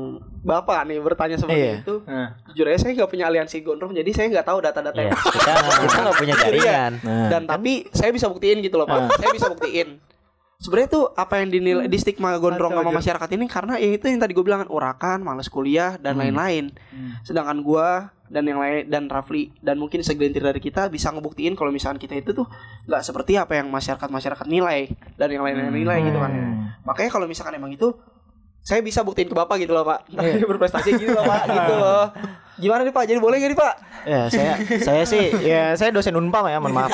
bapak 0.41 0.83
nih 0.83 0.99
bertanya 0.99 1.35
seperti 1.35 1.59
Iya. 1.61 1.73
itu, 1.79 1.95
Eh. 2.01 2.27
jujur 2.47 2.65
aja 2.65 2.79
saya 2.79 2.91
nggak 2.93 3.07
punya 3.07 3.27
aliansi 3.27 3.59
gondrong, 3.59 3.91
jadi 3.91 4.07
saya 4.09 4.27
nggak 4.29 4.43
tahu 4.45 4.59
data-data 4.59 4.99
Iya. 5.03 5.11
Kita 5.15 5.97
nggak 6.01 6.15
punya 6.17 6.35
jaringan. 6.37 6.91
Nah, 7.01 7.27
dan 7.27 7.43
tapi 7.43 7.87
saya 7.91 8.07
bisa 8.09 8.27
buktiin 8.27 8.59
gitu 8.59 8.75
loh 8.75 8.83
pak 8.83 9.15
saya 9.15 9.31
bisa 9.31 9.47
buktiin 9.47 9.99
sebenarnya 10.61 10.89
tuh 10.93 11.05
apa 11.17 11.41
yang 11.41 11.49
dinilai 11.49 11.89
di 11.89 11.97
stigma 11.97 12.37
gondrong 12.37 12.71
sama 12.71 12.93
masyarakat 12.93 13.29
ini 13.33 13.45
karena 13.49 13.81
ya 13.81 13.89
itu 13.97 14.05
yang 14.05 14.21
tadi 14.21 14.37
gue 14.37 14.45
bilang 14.45 14.61
kan 14.63 14.69
urakan 14.69 15.19
malas 15.25 15.49
kuliah 15.49 15.97
dan 15.97 16.21
lain-lain. 16.21 16.69
Sedangkan 17.25 17.59
gua 17.65 18.13
dan 18.31 18.47
yang 18.47 18.63
lain 18.63 18.87
dan 18.87 19.11
Rafli 19.11 19.51
dan 19.59 19.75
mungkin 19.75 19.99
segelintir 20.07 20.39
dari 20.39 20.63
kita 20.63 20.87
bisa 20.87 21.11
ngebuktiin 21.11 21.51
kalau 21.59 21.67
misalkan 21.67 21.99
kita 21.99 22.15
itu 22.15 22.31
tuh 22.31 22.47
nggak 22.87 23.03
seperti 23.03 23.35
apa 23.35 23.59
yang 23.59 23.67
masyarakat 23.67 24.07
masyarakat 24.07 24.47
nilai 24.47 24.87
dan 25.19 25.27
yang 25.27 25.43
lain-lain 25.43 25.75
nilai 25.75 25.99
gitu 26.07 26.15
kan. 26.15 26.31
Makanya 26.87 27.09
kalau 27.11 27.27
misalkan 27.27 27.59
emang 27.59 27.75
itu 27.75 27.91
saya 28.61 28.79
bisa 28.79 29.01
buktiin 29.01 29.25
ke 29.25 29.33
bapak 29.33 29.57
gitu 29.59 29.71
loh 29.71 29.81
pak 29.83 30.05
berprestasi 30.39 30.93
gitu 30.95 31.11
loh 31.11 31.23
pak 31.23 31.41
gitu 31.45 31.73
loh 31.73 32.05
gimana 32.53 32.81
nih 32.81 32.91
pak 32.91 33.03
jadi 33.03 33.17
boleh 33.17 33.35
gak 33.35 33.49
nih 33.49 33.59
pak 33.59 33.73
ya 34.03 34.21
saya 34.27 34.53
saya 34.79 35.03
sih 35.03 35.25
ya 35.41 35.73
saya 35.73 35.89
dosen 35.89 36.13
Unpam 36.13 36.45
ya, 36.45 36.57
mohon 36.57 36.73
maaf. 36.75 36.93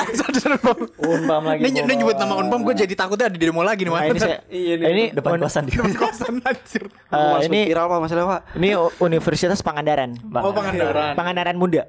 Unpam 0.98 1.42
lagi. 1.42 1.60
Ini, 1.62 1.82
ini 1.82 1.92
nyebut 1.94 2.16
nama 2.16 2.36
Unpam 2.36 2.60
gue 2.62 2.72
jadi 2.74 2.94
takutnya 2.94 3.28
di 3.28 3.36
demo 3.38 3.60
lagi 3.60 3.80
nih 3.80 3.90
Nah, 3.90 4.04
ini 4.06 4.16
saya 4.18 4.40
Iya, 4.50 4.74
nih. 4.74 4.86
ini 4.86 5.04
depan 5.12 5.36
un- 5.36 5.42
kosan 5.42 5.64
di 5.64 5.72
kosan 5.90 6.40
anjir. 6.40 6.88
eh, 6.88 7.36
ini 7.44 7.60
viral 7.66 7.84
pak 7.86 7.98
masalah 8.00 8.24
pak 8.26 8.40
ini 8.54 8.68
Universitas 8.98 9.60
Pangandaran. 9.60 10.16
Oh 10.34 10.52
Pangandaran. 10.52 11.12
Pangandaran 11.14 11.56
Muda. 11.56 11.84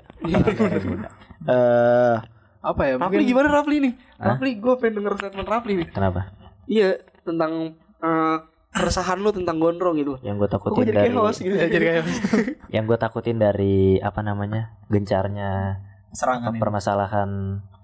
Eh 1.42 2.16
Apa 2.60 2.82
ya? 2.86 2.94
Rafli 2.96 3.24
gimana 3.24 3.48
Rafli 3.50 3.80
nih 3.80 3.94
Rafli 4.18 4.52
gue 4.56 4.74
pengen 4.76 5.00
denger 5.00 5.14
statement 5.18 5.48
Rafli 5.48 5.74
nih 5.78 5.88
Kenapa? 5.90 6.36
Iya 6.66 7.00
tentang 7.24 7.76
eh, 7.98 8.38
keresahan 8.80 9.18
lu 9.18 9.30
tentang 9.30 9.58
gondrong 9.58 9.96
gitu. 9.96 10.16
Yang 10.22 10.36
gue 10.38 10.50
takutin 10.50 10.84
jadi 10.86 10.96
dari 10.98 11.12
gitu 11.12 11.54
ya 11.54 11.68
jadi 11.68 11.86
kayak 11.86 12.04
yang 12.76 12.84
gue 12.86 12.98
takutin 12.98 13.38
dari 13.38 13.76
apa 14.00 14.20
namanya 14.22 14.80
gencarnya 14.88 15.84
Serangan 16.10 16.52
ini. 16.52 16.60
permasalahan 16.60 17.30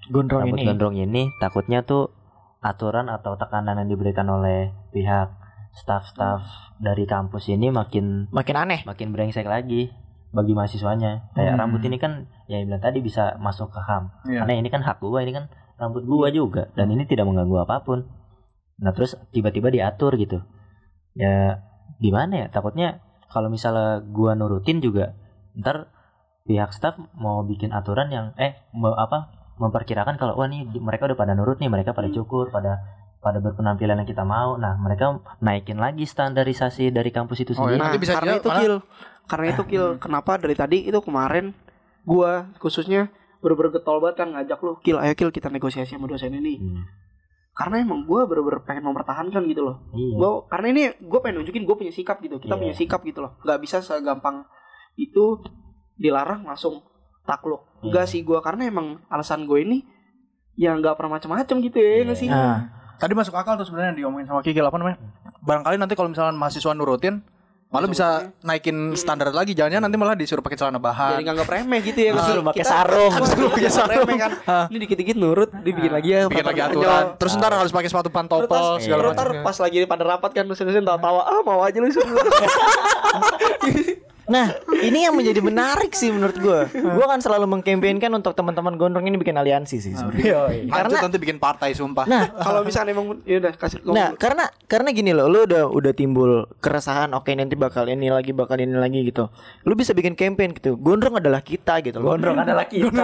gondrong 0.07 0.41
rambut 0.43 0.57
ini. 0.57 0.65
gondrong 0.65 0.95
ini 0.95 1.21
takutnya 1.35 1.81
tuh 1.81 2.09
aturan 2.59 3.05
atau 3.07 3.35
tekanan 3.35 3.77
yang 3.77 3.87
diberikan 3.87 4.25
oleh 4.27 4.73
pihak 4.89 5.29
staf-staf 5.71 6.41
dari 6.75 7.03
kampus 7.03 7.45
ini 7.47 7.69
makin 7.69 8.25
Makin 8.29 8.55
aneh. 8.55 8.79
makin 8.83 9.11
brengsek 9.11 9.45
lagi 9.45 9.91
bagi 10.31 10.51
mahasiswanya 10.51 11.31
kayak 11.31 11.53
Hmm. 11.53 11.61
rambut 11.61 11.81
ini 11.81 11.95
kan 11.95 12.25
ya 12.45 12.59
bilang 12.59 12.79
tadi 12.79 12.99
bisa 12.99 13.35
masuk 13.37 13.69
ke 13.69 13.79
ham 13.79 14.11
Iya. 14.23 14.41
karena 14.41 14.53
ini 14.57 14.67
kan 14.67 14.81
hak 14.81 14.99
gua 14.99 15.19
ini 15.19 15.31
kan 15.31 15.47
rambut 15.75 16.03
gua 16.03 16.27
juga 16.27 16.67
dan 16.73 16.89
ini 16.89 17.03
tidak 17.03 17.23
mengganggu 17.23 17.61
apa 17.61 17.81
pun 17.81 18.03
nah 18.75 18.91
terus 18.91 19.15
tiba-tiba 19.29 19.69
diatur 19.69 20.15
gitu 20.15 20.43
ya 21.15 21.63
gimana 21.97 22.45
ya? 22.45 22.47
Takutnya 22.47 22.99
kalau 23.27 23.47
misalnya 23.47 24.03
gua 24.05 24.35
nurutin 24.35 24.79
juga 24.79 25.15
ntar 25.55 25.89
pihak 26.43 26.71
staff 26.71 26.93
mau 27.15 27.41
bikin 27.41 27.71
aturan 27.71 28.07
yang 28.07 28.25
eh 28.35 28.53
mau 28.71 28.93
apa 28.93 29.31
memperkirakan 29.55 30.15
kalau 30.15 30.35
wah 30.35 30.45
nih 30.45 30.67
mereka 30.77 31.07
udah 31.07 31.17
pada 31.17 31.33
nurut 31.33 31.57
nih 31.57 31.71
mereka 31.71 31.91
pada 31.91 32.05
cukur 32.07 32.51
pada 32.51 32.83
pada 33.17 33.39
berpenampilan 33.39 33.97
yang 33.97 34.05
kita 34.05 34.21
mau. 34.21 34.53
Nah 34.55 34.75
mereka 34.75 35.17
naikin 35.39 35.79
lagi 35.79 36.05
standarisasi 36.05 36.91
dari 36.91 37.09
kampus 37.09 37.41
itu 37.41 37.51
Oh, 37.53 37.65
sendiri. 37.65 37.79
ya, 37.79 37.81
nanti 37.81 37.97
bisa 37.97 38.13
karena 38.13 38.27
juga 38.29 38.37
itu 38.37 38.47
malah- 38.47 38.61
kill. 38.61 38.75
Karena 39.25 39.45
itu 39.49 39.63
kill. 39.65 39.87
Kenapa 39.97 40.31
dari 40.37 40.53
tadi 40.53 40.77
itu 40.85 40.99
kemarin 40.99 41.55
gua 42.03 42.53
khususnya 42.59 43.09
bener-bener 43.41 43.73
getol 43.73 43.97
banget 43.97 44.15
kan 44.19 44.29
ngajak 44.31 44.59
lu 44.59 44.77
kill 44.79 44.97
ayo 44.97 45.13
kill 45.13 45.29
kita 45.29 45.49
negosiasi 45.49 45.93
sama 45.93 46.05
dosen 46.05 46.33
ini. 46.33 46.57
Hmm, 46.57 46.83
karena 47.55 47.79
emang 47.79 48.03
gua 48.03 48.27
bener-bener 48.27 48.59
pengen 48.61 48.83
mempertahankan 48.83 49.47
gitu 49.47 49.63
loh 49.63 49.79
iya 49.91 50.13
gua 50.13 50.29
karena 50.45 50.67
ini 50.69 50.81
gue 50.99 51.19
pengen 51.19 51.39
nunjukin 51.39 51.63
gue 51.63 51.75
punya 51.75 51.89
sikap 51.89 52.19
gitu 52.19 52.35
kita 52.35 52.51
Iya. 52.51 52.61
punya 52.61 52.75
sikap 52.75 52.99
gitu 53.01 53.19
loh 53.19 53.39
nggak 53.41 53.59
bisa 53.59 53.79
segampang 53.79 54.43
itu 54.93 55.39
dilarang 55.95 56.43
langsung 56.43 56.83
takluk 57.23 57.63
Iya. 57.79 57.83
enggak 57.87 58.05
sih 58.05 58.21
gua 58.21 58.39
karena 58.39 58.67
emang 58.67 58.99
alasan 59.07 59.47
gue 59.47 59.59
ini 59.61 59.87
ya 60.53 60.71
nggak 60.71 60.95
pernah 60.95 61.15
macam-macam 61.15 61.55
gitu 61.61 61.77
ya 61.77 62.03
nggak 62.03 62.15
sih 62.17 62.27
Nah, 62.27 62.71
Tadi 62.95 63.11
masuk 63.11 63.35
akal 63.35 63.55
tuh 63.55 63.67
sebenarnya 63.67 63.91
diomongin 63.93 64.23
sama 64.23 64.39
Kikil 64.39 64.63
apa 64.63 64.79
namanya? 64.79 64.95
Barangkali 65.43 65.75
nanti 65.75 65.99
kalau 65.99 66.07
misalnya 66.07 66.31
mahasiswa 66.31 66.71
nurutin 66.71 67.27
malah 67.75 67.85
bisa 67.85 68.31
naikin 68.39 68.95
standar 68.95 69.27
lagi 69.29 69.51
jangan 69.51 69.83
nanti 69.83 69.99
malah 69.99 70.15
disuruh 70.15 70.39
pakai 70.39 70.55
celana 70.55 70.79
jadi 70.79 70.87
bahan. 70.87 71.19
nggak 71.19 71.35
ngeremeh 71.43 71.79
gitu 71.83 71.99
ya 71.99 72.09
nggak 72.15 72.23
sih? 72.23 72.31
Suruh 72.31 72.43
pakai 72.47 72.63
sarung. 72.63 73.11
Suruh 73.19 73.49
pakai 73.51 73.69
sarung. 73.69 73.99
remeh 73.99 74.15
kan 74.15 74.31
ini 74.71 74.77
dikit-dikit 74.79 75.15
nurut 75.15 75.51
dibikin 75.59 75.91
lagi 75.91 76.09
ya 76.09 76.19
Bikin 76.25 76.41
lagi 76.41 76.59
peraturan 76.63 76.87
aturan. 76.87 77.05
Terus 77.19 77.31
ntar 77.35 77.51
harus 77.51 77.69
pakai 77.69 77.89
sepatu 77.91 78.07
pantopel 78.07 78.47
Terus 78.47 78.79
segala 78.79 78.99
terus 79.03 79.13
ntar 79.13 79.27
macam. 79.27 79.43
pas 79.43 79.57
lagi 79.59 79.77
pada 79.83 80.03
rapat 80.07 80.31
kan 80.31 80.43
dosen-dosen 80.47 80.81
tawa-tawa 80.81 81.21
ah 81.27 81.39
mau 81.43 81.59
aja 81.59 81.77
lu 81.77 81.91
suruh 81.91 82.07
nah, 84.25 84.53
ini 84.81 85.05
yang 85.05 85.13
menjadi 85.13 85.39
menarik 85.41 85.93
sih 85.93 86.09
menurut 86.09 86.37
gua. 86.41 86.59
Gua 86.71 87.05
kan 87.09 87.19
selalu 87.21 87.45
mengkampanyekan 87.45 88.11
untuk 88.13 88.33
teman-teman 88.33 88.75
gondrong 88.75 89.05
ini 89.05 89.17
bikin 89.19 89.37
aliansi 89.37 89.77
sih 89.77 89.93
sebenarnya. 89.93 90.49
Lanjut 90.49 90.71
Karena 90.71 90.97
nanti 91.05 91.17
bikin 91.21 91.37
partai 91.37 91.77
sumpah. 91.77 92.05
nah, 92.09 92.33
kalau 92.45 92.65
misalnya 92.65 92.97
emang 92.97 93.21
ya 93.27 93.37
udah 93.41 93.51
kasih 93.53 93.83
ngomong 93.83 93.95
Nah, 93.95 94.07
karena 94.17 94.45
karena 94.65 94.89
gini 94.95 95.11
loh, 95.13 95.29
lu 95.29 95.45
udah 95.45 95.69
udah 95.69 95.93
timbul 95.93 96.49
keresahan, 96.59 97.13
oke 97.13 97.29
nanti 97.33 97.53
bakal 97.53 97.85
ini 97.85 98.09
lagi, 98.09 98.33
bakal 98.33 98.57
ini 98.57 98.73
lagi 98.73 99.05
gitu. 99.05 99.29
Lu 99.67 99.73
bisa 99.77 99.93
bikin 99.93 100.17
campaign 100.17 100.55
gitu. 100.57 100.79
Gondrong 100.79 101.21
adalah 101.21 101.43
kita 101.45 101.81
gitu 101.85 102.01
loh. 102.01 102.15
gondrong 102.15 102.37
adalah 102.39 102.65
kita 102.69 103.03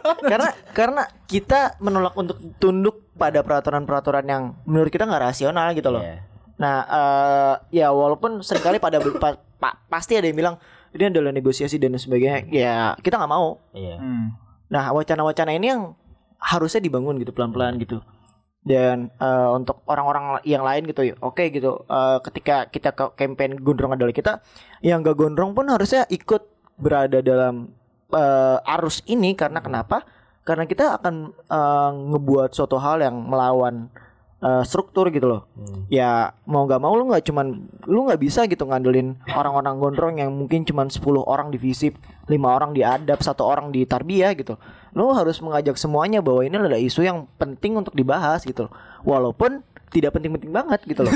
karena 0.30 0.48
karena 0.72 1.02
kita 1.26 1.76
menolak 1.82 2.14
untuk 2.16 2.38
tunduk 2.56 3.12
pada 3.14 3.44
peraturan-peraturan 3.44 4.24
yang 4.24 4.42
menurut 4.64 4.88
kita 4.88 5.04
nggak 5.04 5.34
rasional 5.34 5.72
gitu 5.76 5.92
loh. 5.92 6.00
Iya. 6.00 6.29
Nah, 6.60 6.76
eh 6.84 7.80
ya 7.80 7.88
walaupun 7.88 8.44
sering 8.44 8.60
kali 8.60 8.76
pada 8.76 9.00
pa- 9.00 9.40
pa- 9.56 9.80
pasti 9.88 10.12
ada 10.20 10.28
yang 10.28 10.36
bilang 10.36 10.56
ini 10.92 11.08
adalah 11.08 11.32
negosiasi 11.32 11.80
dan 11.80 11.96
sebagainya. 11.96 12.44
Ya, 12.52 12.92
kita 13.00 13.16
nggak 13.16 13.32
mau. 13.32 13.56
iya 13.72 13.96
Hmm. 13.96 14.36
Nah, 14.70 14.92
wacana-wacana 14.92 15.56
ini 15.56 15.66
yang 15.72 15.96
harusnya 16.38 16.78
dibangun 16.78 17.18
gitu 17.18 17.32
pelan-pelan 17.32 17.80
gitu. 17.80 18.04
Dan 18.60 19.08
eh, 19.16 19.48
untuk 19.56 19.80
orang-orang 19.88 20.44
yang 20.44 20.60
lain 20.60 20.84
gitu, 20.84 21.00
ya, 21.00 21.14
oke 21.18 21.40
gitu. 21.48 21.80
eh, 21.88 22.18
ketika 22.28 22.68
kita 22.68 22.92
ke 22.92 23.16
campaign 23.16 23.56
gondrong 23.56 23.96
adalah 23.96 24.12
kita, 24.12 24.44
yang 24.84 25.00
gak 25.00 25.16
gondrong 25.16 25.56
pun 25.56 25.64
harusnya 25.72 26.04
ikut 26.12 26.44
berada 26.76 27.24
dalam 27.24 27.72
eh, 28.12 28.74
arus 28.76 29.00
ini 29.08 29.32
karena 29.32 29.64
kenapa? 29.64 30.04
Karena 30.44 30.68
kita 30.68 31.00
akan 31.00 31.14
eh, 31.32 31.90
ngebuat 32.12 32.52
suatu 32.52 32.76
hal 32.76 33.00
yang 33.00 33.16
melawan 33.16 33.88
eh, 34.40 34.62
struktur 34.64 35.12
gitu 35.12 35.28
loh. 35.28 35.46
Hmm. 35.54 35.86
Ya 35.92 36.36
mau 36.48 36.64
nggak 36.64 36.80
mau 36.80 36.92
lu 36.96 37.08
nggak 37.08 37.24
cuman 37.28 37.46
lu 37.86 38.08
nggak 38.08 38.20
bisa 38.20 38.44
gitu 38.48 38.64
ngandelin 38.66 39.20
orang-orang 39.36 39.74
gondrong 39.78 40.14
yang 40.18 40.32
mungkin 40.32 40.64
cuman 40.64 40.88
10 40.88 41.00
orang 41.24 41.48
di 41.52 41.58
visip, 41.60 41.96
lima 42.26 42.56
orang 42.56 42.72
di 42.72 42.80
adab, 42.80 43.20
satu 43.20 43.44
orang 43.44 43.70
di 43.70 43.84
tarbiyah 43.84 44.32
gitu. 44.34 44.56
Lu 44.96 45.12
harus 45.14 45.38
mengajak 45.38 45.78
semuanya 45.78 46.18
bahwa 46.24 46.42
ini 46.42 46.56
adalah 46.56 46.80
isu 46.80 47.06
yang 47.06 47.28
penting 47.38 47.78
untuk 47.78 47.94
dibahas 47.94 48.42
gitu 48.42 48.66
loh. 48.66 48.72
Walaupun 49.06 49.62
tidak 49.90 50.14
penting-penting 50.14 50.54
banget 50.54 50.80
gitu 50.86 51.02
loh. 51.02 51.14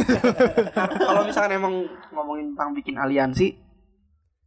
kalau 1.09 1.23
misalkan 1.27 1.55
emang 1.55 1.87
ngomongin 2.11 2.55
tentang 2.55 2.75
bikin 2.75 2.99
aliansi 2.99 3.65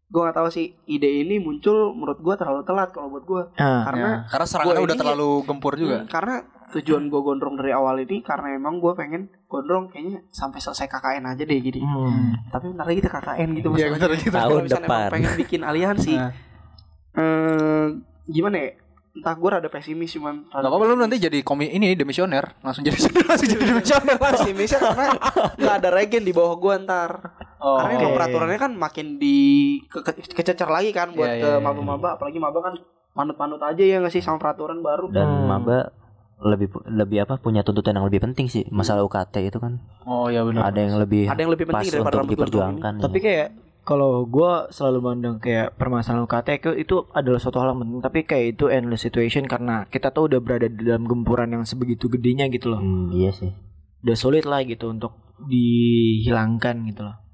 gue 0.07 0.21
nggak 0.23 0.37
tahu 0.39 0.47
sih 0.47 0.71
ide 0.87 1.27
ini 1.27 1.35
muncul 1.43 1.91
menurut 1.91 2.23
gue 2.23 2.35
terlalu 2.39 2.63
telat 2.63 2.95
kalau 2.95 3.11
buat 3.11 3.27
gue 3.27 3.41
Nah, 3.59 3.83
karena 3.83 4.07
Ya, 4.07 4.31
karena 4.31 4.45
serangannya 4.47 4.83
udah 4.87 4.95
terlalu 4.95 5.29
gempur 5.43 5.73
juga. 5.75 5.97
Hmm, 5.99 6.07
karena 6.07 6.35
tujuan 6.69 7.07
gue 7.07 7.21
gondrong 7.21 7.55
dari 7.55 7.71
awal 7.71 7.95
ini 7.97 8.19
karena 8.19 8.51
emang 8.53 8.77
gue 8.77 8.91
pengen 8.91 9.21
gondrong 9.45 9.87
kayaknya 9.87 10.19
sampai 10.29 10.57
selesai 10.57 10.85
KKN 10.85 11.23
aja 11.25 11.41
deh 11.41 11.57
gini 11.57 11.79
hmm. 11.79 12.51
tapi 12.51 12.69
bentar 12.69 12.83
lagi 12.83 12.97
kita 12.97 13.11
KKN 13.13 13.49
gitu 13.53 13.67
Iya, 13.69 13.87
masalahnya. 13.87 13.93
bentar 13.93 14.09
lagi 14.09 14.23
kita 14.23 14.35
Kalau 14.35 14.51
Tahun 14.57 14.65
depan. 14.67 15.07
pengen 15.09 15.31
bikin 15.37 15.61
aliansi 15.61 16.13
Nah. 16.13 16.31
eh, 17.13 17.85
gimana 18.25 18.57
ya 18.57 18.71
entah 19.13 19.33
gue 19.33 19.49
rada 19.49 19.65
pesimis 19.65 20.11
cuman 20.11 20.45
Gak 20.45 20.61
apa-apa 20.61 20.83
lu 20.85 20.95
nanti 20.95 21.17
jadi 21.17 21.41
komi 21.41 21.65
ini 21.67 21.93
demisioner 21.93 22.53
langsung 22.59 22.83
jadi 22.83 22.93
langsung 23.25 23.49
jadi 23.49 23.63
demisioner 23.65 24.13
pesimisnya 24.15 24.77
karena 24.79 25.05
nggak 25.55 25.75
ada 25.75 25.89
regen 25.91 26.21
di 26.21 26.31
bawah 26.31 26.55
gue 26.55 26.73
ntar 26.83 27.11
Oh. 27.57 27.81
Karena 27.81 27.97
emang 27.97 28.13
peraturannya 28.13 28.59
kan 28.59 28.71
makin 28.71 29.17
di 29.17 29.37
ke, 29.83 30.05
ke- 30.05 30.29
kececer 30.29 30.69
lagi 30.69 30.93
kan 30.93 31.09
buat 31.09 31.25
Iya, 31.27 31.41
ke 31.41 31.49
iya, 31.49 31.57
maba-maba 31.57 32.13
apalagi 32.13 32.37
maba 32.37 32.61
kan 32.61 32.77
manut-manut 33.11 33.57
aja 33.59 33.81
ya 33.81 33.97
nggak 33.97 34.13
sih 34.13 34.21
sama 34.21 34.37
peraturan 34.37 34.77
baru. 34.79 35.09
dan 35.09 35.25
Hmm. 35.25 35.49
maba 35.49 35.89
lebih 36.37 36.69
lebih 36.85 37.25
apa 37.25 37.41
punya 37.41 37.65
tuntutan 37.65 37.97
yang 37.97 38.05
lebih 38.05 38.21
penting 38.21 38.45
sih 38.45 38.63
masalah 38.69 39.01
UKT 39.05 39.49
itu 39.49 39.57
kan. 39.57 39.81
Oh 40.05 40.29
ya 40.29 40.45
benar. 40.45 40.69
ada 40.69 40.79
yang 40.79 41.01
lebih 41.01 41.25
Ada 41.25 41.41
yang 41.41 41.51
lebih 41.53 41.65
pas 41.65 41.81
penting 41.81 41.91
daripada 41.97 42.15
untuk 42.21 42.21
gondrong 42.21 42.29
ini. 42.29 42.37
diperjuangkan 42.37 42.93
Tapi 43.01 43.19
kayak 43.19 43.47
kalau 43.87 44.27
gue 44.27 44.51
selalu 44.69 44.99
mandang 44.99 45.39
kayak 45.39 45.79
permasalahan 45.79 46.27
UKT 46.27 46.47
itu, 46.59 46.71
itu 46.75 46.95
adalah 47.15 47.39
suatu 47.39 47.57
hal 47.63 47.71
yang 47.73 47.79
penting 47.87 47.99
tapi 48.03 48.19
kayak 48.27 48.45
itu 48.59 48.65
endless 48.67 49.01
situation 49.01 49.47
karena 49.47 49.87
kita 49.87 50.11
tuh 50.11 50.27
udah 50.27 50.39
berada 50.43 50.67
di 50.67 50.83
dalam 50.83 51.07
gempuran 51.07 51.49
yang 51.55 51.63
sebegitu 51.63 52.11
gedenya 52.11 52.51
gitu 52.53 52.75
loh. 52.75 52.81
Hmm, 52.83 53.09
iya 53.15 53.33
sih. 53.33 53.49
Udah 54.03 54.17
sulit 54.19 54.45
lah 54.45 54.61
gitu 54.61 54.93
untuk 54.93 55.17
dihilangkan 55.37 56.85
gitu 56.89 57.01
loh 57.05 57.26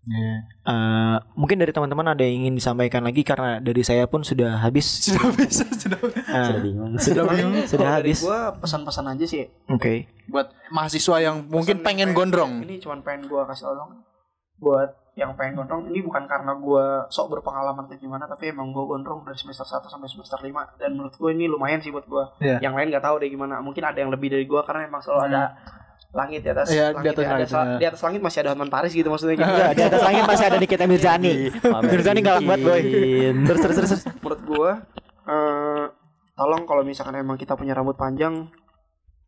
Iya. 0.00 0.36
Eh, 0.64 1.16
mungkin 1.34 1.60
dari 1.60 1.70
teman-teman 1.70 2.16
ada 2.16 2.24
yang 2.24 2.42
ingin 2.42 2.56
disampaikan 2.56 3.04
lagi 3.04 3.20
karena 3.20 3.60
dari 3.60 3.84
saya 3.84 4.08
pun 4.08 4.24
sudah 4.24 4.56
habis 4.58 4.88
Sudah 5.04 5.28
bisa 5.30 5.68
sudah. 5.68 6.00
Eh, 6.00 6.44
sudah 6.96 7.24
bingung 7.28 7.60
sudah 7.68 7.84
dari 7.84 8.08
habis 8.08 8.24
gua 8.24 8.56
pesan-pesan 8.56 9.04
aja 9.08 9.24
sih. 9.24 9.44
oke 9.66 10.08
Buat 10.26 10.56
mahasiswa 10.68 11.16
yang 11.20 11.44
mungkin 11.46 11.78
Pesan 11.78 11.84
pengen 11.84 12.08
pengen- 12.08 12.16
gondrong. 12.16 12.52
Ini 12.64 12.80
cuma 12.80 12.96
pengen 13.00 13.28
gua 13.28 13.44
kasih 13.44 13.66
tau 13.66 13.76
dong. 13.76 13.90
Buat 14.56 14.88
yang 15.18 15.36
pengen 15.36 15.58
gondrong 15.58 15.84
ini 15.86 16.00
bukan 16.00 16.24
karena 16.24 16.54
gua 16.54 17.04
sok 17.08 17.36
berpengalaman 17.36 17.84
atau 17.84 17.98
gimana 17.98 18.24
tapi 18.24 18.48
emang 18.48 18.72
gua 18.72 18.88
gondrong 18.88 19.20
dari 19.20 19.36
semester 19.36 19.68
1 19.68 19.84
sampai 19.84 20.08
semester 20.08 20.38
5 20.38 20.48
dan 20.76 20.90
menurut 20.90 21.12
gua 21.12 21.28
ini 21.28 21.44
lumayan 21.44 21.76
sih 21.76 21.92
buat 21.92 22.06
gua. 22.06 22.32
Iya. 22.38 22.56
Yang 22.58 22.72
lain 22.72 22.88
nggak 22.88 23.04
tahu 23.04 23.20
deh 23.20 23.28
gimana. 23.28 23.60
Mungkin 23.60 23.84
ada 23.84 23.98
yang 23.98 24.08
lebih 24.08 24.32
dari 24.32 24.48
gua 24.48 24.64
karena 24.64 24.86
emang 24.86 25.04
selalu 25.04 25.28
ada 25.28 25.60
langit 26.10 26.40
di 26.40 26.50
atas 26.50 26.66
Iya, 26.68 26.90
langit 26.90 27.02
di 27.02 27.08
atas 27.08 27.22
ya, 27.22 27.24
ada 27.24 27.34
langit, 27.36 27.48
sa- 27.48 27.62
iya. 27.64 27.76
di 27.76 27.86
atas 27.86 28.00
langit 28.02 28.20
masih 28.20 28.38
ada 28.40 28.50
Hotman 28.50 28.66
Paris 28.68 28.92
gitu 28.92 29.08
maksudnya 29.08 29.34
gitu. 29.36 29.46
Enggak, 29.48 29.70
di 29.72 29.82
atas 29.84 30.02
langit 30.02 30.22
masih 30.24 30.44
ada 30.44 30.58
Nikita 30.58 30.84
Mirzani 30.84 31.34
Mirzani 31.86 32.20
galak 32.20 32.42
banget 32.44 32.60
boy 32.60 32.82
terus 33.44 33.60
terus 33.60 33.76
terus 33.78 33.92
menurut 34.16 34.40
gua 34.42 34.70
eh 35.24 35.84
tolong 36.32 36.62
kalau 36.64 36.82
misalkan 36.82 37.14
emang 37.14 37.36
kita 37.36 37.52
punya 37.52 37.72
rambut 37.72 37.94
panjang 37.94 38.48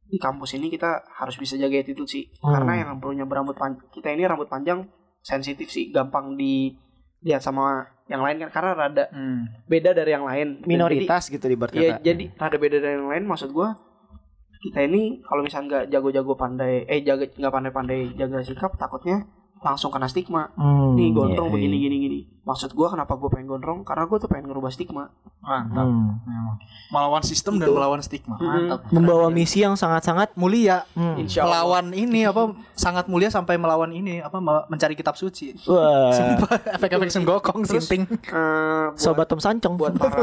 di 0.05 0.18
kampus 0.18 0.55
ini 0.55 0.68
kita 0.68 0.91
harus 1.14 1.37
bisa 1.37 1.55
jaga 1.55 1.72
attitude 1.74 2.05
sih 2.07 2.24
Hmm. 2.39 2.53
karena 2.53 2.72
yang 2.83 2.99
punya 2.99 3.22
berambut 3.22 3.55
panjang 3.55 3.80
kita 3.91 4.11
ini 4.11 4.24
rambut 4.24 4.47
panjang 4.47 4.85
sensitif 5.20 5.68
sih 5.68 5.89
gampang 5.89 6.35
dilihat 6.35 7.39
sama 7.39 7.85
yang 8.05 8.20
lain 8.20 8.43
kan 8.43 8.51
karena 8.51 8.70
rada 8.74 9.05
Hmm. 9.09 9.47
beda 9.64 9.95
dari 9.95 10.11
yang 10.11 10.24
lain 10.24 10.61
minoritas 10.64 11.28
gitu 11.28 11.47
di 11.47 11.55
jadi, 11.55 11.78
iya 11.78 11.95
jadi 12.03 12.24
rada 12.35 12.57
beda 12.57 12.76
dari 12.76 12.95
yang 12.95 13.09
lain 13.09 13.24
maksud 13.24 13.49
gua 13.51 13.72
kita 14.63 14.79
ini 14.87 15.19
kalau 15.27 15.43
misalnya 15.43 15.67
nggak 15.67 15.85
jago-jago 15.91 16.39
pandai 16.39 16.87
eh 16.87 17.03
jaga 17.03 17.27
nggak 17.27 17.53
pandai-pandai 17.53 18.15
jaga 18.15 18.39
sikap 18.47 18.79
takutnya 18.79 19.27
langsung 19.63 19.95
kena 19.95 20.11
stigma. 20.11 20.51
Hmm, 20.59 20.99
nih 20.99 21.15
gondrong 21.15 21.51
iya, 21.51 21.55
begini 21.55 21.77
gini 21.79 21.97
gini 22.03 22.21
maksud 22.43 22.74
gua 22.74 22.90
kenapa 22.90 23.14
gua 23.14 23.30
pengen 23.30 23.47
gondrong 23.47 23.82
karena 23.82 24.05
gua 24.05 24.18
tuh 24.18 24.26
pengen 24.26 24.51
ngerubah 24.51 24.70
stigma 24.70 25.11
Mantap. 25.43 25.82
Hmm. 25.82 26.22
Memang. 26.22 26.55
Melawan 26.95 27.22
sistem 27.26 27.59
dan 27.59 27.66
Itu. 27.66 27.74
melawan 27.74 27.99
stigma. 27.99 28.38
Hmm. 28.38 28.47
Mantap. 28.47 28.80
membawa 28.95 29.26
misi 29.26 29.59
yang 29.59 29.74
sangat-sangat 29.74 30.38
Mulia. 30.38 30.86
hmm. 30.95 31.18
insya 31.18 31.43
Allah 31.43 31.66
Melawan 31.66 31.86
ini 31.90 32.20
apa 32.22 32.55
sangat 32.78 33.11
mulia 33.11 33.26
sampai 33.26 33.59
melawan 33.59 33.90
ini 33.90 34.22
apa 34.22 34.38
me- 34.38 34.66
mencari 34.70 34.95
kitab 34.95 35.18
suci. 35.18 35.59
Wah, 35.66 36.14
Sumpah, 36.14 36.62
efek-efek 36.78 37.11
senggokong 37.11 37.66
sinting. 37.66 38.07
Eh, 38.07 38.86
buat, 38.86 38.95
sobat 38.95 39.26
Tom 39.26 39.43
Sancong 39.43 39.74
buat 39.74 39.99
para 39.99 40.22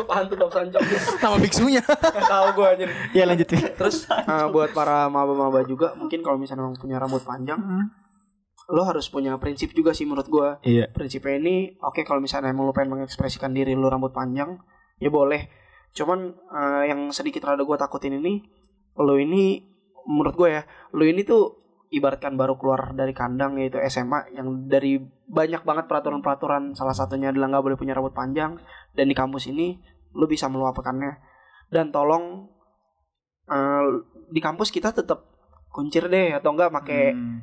apaan 0.00 0.24
tuh 0.28 0.36
Tom 0.36 0.50
Sancong 0.50 0.84
Nama 1.20 1.36
biksunya. 1.36 1.82
tahu 2.32 2.46
gue 2.56 2.66
aja 2.66 2.84
ya 3.12 3.24
lanjut 3.28 3.48
terus 3.52 4.08
eh, 4.08 4.46
buat 4.48 4.72
para 4.72 5.08
maba-maba 5.08 5.60
juga 5.64 5.92
mungkin 5.96 6.24
kalau 6.24 6.40
misalnya 6.40 6.72
punya 6.76 6.96
rambut 6.96 7.20
panjang 7.20 7.60
lo 8.70 8.86
harus 8.86 9.10
punya 9.10 9.34
prinsip 9.42 9.74
juga 9.74 9.90
sih 9.90 10.06
menurut 10.06 10.28
gue 10.30 10.48
iya. 10.62 10.86
Prinsipnya 10.86 11.38
ini 11.40 11.74
oke 11.82 12.06
kalau 12.06 12.22
misalnya 12.22 12.54
emang 12.54 12.70
lo 12.70 12.74
pengen 12.76 12.98
mengekspresikan 12.98 13.50
diri 13.50 13.74
lo 13.74 13.90
rambut 13.90 14.14
panjang 14.14 14.60
ya 15.02 15.10
boleh. 15.10 15.50
Cuman 15.92 16.30
eh, 16.32 16.82
yang 16.94 17.10
sedikit 17.10 17.42
rada 17.42 17.66
gue 17.66 17.76
takutin 17.76 18.22
ini 18.22 18.42
lo 19.00 19.18
ini 19.18 19.66
menurut 20.06 20.34
gue 20.38 20.48
ya 20.60 20.62
lo 20.94 21.02
ini 21.02 21.26
tuh 21.26 21.58
ibaratkan 21.92 22.40
baru 22.40 22.56
keluar 22.56 22.96
dari 22.96 23.12
kandang 23.12 23.60
yaitu 23.60 23.76
SMA 23.90 24.32
yang 24.32 24.64
dari 24.64 24.96
banyak 25.28 25.60
banget 25.60 25.84
peraturan-peraturan 25.90 26.72
salah 26.72 26.96
satunya 26.96 27.28
adalah 27.28 27.52
nggak 27.52 27.64
boleh 27.68 27.76
punya 27.76 27.92
rambut 27.92 28.16
panjang 28.16 28.56
dan 28.96 29.04
di 29.10 29.14
kampus 29.16 29.50
ini 29.50 29.80
lo 30.14 30.30
bisa 30.30 30.46
meluapkannya. 30.48 31.18
Dan 31.72 31.90
tolong 31.90 32.46
eh, 33.50 33.84
di 34.32 34.40
kampus 34.40 34.70
kita 34.70 34.94
tetap 34.94 35.28
kuncir 35.72 36.06
deh 36.06 36.36
atau 36.36 36.52
enggak 36.52 36.70
pakai 36.70 37.16
Hmm. 37.16 37.40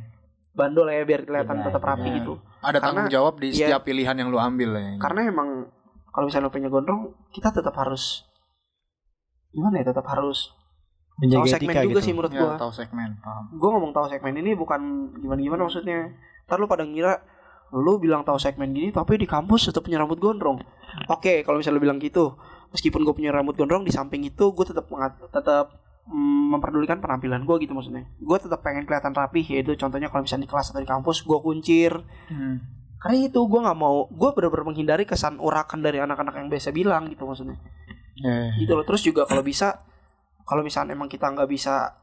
Bandol 0.51 0.87
ya 0.87 1.03
biar 1.03 1.23
kelihatan 1.23 1.57
Iya, 1.57 1.65
tetap 1.65 1.81
rapi 1.83 2.05
iya. 2.05 2.17
gitu 2.17 2.33
Ada 2.59 2.77
tanggung 2.77 3.05
Karena- 3.05 3.13
jawab 3.13 3.33
di 3.37 3.47
iya. 3.49 3.57
setiap 3.67 3.81
pilihan 3.83 4.15
yang 4.15 4.27
lu 4.27 4.37
ambil 4.37 4.69
ya. 4.73 4.97
karena 4.97 5.21
emang 5.25 5.49
kalau 6.09 6.25
misalnya 6.25 6.47
lo 6.47 6.53
punya 6.53 6.67
gondrong 6.67 7.01
kita 7.29 7.49
tetap 7.49 7.71
harus 7.73 8.25
gimana 9.49 9.79
ya 9.79 9.85
tetap 9.87 10.05
harus 10.05 10.53
tahu 11.11 11.19
menjaga 11.19 11.47
segmen 11.49 11.67
etika 11.69 11.81
juga 11.81 11.91
gitu 11.91 12.01
sih 12.01 12.13
menurut 12.13 12.31
Ya, 12.31 12.39
gua 12.39 12.51
tahu 12.55 12.71
segmen, 12.71 13.09
paham. 13.19 13.43
gue 13.51 13.69
ngomong 13.69 13.91
tahu 13.91 14.05
segmen 14.07 14.33
ini 14.35 14.51
bukan 14.53 14.81
gimana 15.15 15.39
gimana 15.39 15.61
maksudnya 15.65 16.15
ntar 16.45 16.57
lu 16.57 16.65
pada 16.65 16.81
ngira 16.81 17.19
lu 17.71 17.97
bilang 17.97 18.23
tahu 18.23 18.35
segmen 18.35 18.69
gini 18.69 18.89
tapi 18.89 19.15
di 19.15 19.25
kampus 19.25 19.69
tetap 19.69 19.83
punya 19.83 19.97
rambut 19.97 20.17
gondrong 20.17 20.57
oke 21.05 21.33
kalau 21.43 21.57
misalnya 21.57 21.77
lu 21.77 21.83
bilang 21.83 21.99
gitu 21.99 22.33
meskipun 22.69 23.01
gue 23.01 23.13
punya 23.13 23.29
rambut 23.29 23.53
gondrong 23.53 23.81
di 23.81 23.91
samping 23.91 24.23
itu 24.23 24.49
gue 24.49 24.65
tetap 24.65 24.87
tetap 25.29 25.78
memperdulikan 26.09 26.97
penampilan 26.97 27.45
gue 27.45 27.55
gitu 27.61 27.77
maksudnya. 27.77 28.09
Gue 28.17 28.37
tetap 28.41 28.65
pengen 28.65 28.89
kelihatan 28.89 29.13
rapi 29.13 29.45
yaitu 29.45 29.77
contohnya 29.77 30.09
kalau 30.09 30.25
misalnya 30.25 30.49
di 30.49 30.51
kelas 30.51 30.73
atau 30.73 30.81
di 30.81 30.89
kampus 30.89 31.21
gue 31.23 31.39
kuncir. 31.39 31.93
Hmm. 32.29 32.57
karena 32.99 33.31
itu 33.31 33.39
gue 33.39 33.59
nggak 33.63 33.79
mau 33.79 34.11
gue 34.11 34.29
benar-benar 34.35 34.67
menghindari 34.67 35.07
kesan 35.07 35.39
urakan 35.39 35.79
dari 35.79 36.03
anak-anak 36.03 36.35
yang 36.35 36.51
biasa 36.51 36.75
bilang 36.75 37.07
gitu 37.07 37.23
maksudnya. 37.23 37.55
Ya, 38.19 38.51
gitu 38.59 38.75
loh. 38.75 38.83
Terus 38.83 39.07
juga 39.07 39.23
kalau 39.23 39.39
bisa 39.39 39.79
kalau 40.43 40.67
misalnya 40.67 40.99
emang 40.99 41.07
kita 41.07 41.31
nggak 41.31 41.47
bisa 41.47 41.95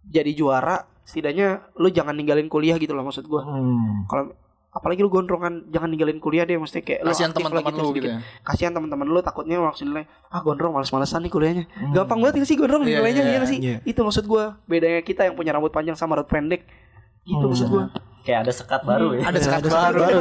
jadi 0.00 0.32
juara 0.32 0.80
setidaknya 1.04 1.76
lu 1.76 1.92
jangan 1.92 2.16
ninggalin 2.16 2.48
kuliah 2.48 2.80
gitu 2.80 2.96
loh 2.96 3.04
maksud 3.04 3.28
gua. 3.28 3.44
Hmm. 3.44 4.08
kalau 4.08 4.32
apalagi 4.70 5.00
lu 5.00 5.08
gondrongan 5.08 5.66
jangan 5.66 5.88
ninggalin 5.88 6.16
kuliah 6.16 6.42
deh 6.42 6.54
maksudnya 6.54 6.84
kayak 6.84 7.00
lu 7.02 7.10
Kasihan 7.10 7.30
teman-teman 7.30 7.72
lu 7.72 7.90
gitu 7.90 8.06
sedikit. 8.06 8.06
ya. 8.08 8.18
kasihan 8.40 8.70
teman-teman 8.70 9.02
lu 9.04 9.18
takutnya 9.18 9.58
nilai 9.58 10.04
ah 10.24 10.40
gondrong 10.40 10.70
males-malesan 10.72 11.20
nih 11.20 11.28
kuliahnya 11.28 11.64
Hmm. 11.68 11.90
gampang 11.92 12.18
banget 12.20 12.44
sih 12.44 12.54
gondrong 12.54 12.82
Iya, 12.82 12.98
nilainya 12.98 13.18
iya, 13.18 13.26
iya 13.26 13.36
nggak 13.36 13.50
sih 13.50 13.58
iya. 13.58 13.76
itu 13.82 13.98
maksud 13.98 14.24
gua 14.24 14.62
bedanya 14.64 15.00
kita 15.00 15.26
yang 15.26 15.34
punya 15.34 15.50
rambut 15.50 15.68
panjang 15.68 15.94
sama 15.94 16.14
rambut 16.14 16.30
pendek 16.30 16.62
gitu 17.22 17.34
Hmm. 17.36 17.50
maksud 17.50 17.66
gua 17.66 17.84
kayak 18.20 18.40
ada 18.42 18.52
sekat 18.52 18.80
baru 18.84 19.08
ya 19.12 19.22
Ada 19.26 19.38
sekat 19.40 19.58
ada 19.58 19.66
sekat 19.66 19.80
baru. 19.82 19.98
baru 20.04 20.18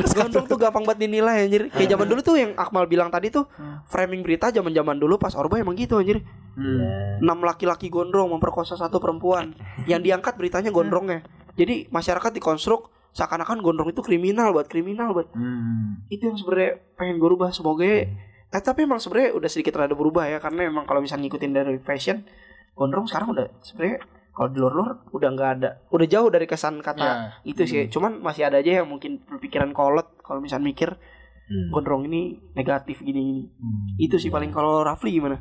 gitu. 0.00 0.14
gondrong 0.16 0.46
tuh 0.46 0.56
gampang 0.56 0.84
banget 0.84 0.98
dinilai 1.02 1.36
anjir 1.42 1.62
kayak 1.68 1.88
zaman 1.90 2.06
dulu 2.06 2.20
tuh 2.22 2.36
yang 2.38 2.50
Akmal 2.54 2.84
bilang 2.86 3.08
tadi 3.08 3.28
tuh 3.28 3.44
framing 3.84 4.22
berita 4.22 4.48
zaman-zaman 4.48 4.96
dulu 4.96 5.14
pas 5.16 5.34
Orba 5.34 5.58
emang 5.58 5.74
gitu 5.74 5.96
anjir 5.96 6.24
Hmm. 6.52 7.18
enam 7.18 7.40
laki-laki 7.40 7.88
gondrong 7.88 8.28
memperkosa 8.30 8.72
satu 8.74 8.96
perempuan 8.96 9.52
yang 9.84 10.00
diangkat 10.00 10.32
beritanya 10.34 10.68
gondrongnya 10.68 11.24
jadi 11.52 11.88
masyarakat 11.88 12.28
dikonstruk 12.30 12.88
seakan-akan 13.12 13.60
gondrong 13.60 13.88
itu 13.88 14.00
kriminal 14.00 14.50
buat 14.50 14.66
kriminal 14.66 15.12
buat 15.12 15.28
Hmm. 15.30 16.00
itu 16.08 16.22
yang 16.22 16.34
sebenarnya 16.34 16.80
pengen 16.94 17.16
gue 17.16 17.28
rubah 17.28 17.48
semoga 17.48 17.84
eh 17.84 18.08
tapi 18.50 18.82
emang 18.82 18.96
sebenarnya 18.96 19.32
udah 19.32 19.48
sedikit 19.48 19.76
rada 19.76 19.92
berubah 19.92 20.26
ya 20.26 20.36
karena 20.36 20.66
emang 20.66 20.84
kalau 20.84 21.00
misalnya 21.00 21.24
ngikutin 21.24 21.52
dari 21.52 21.76
fashion 21.78 22.24
gondrong 22.72 23.04
sekarang 23.04 23.32
udah 23.32 23.48
sebenarnya 23.60 24.00
kalau 24.30 24.48
di 24.48 24.58
luar-luar 24.58 24.90
udah 25.08 25.28
nggak 25.30 25.50
ada 25.54 25.70
udah 25.88 26.06
jauh 26.06 26.28
dari 26.28 26.44
kesan 26.44 26.80
kata 26.80 27.00
Ya. 27.00 27.12
itu 27.42 27.62
sih 27.62 27.88
cuman 27.88 28.16
masih 28.18 28.44
ada 28.44 28.56
aja 28.56 28.80
yang 28.80 28.88
mungkin 28.88 29.20
berpikiran 29.22 29.72
kolot 29.72 30.16
kalau 30.18 30.40
misalnya 30.40 30.66
mikir 30.66 30.96
Hmm. 31.42 31.68
gondrong 31.70 32.06
ini 32.06 32.40
negatif 32.52 33.00
gini-gini 33.00 33.44
Hmm. 33.50 33.92
itu 33.98 34.16
sih 34.16 34.28
paling 34.28 34.48
kalau 34.48 34.80
Rafli 34.80 35.12
gimana 35.12 35.36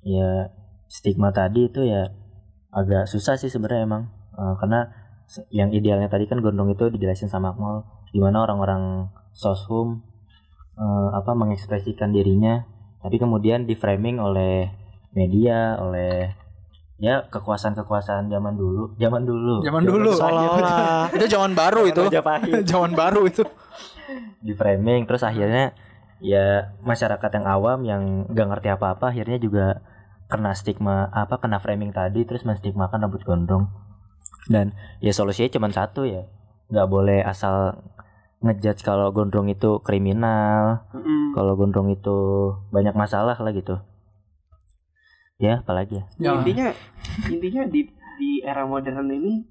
ya 0.00 0.54
stigma 0.86 1.30
tadi 1.30 1.66
itu 1.66 1.82
ya 1.82 2.06
agak 2.70 3.06
susah 3.06 3.34
sih 3.34 3.48
sebenarnya 3.48 3.82
emang 3.84 4.02
Eh, 4.30 4.54
karena 4.54 4.86
yang 5.52 5.68
idealnya 5.70 6.08
tadi 6.08 6.24
kan 6.24 6.40
gondrong 6.40 6.72
itu 6.72 6.88
dijelasin 6.88 7.28
sama 7.28 7.52
Akmal 7.52 7.84
gimana 8.10 8.40
orang-orang 8.48 9.12
soshum 9.36 10.00
eh, 10.74 11.08
apa 11.12 11.36
mengekspresikan 11.36 12.10
dirinya 12.10 12.64
tapi 13.04 13.20
kemudian 13.20 13.68
di 13.68 13.76
framing 13.76 14.16
oleh 14.18 14.72
media 15.12 15.76
oleh 15.78 16.32
ya 16.98 17.22
kekuasaan-kekuasaan 17.30 18.26
zaman 18.26 18.58
dulu 18.58 18.96
zaman 18.98 19.22
dulu 19.22 19.62
Zaman 19.62 19.82
dulu. 19.86 20.10
seolah-olah 20.16 21.06
itu 21.16 21.26
zaman 21.30 21.52
baru 21.54 21.82
itu. 21.86 22.02
zaman 22.66 22.90
baru 23.00 23.22
itu. 23.28 23.44
di 24.42 24.56
framing 24.56 25.04
terus 25.04 25.20
akhirnya 25.22 25.76
ya 26.18 26.74
masyarakat 26.82 27.30
yang 27.38 27.46
awam 27.46 27.78
yang 27.86 28.02
gak 28.32 28.48
ngerti 28.50 28.68
apa-apa 28.72 29.12
akhirnya 29.12 29.38
juga 29.38 29.84
kena 30.26 30.56
stigma 30.56 31.06
apa 31.12 31.38
kena 31.38 31.60
framing 31.60 31.92
tadi 31.92 32.24
terus 32.24 32.42
menstigmakan 32.42 33.04
rambut 33.06 33.22
gondrong 33.22 33.68
dan 34.48 34.72
ya 34.98 35.12
solusinya 35.12 35.48
cuma 35.50 35.68
satu 35.68 36.02
ya 36.02 36.24
nggak 36.66 36.84
boleh 36.86 37.20
asal 37.22 37.76
ngejudge 38.38 38.80
kalau 38.80 39.10
gondrong 39.10 39.46
itu 39.46 39.78
kriminal 39.78 40.88
Mm-mm. 40.90 41.32
kalau 41.32 41.52
gondrong 41.52 41.88
itu 41.88 42.16
banyak 42.68 42.92
masalah 42.92 43.34
lah 43.34 43.52
gitu 43.52 43.76
ya 45.38 45.60
apalagi 45.60 46.00
ya 46.00 46.04
Ya. 46.18 46.30
intinya 46.34 46.66
intinya 47.26 47.62
di 47.66 47.80
di 48.18 48.30
era 48.40 48.64
modern 48.64 49.06
ini 49.08 49.46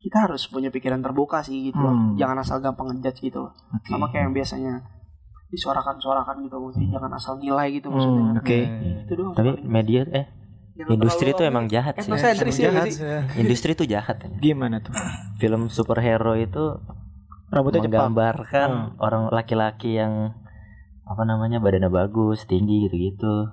kita 0.00 0.24
harus 0.24 0.48
punya 0.48 0.68
pikiran 0.68 1.04
terbuka 1.04 1.44
sih 1.44 1.60
gitu 1.62 1.76
loh. 1.76 1.92
Hmm. 1.92 2.16
Jangan 2.16 2.40
asal 2.40 2.56
gampang 2.58 2.88
ngejudge 2.88 3.20
gitu 3.20 3.36
loh. 3.38 3.52
Oke. 3.68 3.84
Sama 3.86 4.08
kayak 4.08 4.24
yang 4.24 4.32
biasanya 4.32 4.74
disuarakan-suarakan 5.50 6.40
gitu 6.40 6.56
maksudnya 6.56 6.88
jangan 6.90 7.12
asal 7.12 7.36
nilai 7.36 7.68
gitu 7.70 7.86
Hmm, 7.86 7.94
maksudnya. 7.94 8.24
oke. 8.34 8.58
Itu 9.04 9.12
doang. 9.12 9.34
Tapi 9.36 9.50
media 9.60 10.08
eh 10.08 10.24
Jangan 10.80 10.92
industri 10.92 11.28
itu 11.30 11.42
emang 11.42 11.64
jahat 11.66 11.94
sih. 11.96 12.08
ya 12.56 12.68
nggak 12.70 12.86
sih? 12.88 13.04
Industri 13.36 13.70
itu 13.72 13.84
jahat. 13.84 14.16
ya. 14.18 14.28
Gimana 14.34 14.80
tuh? 14.80 14.96
Film 15.36 15.68
superhero 15.68 16.32
itu 16.34 16.80
Rambutnya 17.46 17.82
menggambarkan 17.82 18.70
Hmm. 18.70 18.90
orang 18.96 19.26
laki-laki 19.28 19.94
yang 19.94 20.32
apa 21.02 21.22
namanya 21.24 21.58
badannya 21.58 21.90
bagus, 21.90 22.46
tinggi 22.46 22.86
gitu-gitu. 22.86 23.50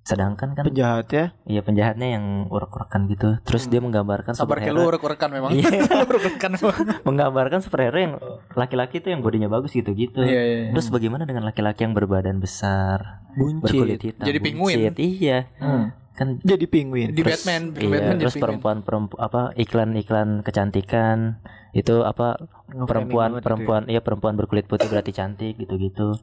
Sedangkan 0.00 0.56
kan 0.56 0.64
Penjahat 0.64 1.12
ya. 1.12 1.36
iya 1.44 1.60
penjahatnya 1.60 2.08
yang 2.10 2.24
urek-urekan 2.48 3.04
gitu. 3.06 3.36
Terus 3.44 3.68
dia 3.68 3.78
menggambarkan 3.78 4.32
Sabar 4.32 4.56
kayak 4.56 4.72
lu 4.72 4.80
superhero 4.80 4.88
urek-urekan 4.90 5.28
memang. 5.28 5.50
Iya. 5.52 5.68
Urek-urekan 6.08 6.50
memang. 6.56 6.76
menggambarkan 7.06 7.60
superhero 7.60 7.98
yang 8.00 8.14
laki-laki 8.50 8.98
itu 8.98 9.12
yang 9.12 9.20
bodinya 9.20 9.46
bagus 9.46 9.76
gitu-gitu. 9.76 10.24
Iya, 10.24 10.40
iya. 10.40 10.56
iya. 10.64 10.70
Terus 10.72 10.88
bagaimana 10.88 11.28
dengan 11.28 11.44
laki-laki 11.44 11.84
yang 11.84 11.92
berbadan 11.92 12.40
besar, 12.40 13.20
berkulit 13.36 14.00
Buncit. 14.00 14.16
hitam, 14.16 14.24
Jadi 14.24 14.38
penguin. 14.40 14.76
buncit? 14.80 14.94
Iya. 14.96 15.38
Hmm. 15.60 15.84
Kan 16.20 16.36
Jadi 16.38 16.68
penguin. 16.68 17.10
Di 17.10 17.24
terus- 17.24 17.40
Batman, 17.40 17.62
bikin 17.72 17.80
iya, 17.80 17.92
Batman 17.96 18.12
jadi 18.12 18.20
terus 18.20 18.34
penguin. 18.36 18.44
perempuan 18.44 18.76
perempuan 18.84 19.20
apa 19.22 19.40
iklan-iklan 19.56 20.28
kecantikan 20.44 21.40
itu 21.72 22.04
apa 22.04 22.36
Nge-framing 22.68 22.84
perempuan 22.84 23.28
gitu 23.32 23.40
perempuan 23.40 23.82
iya 23.88 24.00
perempuan 24.00 24.36
berkulit 24.36 24.68
putih 24.68 24.84
berarti 24.84 25.10
cantik 25.10 25.56
gitu-gitu. 25.56 26.20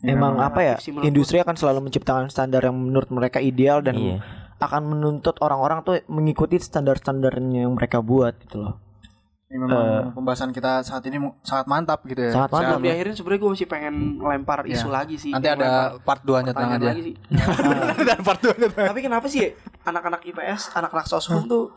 Emang 0.00 0.34
Memang 0.34 0.34
apa 0.42 0.60
ya? 0.64 0.74
Industri 1.04 1.38
akan 1.38 1.54
selalu 1.54 1.86
menciptakan 1.86 2.26
standar 2.26 2.64
yang 2.64 2.74
menurut 2.74 3.06
mereka 3.08 3.38
ideal 3.38 3.78
dan 3.78 3.94
Iya. 3.94 4.16
akan 4.58 4.82
menuntut 4.88 5.36
orang-orang 5.38 5.84
tuh 5.84 6.00
mengikuti 6.08 6.56
standar-standarnya 6.56 7.66
yang 7.66 7.76
mereka 7.76 8.00
buat 8.00 8.34
gitu 8.40 8.64
loh. 8.64 8.80
Ini 9.52 9.60
memang 9.60 10.16
pembahasan 10.16 10.48
kita 10.48 10.80
saat 10.80 11.04
ini 11.04 11.20
sangat 11.44 11.68
mantap 11.68 12.00
gitu 12.08 12.24
ya. 12.24 12.32
Sangat 12.32 12.48
mantap. 12.48 12.80
Sebelum 12.80 12.84
diakhirin 12.88 13.12
sebenarnya 13.12 13.40
gue 13.44 13.50
masih 13.52 13.68
pengen 13.68 13.94
lempar 14.16 14.64
isu 14.64 14.88
lagi 14.88 15.20
sih. 15.20 15.28
Nanti 15.28 15.44
Pengen 15.44 15.60
ada 15.60 15.68
lempar 15.92 16.08
part 16.08 16.22
2 16.24 16.32
nya 16.40 16.52
tenang 16.56 16.70
pertanyaan 16.72 16.80
aja. 16.80 16.88
lagi 16.88 17.02
sih. 17.04 17.14
Dan 18.08 18.18
part 18.24 18.40
2 18.40 18.56
nya. 18.56 18.66
Tapi 18.72 19.00
kenapa 19.04 19.26
sih 19.28 19.52
anak-anak 19.84 20.24
IPS, 20.24 20.72
anak-anak 20.72 21.04
soshum 21.04 21.44
tuh 21.44 21.68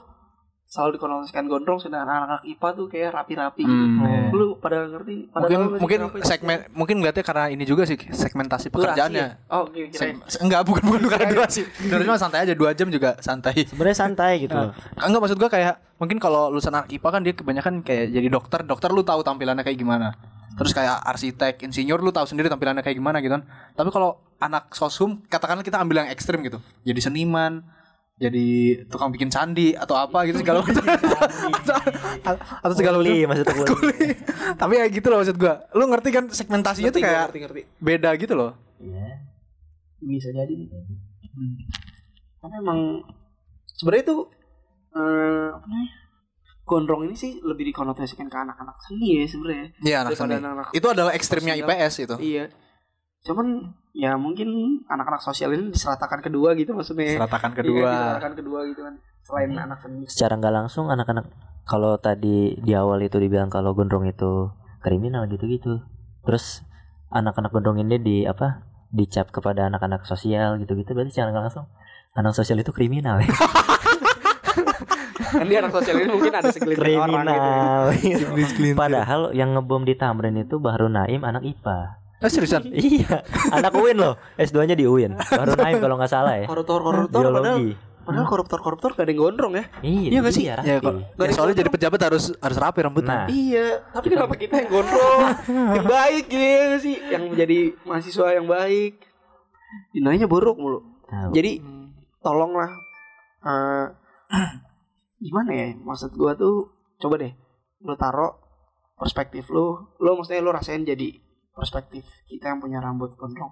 selalu 0.76 1.00
dikonotasikan 1.00 1.48
gondrong 1.48 1.80
sedangkan 1.80 2.04
anak-anak 2.04 2.42
IPA 2.44 2.70
tuh 2.76 2.86
kayak 2.86 3.10
rapi-rapi 3.16 3.64
gitu. 3.64 3.72
Hmm, 3.88 4.04
iya. 4.04 4.28
Lu 4.28 4.60
pada 4.60 4.84
ngerti? 4.84 5.32
Pada 5.32 5.48
Mungkin 5.48 5.60
mungkin 5.80 6.00
segmen 6.20 6.58
mungkin 6.76 6.96
ngeliatnya 7.00 7.24
karena 7.24 7.48
ini 7.48 7.64
juga 7.64 7.88
sih 7.88 7.96
segmentasi 7.96 8.68
Durasi 8.68 8.76
pekerjaannya. 8.92 9.24
ya? 9.24 9.40
Oh. 9.48 9.64
Seg- 9.72 10.20
enggak 10.38 10.68
bukan 10.68 10.84
bukan 10.84 11.08
karena 11.08 11.32
durasi. 11.32 11.64
Durasi 11.64 12.04
mah 12.06 12.20
santai 12.20 12.44
aja 12.44 12.52
2 12.52 12.76
jam 12.76 12.92
juga 12.92 13.16
santai. 13.24 13.64
Sebenarnya 13.64 13.96
santai 13.96 14.34
gitu 14.44 14.52
loh. 14.52 14.76
Enggak 15.00 15.22
maksud 15.24 15.40
gua 15.40 15.48
kayak 15.48 15.80
mungkin 15.96 16.20
kalau 16.20 16.52
lulusan 16.52 16.76
anak 16.76 16.92
IPA 16.92 17.08
kan 17.08 17.22
dia 17.24 17.34
kebanyakan 17.34 17.74
kayak 17.80 18.12
jadi 18.12 18.28
dokter, 18.28 18.60
dokter 18.62 18.92
lu 18.92 19.00
tahu 19.02 19.24
tampilannya 19.24 19.64
kayak 19.64 19.80
gimana. 19.80 20.12
Terus 20.56 20.72
kayak 20.72 21.04
arsitek, 21.04 21.64
insinyur 21.64 22.00
lu 22.00 22.12
tahu 22.12 22.24
sendiri 22.24 22.48
tampilannya 22.48 22.80
kayak 22.80 22.96
gimana 22.96 23.20
gitu 23.20 23.36
kan. 23.36 23.44
Tapi 23.72 23.90
kalau 23.92 24.20
anak 24.40 24.72
soshum 24.72 25.24
katakanlah 25.28 25.64
kita 25.64 25.80
ambil 25.80 26.04
yang 26.04 26.12
ekstrim 26.12 26.44
gitu. 26.44 26.60
Jadi 26.84 27.00
seniman, 27.00 27.64
jadi 28.16 28.48
tukang 28.88 29.12
bikin 29.12 29.28
candi 29.28 29.76
atau 29.76 30.00
apa 30.00 30.24
gitu 30.24 30.40
segala 30.40 30.64
macam. 30.64 30.84
atau, 32.24 32.36
atau 32.40 32.76
segala 32.76 32.96
macam. 33.04 33.12
Kuli, 33.12 33.28
maksudnya 33.28 33.56
kuli. 33.68 34.08
Tapi 34.56 34.74
ya 34.80 34.86
gitu 34.88 35.08
loh 35.12 35.18
maksud 35.20 35.36
gua. 35.36 35.68
Lu 35.76 35.84
ngerti 35.92 36.10
kan 36.16 36.26
segmentasinya 36.32 36.96
Ngerti, 36.96 37.00
tuh 37.00 37.04
kayak 37.04 37.24
ngerti, 37.28 37.40
ngerti. 37.44 37.62
beda 37.84 38.10
gitu 38.16 38.34
loh. 38.40 38.52
Iya. 38.80 39.08
Bisa 40.00 40.32
jadi 40.32 40.54
nih. 40.56 40.68
Tapi 42.40 42.54
emang 42.56 43.04
sebenarnya 43.76 44.04
itu 44.08 44.18
eh 44.96 45.48
apa 45.52 45.66
namanya? 45.68 45.92
Gondrong 46.66 47.06
ini 47.06 47.14
sih 47.14 47.38
lebih 47.46 47.70
dikonotasikan 47.70 48.26
ke 48.26 48.38
anak-anak 48.42 48.80
seni 48.82 49.22
ya 49.22 49.26
sebenarnya. 49.30 49.68
Iya 49.86 49.98
anak 50.08 50.12
seni. 50.18 50.34
anak-anak 50.40 50.68
Itu 50.74 50.88
adalah 50.90 51.12
ekstrimnya. 51.14 51.54
IPS 51.60 51.94
itu. 52.08 52.16
Iya. 52.18 52.48
Cuman 53.26 53.74
ya 53.92 54.14
mungkin 54.16 54.82
anak-anak 54.86 55.26
sosial 55.26 55.50
ini 55.58 55.74
diseratakan 55.74 56.22
kedua 56.22 56.54
gitu 56.54 56.78
maksudnya. 56.78 57.18
Seratakan 57.18 57.52
Iya, 57.52 57.58
kedua. 57.60 57.90
diseratakan 57.90 58.34
kedua 58.38 58.60
gitu 58.70 58.82
kan. 58.86 58.96
Selain 59.26 59.50
anak 59.58 59.80
seni. 59.82 60.06
Secara 60.06 60.38
nggak 60.38 60.54
langsung 60.54 60.94
anak-anak 60.94 61.26
kalau 61.66 61.98
tadi 61.98 62.54
di 62.62 62.72
awal 62.78 63.02
itu 63.02 63.18
dibilang 63.18 63.50
kalau 63.50 63.74
gondrong 63.74 64.06
itu 64.06 64.54
kriminal 64.86 65.26
gitu-gitu. 65.26 65.82
Terus 66.22 66.62
anak-anak 67.10 67.50
gondrong 67.50 67.82
ini 67.82 67.98
di 67.98 68.18
apa? 68.24 68.72
dicap 68.96 69.28
kepada 69.28 69.68
anak-anak 69.68 70.08
sosial 70.08 70.56
gitu-gitu 70.56 70.96
berarti 70.96 71.12
secara 71.12 71.36
nggak 71.36 71.46
langsung 71.52 71.68
anak 72.16 72.32
sosial 72.32 72.64
itu 72.64 72.72
kriminal 72.72 73.20
ya. 73.20 73.28
Kan 75.36 75.52
di 75.52 75.56
anak 75.60 75.76
sosial 75.76 76.00
ini 76.00 76.16
mungkin 76.16 76.32
ada 76.32 76.48
segelintir 76.48 76.96
orang 76.96 77.28
gitu. 77.92 78.24
kriminal. 78.32 78.80
Padahal 78.80 79.22
yang 79.36 79.52
ngebom 79.52 79.84
di 79.84 80.00
Tamrin 80.00 80.40
itu 80.40 80.64
Bahru 80.64 80.88
Naim 80.88 81.28
anak 81.28 81.44
IPA. 81.44 82.05
Oh, 82.26 82.32
seriusan? 82.32 82.66
iya, 82.90 83.22
anak 83.54 83.70
UIN 83.72 84.02
loh. 84.02 84.18
S2-nya 84.36 84.74
di 84.74 84.84
UIN. 84.84 85.14
Bahru 85.14 85.54
Naim 85.54 85.78
kalau 85.78 85.94
nggak 85.96 86.10
salah 86.10 86.34
ya. 86.36 86.50
Koruptor-koruptor 86.50 87.22
padahal 87.22 87.62
Biologi. 87.62 87.78
padahal 88.02 88.26
koruptor-koruptor 88.26 88.90
gak 88.92 89.02
ada 89.02 89.12
yang 89.12 89.22
gondrong 89.22 89.54
ya. 89.54 89.66
Iya, 89.80 90.10
Iya 90.10 90.20
nggak 90.20 90.34
sih? 90.34 90.44
iya, 90.44 90.56
Ya. 90.62 90.78
Ya, 90.82 91.30
soalnya 91.30 91.56
jadi 91.56 91.70
pejabat 91.70 92.02
harus 92.04 92.34
harus 92.36 92.58
rapi 92.58 92.82
rambutnya. 92.82 93.14
Nah, 93.16 93.28
Iya, 93.28 93.82
tapi 93.90 94.08
kenapa 94.10 94.34
kita 94.34 94.54
yang 94.58 94.70
gondrong, 94.72 95.22
yang 95.48 95.86
baik 95.86 96.24
gitu 96.26 96.42
ya 96.42 96.62
nggak 96.68 96.82
sih, 96.82 96.96
yang 97.08 97.24
menjadi 97.30 97.60
mahasiswa 97.82 98.28
yang 98.32 98.46
baik, 98.46 98.94
dinilainya 99.92 100.26
buruk 100.26 100.58
mulu. 100.58 100.82
Tahu. 101.06 101.30
Jadi 101.30 101.62
tolonglah, 102.20 102.74
eh, 103.42 103.86
gimana 105.22 105.52
ya? 105.54 105.68
Maksud 105.76 106.14
gua 106.14 106.34
tuh, 106.34 106.74
coba 106.98 107.18
deh, 107.18 107.34
lu 107.82 107.94
taruh 107.96 108.34
perspektif 108.96 109.50
lu, 109.50 109.78
lu 109.98 110.10
maksudnya 110.14 110.42
lu 110.42 110.50
rasain 110.50 110.82
jadi 110.82 111.22
perspektif 111.56 112.04
kita 112.28 112.52
yang 112.52 112.60
punya 112.60 112.84
rambut 112.84 113.16
gondrong. 113.16 113.50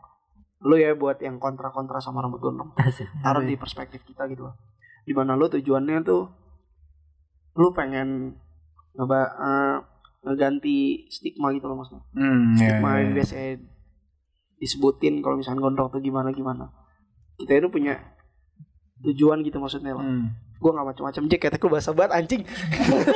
Lu 0.63 0.75
ya 0.75 0.91
buat 0.93 1.17
yang 1.19 1.39
kontra-kontra 1.39 1.97
sama 1.97 2.19
rambut 2.19 2.43
gondrong, 2.43 2.75
taruh 3.23 3.41
di 3.41 3.55
perspektif 3.55 4.03
kita 4.03 4.27
gitu 4.27 4.51
loh. 4.51 4.55
Di 5.07 5.11
mana 5.15 5.35
lu 5.35 5.47
tujuannya 5.47 6.03
tuh, 6.03 6.27
lu 7.55 7.71
pengen 7.71 8.35
ngeba 8.93 9.19
eh, 9.25 9.75
ngeganti 10.23 11.07
stigma 11.11 11.51
gitu 11.51 11.67
loh 11.67 11.81
maksudnya 11.81 12.03
Hmm, 12.15 12.55
iya, 12.55 12.77
stigma 12.77 12.89
iya, 12.95 12.95
yang 12.95 13.09
iya. 13.09 13.15
biasanya 13.19 13.51
disebutin 14.55 15.19
kalau 15.19 15.35
misalnya 15.35 15.59
gondrong 15.59 15.91
tuh 15.91 15.99
gimana 15.99 16.31
gimana 16.31 16.71
kita 17.35 17.59
itu 17.59 17.67
punya 17.67 17.99
tujuan 19.03 19.43
gitu 19.43 19.59
maksudnya 19.59 19.97
loh 19.97 20.05
Hmm. 20.05 20.31
gue 20.55 20.71
nggak 20.71 20.87
macam-macam 20.95 21.23
Jack 21.27 21.41
kata 21.43 21.57
lu 21.59 21.67
bahasa 21.67 21.91
banget 21.91 22.11
anjing 22.15 22.41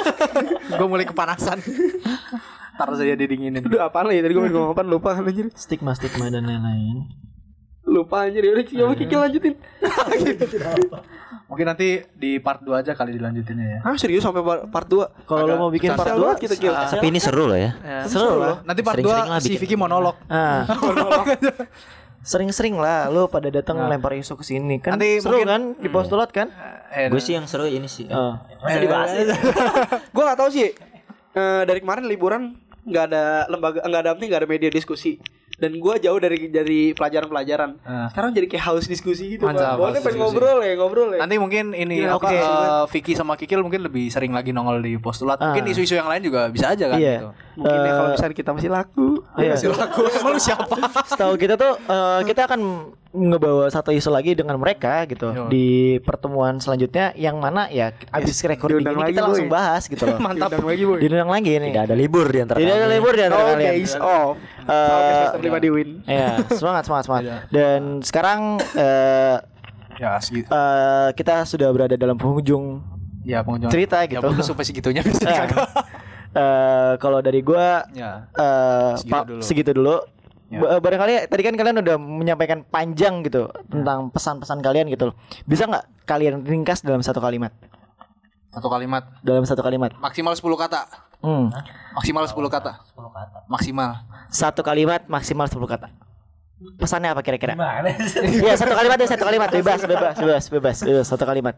Gue 0.78 0.88
mulai 0.88 1.08
kepanasan. 1.08 1.64
Ntar 2.78 2.89
saya 2.93 3.13
didinginin. 3.13 3.59
udah 3.59 3.88
apaan 3.88 4.05
lah 4.05 4.13
ya 4.13 4.21
tadi 4.21 4.32
gue 4.32 4.43
ngomong 4.43 4.71
apa 4.71 4.82
lupa 4.84 5.09
kan 5.11 5.25
anjir 5.25 5.49
Stigma-stigma 5.51 6.30
dan 6.30 6.43
lain-lain. 6.43 7.09
lupa 7.84 8.21
anjir 8.21 8.41
ya 8.41 8.51
udah 8.51 8.63
coba 8.63 8.93
Kiki 8.93 9.15
lanjutin 9.15 9.53
Mungkin 11.47 11.65
nanti 11.65 11.88
di 12.11 12.36
part 12.38 12.59
2 12.59 12.75
aja 12.75 12.91
kali 12.91 13.15
dilanjutinnya 13.15 13.67
ya. 13.69 13.80
ah 13.82 13.95
serius 13.95 14.19
sampai 14.21 14.43
par- 14.43 14.67
part 14.67 14.84
2 14.86 15.23
Kalau 15.23 15.43
lo 15.43 15.55
mau 15.57 15.69
bikin 15.69 15.91
part 15.91 16.03
Spesial 16.05 16.19
2 16.19 16.23
banget 16.28 16.39
kita 16.43 16.55
Kil 16.57 16.73
Tapi 16.75 17.05
ini 17.07 17.17
seru 17.17 17.47
loh 17.47 17.55
ya. 17.55 17.71
seru 18.03 18.36
loh. 18.36 18.59
Nanti 18.61 18.82
part 18.82 18.99
Sering-sering 18.99 19.23
2 19.23 19.32
lah 19.32 19.39
si 19.39 19.47
bikin. 19.49 19.61
Vicky 19.63 19.75
monolog. 19.78 20.15
Ah. 20.28 20.67
Sering-sering 22.28 22.75
lah 22.75 23.07
lo 23.07 23.25
pada 23.25 23.47
datang 23.47 23.80
lempar 23.82 24.11
isu 24.13 24.36
ke 24.36 24.43
sini 24.43 24.78
kan 24.78 24.93
Nanti 24.93 25.17
seru 25.17 25.39
mungkin- 25.39 25.47
kan 25.47 25.61
di 25.80 25.88
postulat 25.88 26.30
kan? 26.30 26.51
Eh, 26.89 27.07
Gue 27.07 27.17
sih 27.17 27.32
yang 27.32 27.47
seru 27.47 27.63
ini 27.65 27.88
sih. 27.88 28.03
Oh. 28.05 28.36
Masa 28.59 28.78
dibahas 28.78 29.09
ya? 29.15 29.23
gue 30.05 30.21
nggak 30.21 30.38
tahu 30.38 30.51
sih 30.51 30.75
Eh, 31.30 31.63
dari 31.63 31.80
kemarin 31.80 32.03
liburan 32.03 32.57
nggak 32.88 33.04
ada 33.06 33.24
lembaga 33.48 33.80
nggak 33.82 34.02
ada 34.02 34.12
nggak 34.16 34.40
ada 34.40 34.48
media 34.48 34.70
diskusi 34.70 35.20
dan 35.54 35.74
gue 35.74 35.94
jauh 36.00 36.16
dari 36.18 36.48
dari 36.48 36.94
pelajaran-pelajaran 36.94 37.82
Ah. 37.82 38.06
sekarang 38.08 38.30
jadi 38.32 38.46
kayak 38.48 38.64
haus 38.64 38.86
diskusi 38.86 39.26
gitu 39.32 39.44
Mantap. 39.44 39.74
Boleh 39.76 39.98
pengen 39.98 40.06
diskusi. 40.06 40.22
ngobrol 40.22 40.60
ya 40.62 40.74
ngobrol 40.76 41.10
ya 41.10 41.20
Nanti 41.20 41.36
mungkin 41.36 41.66
ini 41.74 42.06
apa 42.06 42.14
oke. 42.16 42.30
eh, 42.30 42.84
Vicky 42.88 43.14
sama 43.14 43.34
Kikil 43.34 43.60
mungkin 43.60 43.82
lebih 43.82 44.06
sering 44.08 44.32
lagi 44.32 44.52
nongol 44.52 44.80
di 44.80 44.96
postulat. 44.96 45.42
Mungkin 45.42 45.64
Ah. 45.64 45.72
isu-isu 45.74 45.94
yang 45.94 46.06
lain 46.06 46.22
juga 46.22 46.46
bisa 46.48 46.70
aja 46.70 46.86
kan 46.88 46.96
Iya. 46.96 47.16
gitu. 47.18 47.30
mungkin 47.58 47.74
ya 47.76 47.84
Eh, 47.84 47.90
kalau 47.92 48.10
misalnya 48.14 48.36
kita 48.36 48.52
masih 48.54 48.70
laku 48.70 49.08
Iya. 49.38 49.54
Masih 49.54 49.70
laku. 49.70 50.02
Emang 50.18 50.34
lu 50.34 50.42
siapa? 50.42 50.76
Setahu 51.06 51.34
kita 51.36 51.54
tuh 51.56 51.78
eh, 51.80 52.22
kita 52.26 52.46
akan 52.46 52.62
ngebawa 53.08 53.66
satu 53.68 53.90
isu 53.90 54.10
lagi 54.10 54.34
dengan 54.34 54.58
mereka 54.58 55.02
gitu 55.06 55.32
Yo. 55.32 55.46
di 55.48 55.68
pertemuan 56.02 56.58
selanjutnya 56.58 57.16
yang 57.16 57.38
mana 57.38 57.66
ya 57.68 57.90
abis 58.12 58.46
recording 58.46 58.84
diundang 58.84 58.94
ini 58.94 59.02
lagi, 59.02 59.12
kita 59.14 59.22
langsung 59.24 59.48
boy. 59.48 59.54
bahas 59.54 59.84
gitu 59.86 60.04
loh. 60.04 60.18
Mantap. 60.26 60.50
Diundang 60.52 60.68
lagi 60.68 60.84
boy 60.84 60.98
Diundang 61.00 61.30
lagi 61.30 61.52
nih. 61.56 61.72
Tidak 61.72 61.86
ada 61.86 61.96
libur 61.96 62.26
di 62.28 62.40
antara 62.40 62.58
Tidak 62.58 62.76
ada 62.76 62.88
libur 62.88 63.14
di 63.14 63.24
antara 63.24 63.42
oh 63.42 63.48
kalian. 63.54 63.70
days 63.72 63.94
off 63.96 64.36
Eh, 64.68 64.74
Oke, 64.74 65.12
semester 65.14 65.42
lima 65.42 65.58
di 65.58 65.70
win 65.72 65.90
Ya, 66.04 66.30
semangat 66.52 66.84
semangat 66.84 67.04
semangat. 67.06 67.24
Dan 67.48 67.82
sekarang 68.02 68.40
eh 68.76 69.38
Ya, 69.98 70.22
eh, 70.22 71.10
kita 71.14 71.42
sudah 71.44 71.70
berada 71.70 71.94
dalam 71.94 72.14
penghujung 72.16 72.82
Ya, 73.22 73.42
pengunjung. 73.42 73.70
cerita 73.70 74.02
Ya, 74.02 74.10
gitu. 74.14 74.24
bagus 74.24 74.46
sampai 74.46 74.64
segitunya 74.64 75.02
bisa 75.02 75.26
Eh, 76.30 76.39
eh, 76.39 76.93
kalau 76.97 77.19
dari 77.19 77.39
gua 77.39 77.86
Ya. 77.91 78.28
eh 78.32 78.93
Segitu 78.97 79.23
dulu. 79.25 79.41
segitu 79.41 79.71
dulu. 79.73 79.95
Ya. 80.47 80.59
Ba- 80.59 80.80
Barangkali 80.80 81.28
tadi 81.28 81.41
kan 81.41 81.53
kalian 81.53 81.78
udah 81.78 81.95
menyampaikan 81.95 82.63
panjang 82.63 83.19
gitu 83.21 83.47
tentang 83.67 84.07
pesan-pesan 84.09 84.59
kalian 84.59 84.88
gitu 84.88 85.11
loh. 85.11 85.15
Bisa 85.43 85.65
nggak 85.65 86.05
kalian 86.05 86.41
ringkas 86.41 86.80
dalam 86.82 86.99
satu 86.99 87.19
kalimat? 87.19 87.51
Satu 88.47 88.67
kalimat. 88.67 89.03
dalam 89.21 89.43
satu 89.43 89.59
kalimat. 89.59 89.91
Maksimal 89.97 90.34
10 90.34 90.57
kata. 90.57 90.88
Hmm. 91.19 91.51
Maksimal 91.93 92.23
10 92.23 92.47
kata. 92.47 92.71
10 92.89 93.11
kata. 93.11 93.38
Maksimal. 93.45 93.89
Satu 94.30 94.61
kalimat 94.61 95.03
maksimal 95.05 95.45
10 95.45 95.67
kata. 95.67 95.88
Pesannya 96.73 97.11
apa 97.11 97.21
kira-kira? 97.21 97.53
Iya 98.41 98.55
satu 98.55 98.73
kalimat 98.73 98.97
deh 98.97 99.05
satu 99.05 99.21
kalimat 99.21 99.49
bebas 99.51 99.78
bebas 99.84 100.15
bebas 100.15 100.45
bebas 100.47 100.78
bebas 100.82 101.05
satu 101.05 101.21
kalimat. 101.21 101.53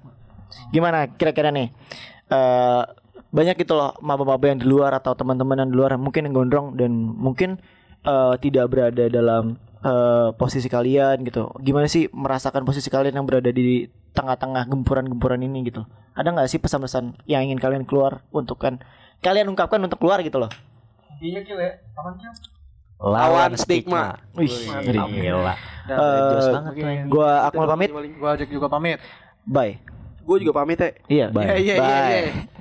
Gimana 0.70 1.08
kira-kira 1.10 1.54
nih? 1.54 1.72
Eh 2.28 2.82
banyak 3.30 3.62
gitu 3.62 3.78
loh 3.78 3.94
maba-maba 4.02 4.42
yang 4.50 4.58
di 4.58 4.66
luar 4.66 4.98
atau 4.98 5.14
teman-teman 5.14 5.62
yang 5.66 5.70
di 5.70 5.78
luar 5.78 5.94
mungkin 6.02 6.26
yang 6.26 6.34
gondrong 6.34 6.74
dan 6.74 6.92
mungkin 6.98 7.62
eh, 8.02 8.34
tidak 8.42 8.66
berada 8.74 9.06
dalam 9.06 9.58
eh, 9.86 10.30
posisi 10.34 10.66
kalian 10.66 11.22
gitu. 11.26 11.54
Gimana 11.62 11.86
sih 11.86 12.10
merasakan 12.10 12.66
posisi 12.66 12.90
kalian 12.90 13.22
yang 13.22 13.26
berada 13.30 13.54
di 13.54 13.86
tengah-tengah 14.18 14.66
gempuran-gempuran 14.66 15.46
ini 15.46 15.70
gitu? 15.70 15.86
Ada 16.18 16.34
nggak 16.34 16.50
sih 16.50 16.60
pesan-pesan 16.60 17.22
yang 17.30 17.46
ingin 17.46 17.62
kalian 17.62 17.86
keluar 17.86 18.26
untuk 18.34 18.58
kan 18.58 18.82
kalian 19.22 19.48
ungkapkan 19.54 19.80
untuk 19.80 20.02
keluar 20.02 20.20
gitu 20.26 20.42
loh? 20.42 20.50
Lawan 23.00 23.56
stigma. 23.56 24.20
Wih, 24.36 24.52
ngeri. 24.68 25.00
Gila. 25.00 25.54
Eh. 25.88 26.52
Mungkin 26.68 27.08
Gua 27.08 27.48
Akmal 27.48 27.68
pamit. 27.72 27.90
Gua 27.94 28.36
ajak 28.36 28.50
juga 28.52 28.68
pamit. 28.68 29.00
Bye. 29.48 29.80
Gue 30.28 30.44
juga 30.44 30.62
pamit 30.62 30.78
ya. 30.78 30.90
Iya, 30.90 30.94
Iya 31.10 31.26
bye. 31.32 31.46
iya 31.48 31.58
iya 31.58 31.76
Bye. 31.80 32.12
iya. 32.28 32.59